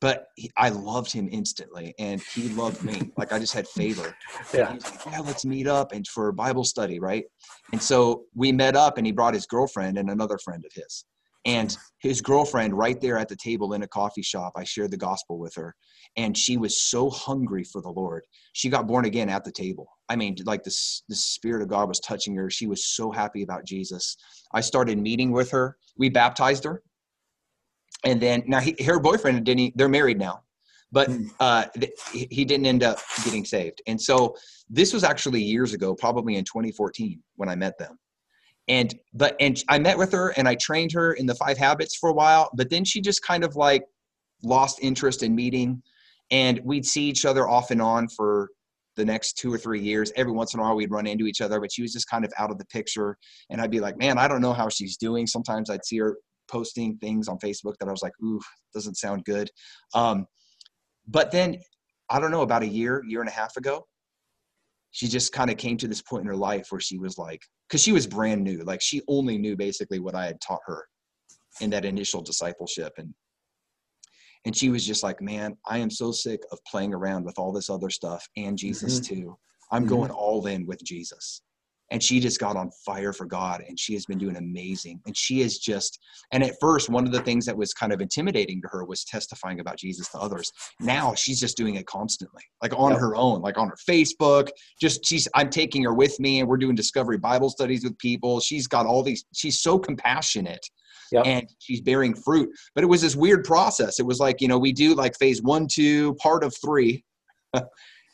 but 0.00 0.28
he, 0.36 0.50
I 0.56 0.70
loved 0.70 1.12
him 1.12 1.28
instantly 1.30 1.94
and 1.98 2.22
he 2.22 2.48
loved 2.50 2.82
me. 2.82 3.12
Like 3.16 3.32
I 3.32 3.38
just 3.38 3.52
had 3.52 3.68
favor. 3.68 4.14
Yeah. 4.54 4.70
Like, 4.70 4.82
yeah, 5.06 5.20
let's 5.20 5.44
meet 5.44 5.68
up 5.68 5.92
and 5.92 6.06
for 6.08 6.28
a 6.28 6.32
Bible 6.32 6.64
study, 6.64 6.98
right? 6.98 7.24
And 7.72 7.80
so 7.80 8.24
we 8.34 8.50
met 8.52 8.74
up 8.74 8.96
and 8.98 9.06
he 9.06 9.12
brought 9.12 9.34
his 9.34 9.46
girlfriend 9.46 9.98
and 9.98 10.10
another 10.10 10.38
friend 10.38 10.64
of 10.64 10.72
his. 10.74 11.04
And 11.46 11.74
his 12.00 12.20
girlfriend, 12.20 12.76
right 12.76 13.00
there 13.00 13.16
at 13.16 13.28
the 13.28 13.36
table 13.36 13.72
in 13.72 13.82
a 13.82 13.88
coffee 13.88 14.22
shop, 14.22 14.52
I 14.56 14.64
shared 14.64 14.90
the 14.90 14.98
gospel 14.98 15.38
with 15.38 15.54
her. 15.54 15.74
And 16.16 16.36
she 16.36 16.56
was 16.56 16.82
so 16.82 17.08
hungry 17.08 17.64
for 17.64 17.80
the 17.80 17.88
Lord. 17.90 18.24
She 18.52 18.68
got 18.68 18.86
born 18.86 19.06
again 19.06 19.30
at 19.30 19.44
the 19.44 19.52
table. 19.52 19.88
I 20.08 20.16
mean, 20.16 20.36
like 20.44 20.64
the, 20.64 20.76
the 21.08 21.14
Spirit 21.14 21.62
of 21.62 21.68
God 21.68 21.88
was 21.88 22.00
touching 22.00 22.36
her. 22.36 22.50
She 22.50 22.66
was 22.66 22.86
so 22.86 23.10
happy 23.10 23.42
about 23.42 23.64
Jesus. 23.64 24.16
I 24.52 24.60
started 24.60 24.98
meeting 24.98 25.30
with 25.30 25.50
her. 25.52 25.76
We 25.96 26.10
baptized 26.10 26.64
her. 26.64 26.82
And 28.04 28.20
then 28.20 28.42
now 28.46 28.60
he, 28.60 28.76
her 28.84 28.98
boyfriend 28.98 29.44
didn't, 29.44 29.76
they're 29.76 29.88
married 29.88 30.18
now, 30.18 30.42
but 30.90 31.08
Hmm. 31.08 31.26
uh, 31.38 31.64
he 32.12 32.44
didn't 32.44 32.66
end 32.66 32.82
up 32.82 32.98
getting 33.24 33.44
saved. 33.44 33.82
And 33.86 34.00
so 34.00 34.36
this 34.68 34.92
was 34.92 35.04
actually 35.04 35.42
years 35.42 35.74
ago, 35.74 35.94
probably 35.94 36.36
in 36.36 36.44
2014 36.44 37.22
when 37.36 37.48
I 37.48 37.56
met 37.56 37.78
them 37.78 37.98
and 38.70 38.94
but 39.12 39.36
and 39.40 39.62
i 39.68 39.78
met 39.78 39.98
with 39.98 40.12
her 40.12 40.30
and 40.38 40.48
i 40.48 40.54
trained 40.54 40.92
her 40.92 41.12
in 41.12 41.26
the 41.26 41.34
five 41.34 41.58
habits 41.58 41.96
for 41.96 42.08
a 42.08 42.12
while 42.14 42.48
but 42.54 42.70
then 42.70 42.84
she 42.84 43.02
just 43.02 43.22
kind 43.22 43.44
of 43.44 43.54
like 43.56 43.84
lost 44.42 44.78
interest 44.82 45.22
in 45.22 45.34
meeting. 45.34 45.82
And 46.30 46.60
we'd 46.64 46.86
see 46.86 47.04
each 47.04 47.24
other 47.24 47.48
off 47.48 47.70
and 47.70 47.82
on 47.82 48.08
for 48.08 48.48
the 48.96 49.04
next 49.04 49.34
two 49.34 49.52
or 49.52 49.58
three 49.58 49.80
years. 49.80 50.12
Every 50.16 50.32
once 50.32 50.54
in 50.54 50.60
a 50.60 50.62
while 50.62 50.76
we'd 50.76 50.90
run 50.90 51.06
into 51.06 51.26
each 51.26 51.40
other 51.40 51.60
but 51.60 51.72
she 51.72 51.82
was 51.82 51.92
just 51.92 52.08
kind 52.08 52.24
of 52.24 52.32
out 52.38 52.50
of 52.50 52.58
the 52.58 52.66
picture. 52.66 53.16
And 53.50 53.60
i'd 53.60 53.70
be 53.70 53.80
like 53.80 53.98
man 53.98 54.18
i 54.18 54.28
don't 54.28 54.40
know 54.40 54.52
how 54.52 54.68
she's 54.68 54.96
doing. 54.96 55.26
Sometimes 55.26 55.70
i'd 55.70 55.84
see 55.84 55.98
her 55.98 56.16
posting 56.48 56.96
things 56.98 57.28
on 57.28 57.38
facebook 57.38 57.74
that 57.78 57.88
i 57.88 57.92
was 57.92 58.02
like 58.02 58.12
ooh 58.22 58.40
doesn't 58.74 58.96
sound 58.96 59.24
good. 59.24 59.50
Um, 59.94 60.26
but 61.08 61.30
then 61.30 61.58
i 62.08 62.20
don't 62.20 62.30
know 62.30 62.42
about 62.42 62.62
a 62.62 62.68
year 62.68 63.02
year 63.06 63.20
and 63.20 63.28
a 63.28 63.32
half 63.32 63.56
ago 63.56 63.86
she 64.92 65.08
just 65.08 65.32
kind 65.32 65.50
of 65.50 65.56
came 65.56 65.76
to 65.76 65.88
this 65.88 66.02
point 66.02 66.22
in 66.22 66.26
her 66.26 66.36
life 66.36 66.66
where 66.70 66.80
she 66.80 66.98
was 66.98 67.16
like 67.18 67.42
because 67.68 67.82
she 67.82 67.92
was 67.92 68.06
brand 68.06 68.42
new 68.42 68.62
like 68.64 68.80
she 68.82 69.02
only 69.08 69.38
knew 69.38 69.56
basically 69.56 69.98
what 70.00 70.14
i 70.14 70.26
had 70.26 70.40
taught 70.40 70.60
her 70.66 70.84
in 71.60 71.70
that 71.70 71.84
initial 71.84 72.22
discipleship. 72.22 72.92
And 72.98 73.14
and 74.46 74.56
she 74.56 74.70
was 74.70 74.86
just 74.86 75.02
like 75.02 75.20
man 75.20 75.56
i 75.66 75.78
am 75.78 75.90
so 75.90 76.10
sick 76.12 76.40
of 76.52 76.58
playing 76.66 76.94
around 76.94 77.24
with 77.24 77.38
all 77.38 77.52
this 77.52 77.68
other 77.70 77.90
stuff 77.90 78.26
and 78.36 78.56
jesus 78.56 79.00
too. 79.00 79.36
I'm 79.72 79.84
Mhm. 79.84 79.88
going 79.88 80.10
all 80.10 80.46
in 80.46 80.66
with 80.66 80.82
jesus 80.82 81.42
and 81.90 82.02
she 82.02 82.20
just 82.20 82.38
got 82.38 82.56
on 82.56 82.70
fire 82.86 83.12
for 83.12 83.26
god 83.26 83.62
and 83.68 83.78
she 83.78 83.94
has 83.94 84.06
been 84.06 84.18
doing 84.18 84.36
amazing. 84.36 85.00
And 85.06 85.16
she 85.16 85.40
is 85.40 85.58
just 85.58 85.98
and 86.32 86.42
at 86.42 86.54
first 86.60 86.88
one 86.88 87.06
of 87.06 87.12
the 87.12 87.22
things 87.22 87.46
that 87.46 87.56
was 87.56 87.72
kind 87.72 87.92
of 87.92 88.00
intimidating 88.00 88.60
to 88.62 88.68
her 88.68 88.84
was 88.84 89.04
testifying 89.04 89.60
about 89.60 89.76
jesus 89.76 90.08
to 90.10 90.18
others. 90.18 90.52
Now 90.80 91.14
she's 91.14 91.40
just 91.40 91.56
doing 91.56 91.74
it 91.74 91.86
constantly 91.86 92.42
like 92.62 92.72
on 92.76 92.92
Yep. 92.92 93.00
her 93.00 93.16
own 93.16 93.40
like 93.42 93.58
on 93.58 93.68
her 93.68 93.76
facebook. 93.88 94.48
Just 94.80 95.04
she's 95.04 95.26
i'm 95.34 95.50
taking 95.50 95.82
her 95.84 95.94
with 95.94 96.18
me 96.20 96.40
and 96.40 96.48
we're 96.48 96.56
doing 96.56 96.74
discovery 96.74 97.18
bible 97.18 97.50
studies 97.50 97.84
with 97.84 97.96
people. 97.98 98.40
She's 98.40 98.66
got 98.66 98.86
all 98.86 99.02
these 99.02 99.24
she's 99.34 99.60
so 99.60 99.78
compassionate 99.78 100.66
Yep. 101.12 101.26
and 101.26 101.48
she's 101.58 101.80
bearing 101.80 102.14
fruit. 102.14 102.48
But 102.74 102.84
it 102.84 102.86
was 102.86 103.00
this 103.02 103.16
weird 103.16 103.44
process. 103.44 103.98
It 103.98 104.06
was 104.06 104.20
like 104.20 104.40
you 104.40 104.48
know 104.48 104.58
we 104.58 104.72
do 104.72 104.94
like 104.94 105.16
phase 105.18 105.42
one 105.42 105.66
two 105.66 106.14
part 106.14 106.44
of 106.44 106.54
three 106.64 107.04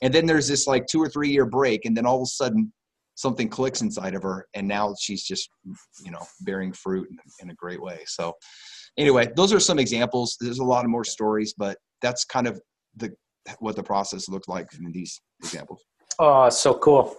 and 0.02 0.14
then 0.14 0.26
there's 0.26 0.48
this 0.48 0.66
like 0.66 0.86
two 0.86 1.00
or 1.02 1.08
three 1.08 1.28
year 1.30 1.46
break 1.46 1.84
and 1.84 1.96
then 1.96 2.06
all 2.06 2.16
of 2.16 2.22
a 2.22 2.26
sudden 2.26 2.72
something 3.16 3.48
clicks 3.48 3.80
inside 3.82 4.14
of 4.14 4.22
her 4.22 4.46
and 4.54 4.66
now 4.68 4.94
she's 5.00 5.24
just 5.24 5.50
you 6.04 6.10
know 6.10 6.24
bearing 6.42 6.72
fruit 6.72 7.08
in, 7.10 7.18
in 7.42 7.50
a 7.50 7.54
great 7.54 7.82
way 7.82 7.98
so 8.06 8.32
anyway 8.98 9.28
those 9.36 9.52
are 9.52 9.60
some 9.60 9.78
examples 9.78 10.36
there's 10.40 10.60
a 10.60 10.64
lot 10.64 10.84
of 10.84 10.90
more 10.90 11.04
stories 11.04 11.54
but 11.58 11.76
that's 12.00 12.24
kind 12.24 12.46
of 12.46 12.60
the 12.96 13.10
what 13.58 13.74
the 13.76 13.82
process 13.82 14.28
looked 14.28 14.48
like 14.48 14.66
in 14.78 14.92
these 14.92 15.20
examples 15.42 15.82
Oh, 16.18 16.48
so 16.48 16.74
cool. 16.74 17.14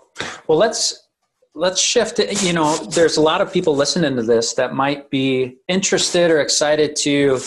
Well, 0.48 0.58
let's 0.58 1.08
let's 1.54 1.82
shift. 1.82 2.20
it. 2.20 2.42
You 2.44 2.54
know, 2.54 2.76
there's 2.78 3.18
a 3.18 3.22
lot 3.22 3.42
of 3.42 3.52
people 3.54 3.76
listening 3.76 4.16
to 4.16 4.24
this 4.24 4.54
that 4.56 4.74
might 4.74 5.10
be 5.10 5.58
interested 5.68 6.32
or 6.32 6.42
excited 6.42 6.96
to 6.98 7.40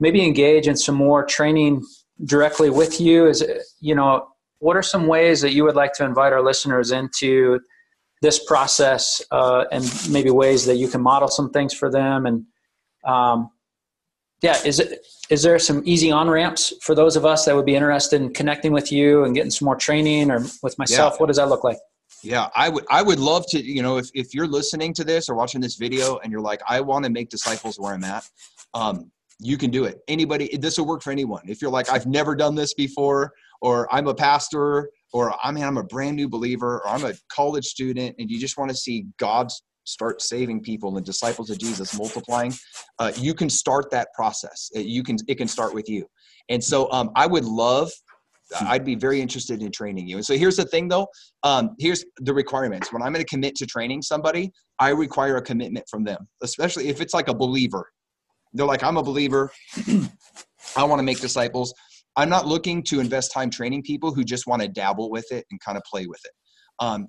maybe 0.00 0.24
engage 0.24 0.68
in 0.68 0.76
some 0.76 0.94
more 0.94 1.24
training 1.24 1.84
directly 2.24 2.70
with 2.70 3.00
you. 3.00 3.26
Is 3.26 3.44
you 3.80 3.94
know, 3.94 4.26
what 4.58 4.76
are 4.76 4.82
some 4.82 5.06
ways 5.06 5.40
that 5.42 5.52
you 5.52 5.64
would 5.64 5.76
like 5.76 5.92
to 5.94 6.04
invite 6.04 6.32
our 6.32 6.42
listeners 6.42 6.92
into 6.92 7.60
this 8.26 8.38
process, 8.52 9.04
uh, 9.38 9.64
and 9.74 9.84
maybe 10.10 10.30
ways 10.44 10.60
that 10.68 10.76
you 10.82 10.88
can 10.92 11.00
model 11.12 11.28
some 11.28 11.48
things 11.56 11.72
for 11.80 11.88
them? 11.98 12.18
And 12.28 12.36
um, 13.14 13.38
yeah, 14.46 14.56
is 14.64 14.76
it 14.80 14.88
is 15.34 15.40
there 15.44 15.58
some 15.68 15.80
easy 15.92 16.10
on 16.18 16.26
ramps 16.28 16.62
for 16.86 16.94
those 16.94 17.14
of 17.20 17.24
us 17.32 17.40
that 17.44 17.54
would 17.56 17.68
be 17.72 17.76
interested 17.80 18.20
in 18.22 18.32
connecting 18.32 18.72
with 18.78 18.88
you 18.96 19.24
and 19.24 19.34
getting 19.34 19.50
some 19.50 19.66
more 19.70 19.76
training 19.76 20.30
or 20.30 20.38
with 20.62 20.76
myself? 20.82 21.12
Yeah. 21.14 21.18
What 21.20 21.26
does 21.30 21.38
that 21.40 21.48
look 21.48 21.64
like? 21.70 21.78
Yeah, 22.22 22.48
I 22.64 22.68
would 22.68 22.84
I 22.98 23.02
would 23.08 23.20
love 23.32 23.44
to, 23.52 23.58
you 23.74 23.82
know, 23.82 23.98
if, 24.02 24.08
if 24.22 24.34
you're 24.34 24.50
listening 24.60 24.92
to 24.94 25.04
this 25.04 25.28
or 25.28 25.34
watching 25.42 25.60
this 25.60 25.76
video 25.76 26.18
and 26.18 26.32
you're 26.32 26.46
like, 26.50 26.60
I 26.68 26.80
want 26.80 27.04
to 27.04 27.10
make 27.10 27.28
disciples 27.28 27.78
where 27.78 27.92
I'm 27.94 28.04
at, 28.04 28.24
um, 28.74 29.10
you 29.38 29.56
can 29.56 29.70
do 29.70 29.84
it. 29.84 30.00
Anybody, 30.08 30.44
this 30.56 30.78
will 30.78 30.86
work 30.86 31.02
for 31.02 31.12
anyone. 31.12 31.44
If 31.46 31.60
you're 31.60 31.74
like, 31.78 31.88
I've 31.94 32.06
never 32.06 32.34
done 32.34 32.54
this 32.54 32.72
before, 32.74 33.32
or 33.60 33.92
I'm 33.94 34.06
a 34.06 34.14
pastor, 34.14 34.90
or 35.16 35.34
I 35.42 35.50
mean 35.50 35.64
I'm 35.64 35.78
a 35.78 35.84
brand 35.84 36.16
new 36.16 36.28
believer, 36.28 36.80
or 36.80 36.88
I'm 36.88 37.04
a 37.04 37.14
college 37.32 37.64
student, 37.64 38.16
and 38.18 38.30
you 38.30 38.38
just 38.38 38.58
want 38.58 38.70
to 38.70 38.76
see 38.76 39.06
God 39.18 39.48
start 39.84 40.20
saving 40.20 40.60
people 40.60 40.96
and 40.96 41.06
disciples 41.06 41.48
of 41.48 41.58
Jesus 41.58 41.96
multiplying, 41.96 42.52
uh, 42.98 43.12
you 43.16 43.32
can 43.32 43.48
start 43.48 43.88
that 43.92 44.08
process. 44.14 44.70
Uh, 44.76 44.80
You 44.80 45.02
can 45.02 45.16
it 45.28 45.36
can 45.36 45.48
start 45.48 45.72
with 45.74 45.88
you. 45.88 46.06
And 46.48 46.62
so 46.62 46.90
um, 46.92 47.10
I 47.16 47.26
would 47.26 47.44
love 47.44 47.90
I'd 48.60 48.84
be 48.84 48.94
very 48.94 49.20
interested 49.20 49.60
in 49.60 49.72
training 49.72 50.06
you. 50.06 50.16
And 50.16 50.24
so 50.24 50.36
here's 50.36 50.56
the 50.56 50.64
thing 50.64 50.86
though, 50.88 51.08
um, 51.42 51.74
here's 51.80 52.04
the 52.18 52.32
requirements. 52.32 52.92
When 52.92 53.02
I'm 53.02 53.12
going 53.12 53.24
to 53.24 53.28
commit 53.28 53.56
to 53.56 53.66
training 53.66 54.02
somebody, 54.02 54.52
I 54.78 54.90
require 54.90 55.36
a 55.36 55.42
commitment 55.42 55.86
from 55.90 56.04
them, 56.04 56.28
especially 56.42 56.88
if 56.88 57.00
it's 57.00 57.14
like 57.14 57.28
a 57.28 57.34
believer. 57.34 57.90
They're 58.52 58.66
like, 58.66 58.84
I'm 58.84 58.96
a 58.96 59.02
believer. 59.02 59.50
I 60.76 60.84
want 60.84 61.00
to 61.00 61.02
make 61.02 61.20
disciples. 61.20 61.74
I'm 62.16 62.28
not 62.28 62.46
looking 62.46 62.82
to 62.84 63.00
invest 63.00 63.32
time 63.32 63.50
training 63.50 63.82
people 63.82 64.14
who 64.14 64.24
just 64.24 64.46
want 64.46 64.62
to 64.62 64.68
dabble 64.68 65.10
with 65.10 65.30
it 65.32 65.44
and 65.50 65.60
kind 65.60 65.76
of 65.76 65.84
play 65.84 66.06
with 66.06 66.20
it. 66.24 66.32
Um, 66.78 67.08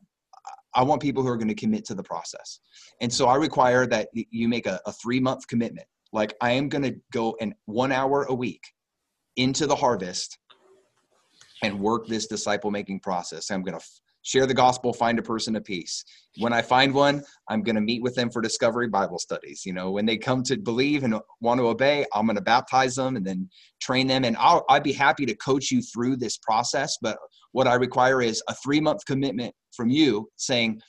I 0.75 0.83
want 0.83 1.01
people 1.01 1.23
who 1.23 1.29
are 1.29 1.37
going 1.37 1.47
to 1.47 1.55
commit 1.55 1.85
to 1.85 1.95
the 1.95 2.03
process. 2.03 2.59
And 3.01 3.11
so 3.11 3.27
I 3.27 3.35
require 3.35 3.87
that 3.87 4.09
you 4.13 4.47
make 4.47 4.67
a, 4.67 4.79
a 4.85 4.91
three 4.91 5.19
month 5.19 5.47
commitment. 5.47 5.87
Like 6.13 6.35
I 6.41 6.51
am 6.51 6.69
going 6.69 6.83
to 6.83 6.95
go 7.11 7.35
in 7.39 7.53
one 7.65 7.91
hour 7.91 8.25
a 8.29 8.33
week 8.33 8.61
into 9.37 9.65
the 9.65 9.75
harvest 9.75 10.37
and 11.63 11.79
work 11.79 12.07
this 12.07 12.27
disciple 12.27 12.71
making 12.71 12.99
process. 12.99 13.49
I'm 13.49 13.63
going 13.63 13.79
to 13.79 13.85
share 14.27 14.45
the 14.45 14.53
gospel, 14.53 14.91
find 14.91 15.17
a 15.19 15.21
person 15.21 15.55
of 15.55 15.63
peace. 15.63 16.03
When 16.39 16.51
I 16.51 16.61
find 16.61 16.93
one, 16.93 17.23
I'm 17.47 17.63
going 17.63 17.77
to 17.77 17.81
meet 17.81 18.03
with 18.03 18.13
them 18.13 18.29
for 18.29 18.41
discovery 18.41 18.89
Bible 18.89 19.19
studies. 19.19 19.65
You 19.65 19.71
know, 19.71 19.91
when 19.91 20.05
they 20.05 20.17
come 20.17 20.43
to 20.43 20.57
believe 20.57 21.05
and 21.05 21.15
want 21.39 21.61
to 21.61 21.67
obey, 21.67 22.05
I'm 22.13 22.25
going 22.25 22.35
to 22.35 22.41
baptize 22.41 22.95
them 22.95 23.15
and 23.15 23.25
then 23.25 23.49
train 23.79 24.05
them. 24.05 24.25
And 24.25 24.35
I'll, 24.35 24.65
I'd 24.69 24.83
be 24.83 24.91
happy 24.91 25.25
to 25.25 25.35
coach 25.35 25.71
you 25.71 25.81
through 25.81 26.17
this 26.17 26.37
process. 26.37 26.97
But 27.01 27.17
what 27.53 27.67
I 27.67 27.75
require 27.75 28.21
is 28.21 28.43
a 28.49 28.55
three 28.55 28.81
month 28.81 29.05
commitment 29.05 29.55
from 29.71 29.89
you 29.89 30.29
saying, 30.35 30.81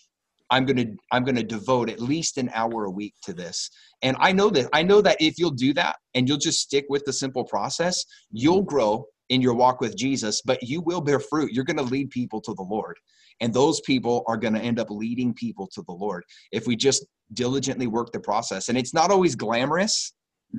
I'm 0.50 0.64
going 0.64 0.78
to 0.78 0.96
I'm 1.12 1.22
going 1.22 1.36
to 1.36 1.44
devote 1.44 1.90
at 1.90 2.00
least 2.00 2.38
an 2.38 2.50
hour 2.54 2.86
a 2.86 2.90
week 2.90 3.14
to 3.22 3.32
this. 3.32 3.70
And 4.02 4.16
I 4.18 4.32
know 4.32 4.50
that 4.50 4.68
I 4.72 4.82
know 4.82 5.00
that 5.02 5.18
if 5.20 5.38
you'll 5.38 5.50
do 5.50 5.72
that 5.74 5.96
and 6.14 6.26
you'll 6.26 6.38
just 6.38 6.60
stick 6.60 6.86
with 6.88 7.04
the 7.04 7.12
simple 7.12 7.44
process, 7.44 8.02
you'll 8.32 8.62
grow 8.62 9.04
in 9.28 9.42
your 9.42 9.54
walk 9.54 9.80
with 9.80 9.96
Jesus, 9.96 10.42
but 10.44 10.58
you 10.62 10.80
will 10.80 11.00
bear 11.00 11.20
fruit. 11.20 11.52
You're 11.52 11.64
going 11.64 11.76
to 11.76 11.82
lead 11.82 12.10
people 12.10 12.40
to 12.40 12.54
the 12.54 12.62
Lord. 12.62 12.96
And 13.40 13.52
those 13.54 13.80
people 13.82 14.24
are 14.26 14.36
going 14.36 14.54
to 14.54 14.60
end 14.60 14.78
up 14.78 14.90
leading 14.90 15.32
people 15.32 15.68
to 15.72 15.82
the 15.82 15.92
Lord 15.92 16.24
if 16.52 16.66
we 16.66 16.76
just 16.76 17.06
diligently 17.32 17.86
work 17.86 18.10
the 18.12 18.20
process. 18.20 18.68
And 18.68 18.76
it's 18.76 18.94
not 18.94 19.10
always 19.10 19.34
glamorous. 19.34 20.12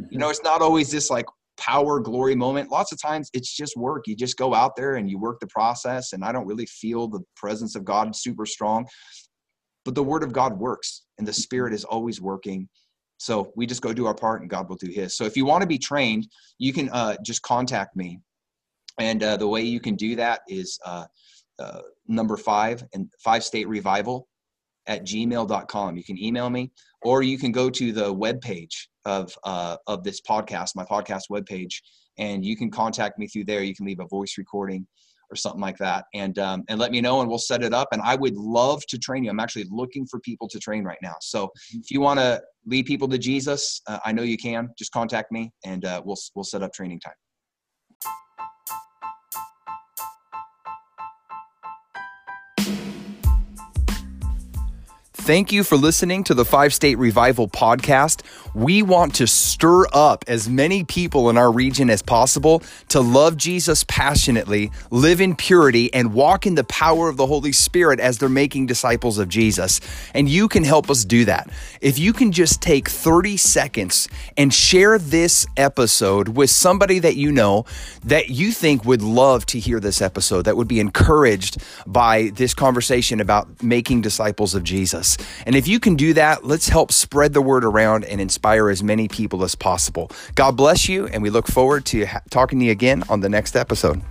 You 0.10 0.20
know, 0.20 0.30
it's 0.30 0.44
not 0.44 0.62
always 0.62 0.92
this 0.92 1.10
like 1.10 1.26
power 1.58 2.00
glory 2.00 2.36
moment. 2.36 2.72
Lots 2.72 2.92
of 2.92 3.02
times 3.02 3.30
it's 3.34 3.54
just 3.56 3.76
work. 3.76 4.08
You 4.08 4.16
just 4.16 4.38
go 4.38 4.54
out 4.54 4.76
there 4.76 4.96
and 4.96 5.10
you 5.10 5.20
work 5.20 5.40
the 5.40 5.48
process. 5.48 6.14
And 6.14 6.24
I 6.24 6.32
don't 6.32 6.48
really 6.48 6.68
feel 6.68 7.08
the 7.08 7.22
presence 7.36 7.76
of 7.76 7.84
God 7.84 8.16
super 8.16 8.46
strong. 8.46 8.88
But 9.84 9.96
the 9.96 10.04
word 10.04 10.24
of 10.24 10.32
God 10.32 10.58
works 10.58 11.04
and 11.18 11.28
the 11.28 11.34
spirit 11.34 11.74
is 11.74 11.84
always 11.84 12.22
working. 12.22 12.70
So 13.18 13.52
we 13.56 13.66
just 13.66 13.82
go 13.82 13.92
do 13.92 14.06
our 14.06 14.16
part 14.16 14.42
and 14.42 14.50
God 14.50 14.70
will 14.70 14.78
do 14.78 14.90
his. 14.90 15.18
So 15.18 15.26
if 15.26 15.36
you 15.36 15.46
want 15.46 15.62
to 15.62 15.68
be 15.68 15.78
trained, 15.78 16.28
you 16.58 16.72
can 16.72 16.90
uh, 16.90 17.16
just 17.26 17.42
contact 17.42 17.96
me. 17.96 18.20
And 19.00 19.22
uh, 19.24 19.38
the 19.38 19.48
way 19.48 19.62
you 19.62 19.80
can 19.80 19.96
do 19.96 20.16
that 20.16 20.42
is 20.48 20.80
uh, 20.86 21.06
uh, 21.60 21.82
number 22.10 22.36
five 22.36 22.84
and 22.94 23.08
five 23.24 23.44
state 23.44 23.68
revival 23.68 24.28
at 24.88 25.04
gmail.com. 25.04 25.96
You 25.96 26.04
can 26.04 26.22
email 26.22 26.50
me 26.50 26.72
or 27.04 27.22
you 27.22 27.38
can 27.38 27.52
go 27.52 27.70
to 27.70 27.92
the 27.92 28.14
webpage 28.14 28.88
of, 29.06 29.34
uh, 29.44 29.78
of 29.88 30.04
this 30.04 30.20
podcast, 30.22 30.76
my 30.76 30.84
podcast 30.84 31.24
webpage, 31.32 31.76
and 32.18 32.44
you 32.44 32.58
can 32.58 32.70
contact 32.70 33.18
me 33.18 33.28
through 33.28 33.46
there. 33.46 33.64
You 33.64 33.76
can 33.76 33.86
leave 33.86 34.00
a 34.00 34.08
voice 34.08 34.36
recording 34.38 34.86
or 35.32 35.36
something 35.36 35.62
like 35.62 35.78
that, 35.78 36.06
and 36.16 36.40
um, 36.40 36.64
and 36.70 36.80
let 36.80 36.92
me 36.92 37.02
know, 37.02 37.22
and 37.22 37.30
we'll 37.30 37.38
set 37.38 37.64
it 37.64 37.72
up. 37.72 37.90
And 37.92 38.02
I 38.02 38.16
would 38.16 38.36
love 38.36 38.82
to 38.88 38.98
train 38.98 39.24
you. 39.24 39.30
I'm 39.30 39.40
actually 39.40 39.68
looking 39.70 40.08
for 40.08 40.20
people 40.22 40.48
to 40.48 40.60
train 40.60 40.84
right 40.84 40.98
now. 41.04 41.14
So 41.22 41.46
mm-hmm. 41.46 41.80
if 41.80 41.92
you 41.92 42.02
want 42.02 42.20
to 42.20 42.42
lead 42.66 42.88
people 42.88 43.08
to 43.10 43.18
Jesus, 43.18 43.82
uh, 43.88 44.00
I 44.04 44.12
know 44.12 44.24
you 44.24 44.38
can. 44.38 44.70
Just 44.78 44.92
contact 44.92 45.32
me, 45.32 45.52
and 45.64 45.86
uh, 45.86 46.02
we'll 46.04 46.18
we'll 46.36 46.46
set 46.46 46.64
up 46.64 46.74
training 46.74 47.00
time. 47.00 47.14
Thank 55.30 55.52
you 55.52 55.64
for 55.64 55.78
listening 55.78 56.24
to 56.24 56.34
the 56.34 56.44
Five 56.44 56.74
State 56.74 56.98
Revival 56.98 57.48
podcast. 57.48 58.24
We 58.56 58.82
want 58.82 59.14
to 59.18 59.28
stir 59.28 59.86
up 59.94 60.26
as 60.28 60.50
many 60.50 60.84
people 60.84 61.30
in 61.30 61.38
our 61.38 61.52
region 61.52 61.92
as 61.92 62.02
possible 62.02 62.64
to 62.88 63.00
love 63.00 63.38
Jesus 63.38 63.84
passionately, 63.84 64.72
live 64.90 65.22
in 65.22 65.36
purity, 65.36 65.94
and 65.94 66.16
walk 66.16 66.48
in 66.48 66.56
the 66.56 66.64
power 66.64 67.10
of 67.10 67.18
the 67.18 67.28
Holy 67.28 67.52
Spirit 67.52 68.00
as 68.00 68.18
they're 68.18 68.28
making 68.28 68.66
disciples 68.66 69.20
of 69.20 69.30
Jesus. 69.30 69.80
And 70.16 70.28
you 70.28 70.48
can 70.48 70.64
help 70.64 70.90
us 70.90 71.06
do 71.06 71.26
that. 71.26 71.48
If 71.80 72.00
you 72.00 72.12
can 72.12 72.32
just 72.32 72.60
take 72.60 72.90
30 72.90 73.38
seconds 73.38 74.08
and 74.36 74.52
share 74.52 74.98
this 74.98 75.46
episode 75.58 76.30
with 76.30 76.50
somebody 76.50 76.98
that 76.98 77.18
you 77.18 77.32
know 77.32 77.66
that 78.04 78.30
you 78.30 78.52
think 78.52 78.84
would 78.84 79.04
love 79.04 79.46
to 79.46 79.60
hear 79.60 79.80
this 79.80 80.02
episode, 80.02 80.46
that 80.46 80.58
would 80.58 80.68
be 80.68 80.80
encouraged 80.80 81.62
by 81.86 82.32
this 82.34 82.56
conversation 82.56 83.20
about 83.20 83.62
making 83.62 84.02
disciples 84.02 84.56
of 84.56 84.64
Jesus. 84.64 85.19
And 85.46 85.56
if 85.56 85.68
you 85.68 85.80
can 85.80 85.96
do 85.96 86.14
that, 86.14 86.46
let's 86.46 86.70
help 86.70 86.92
spread 86.92 87.34
the 87.34 87.42
word 87.42 87.64
around 87.64 88.06
and 88.06 88.20
inspire 88.22 88.70
as 88.70 88.84
many 88.84 89.08
people 89.08 89.44
as 89.44 89.56
possible. 89.56 90.12
God 90.36 90.56
bless 90.58 90.90
you, 90.90 91.08
and 91.08 91.24
we 91.24 91.30
look 91.30 91.48
forward 91.48 91.86
to 91.88 92.08
talking 92.30 92.60
to 92.60 92.66
you 92.66 92.72
again 92.72 93.04
on 93.10 93.22
the 93.22 93.30
next 93.30 93.56
episode. 93.56 94.02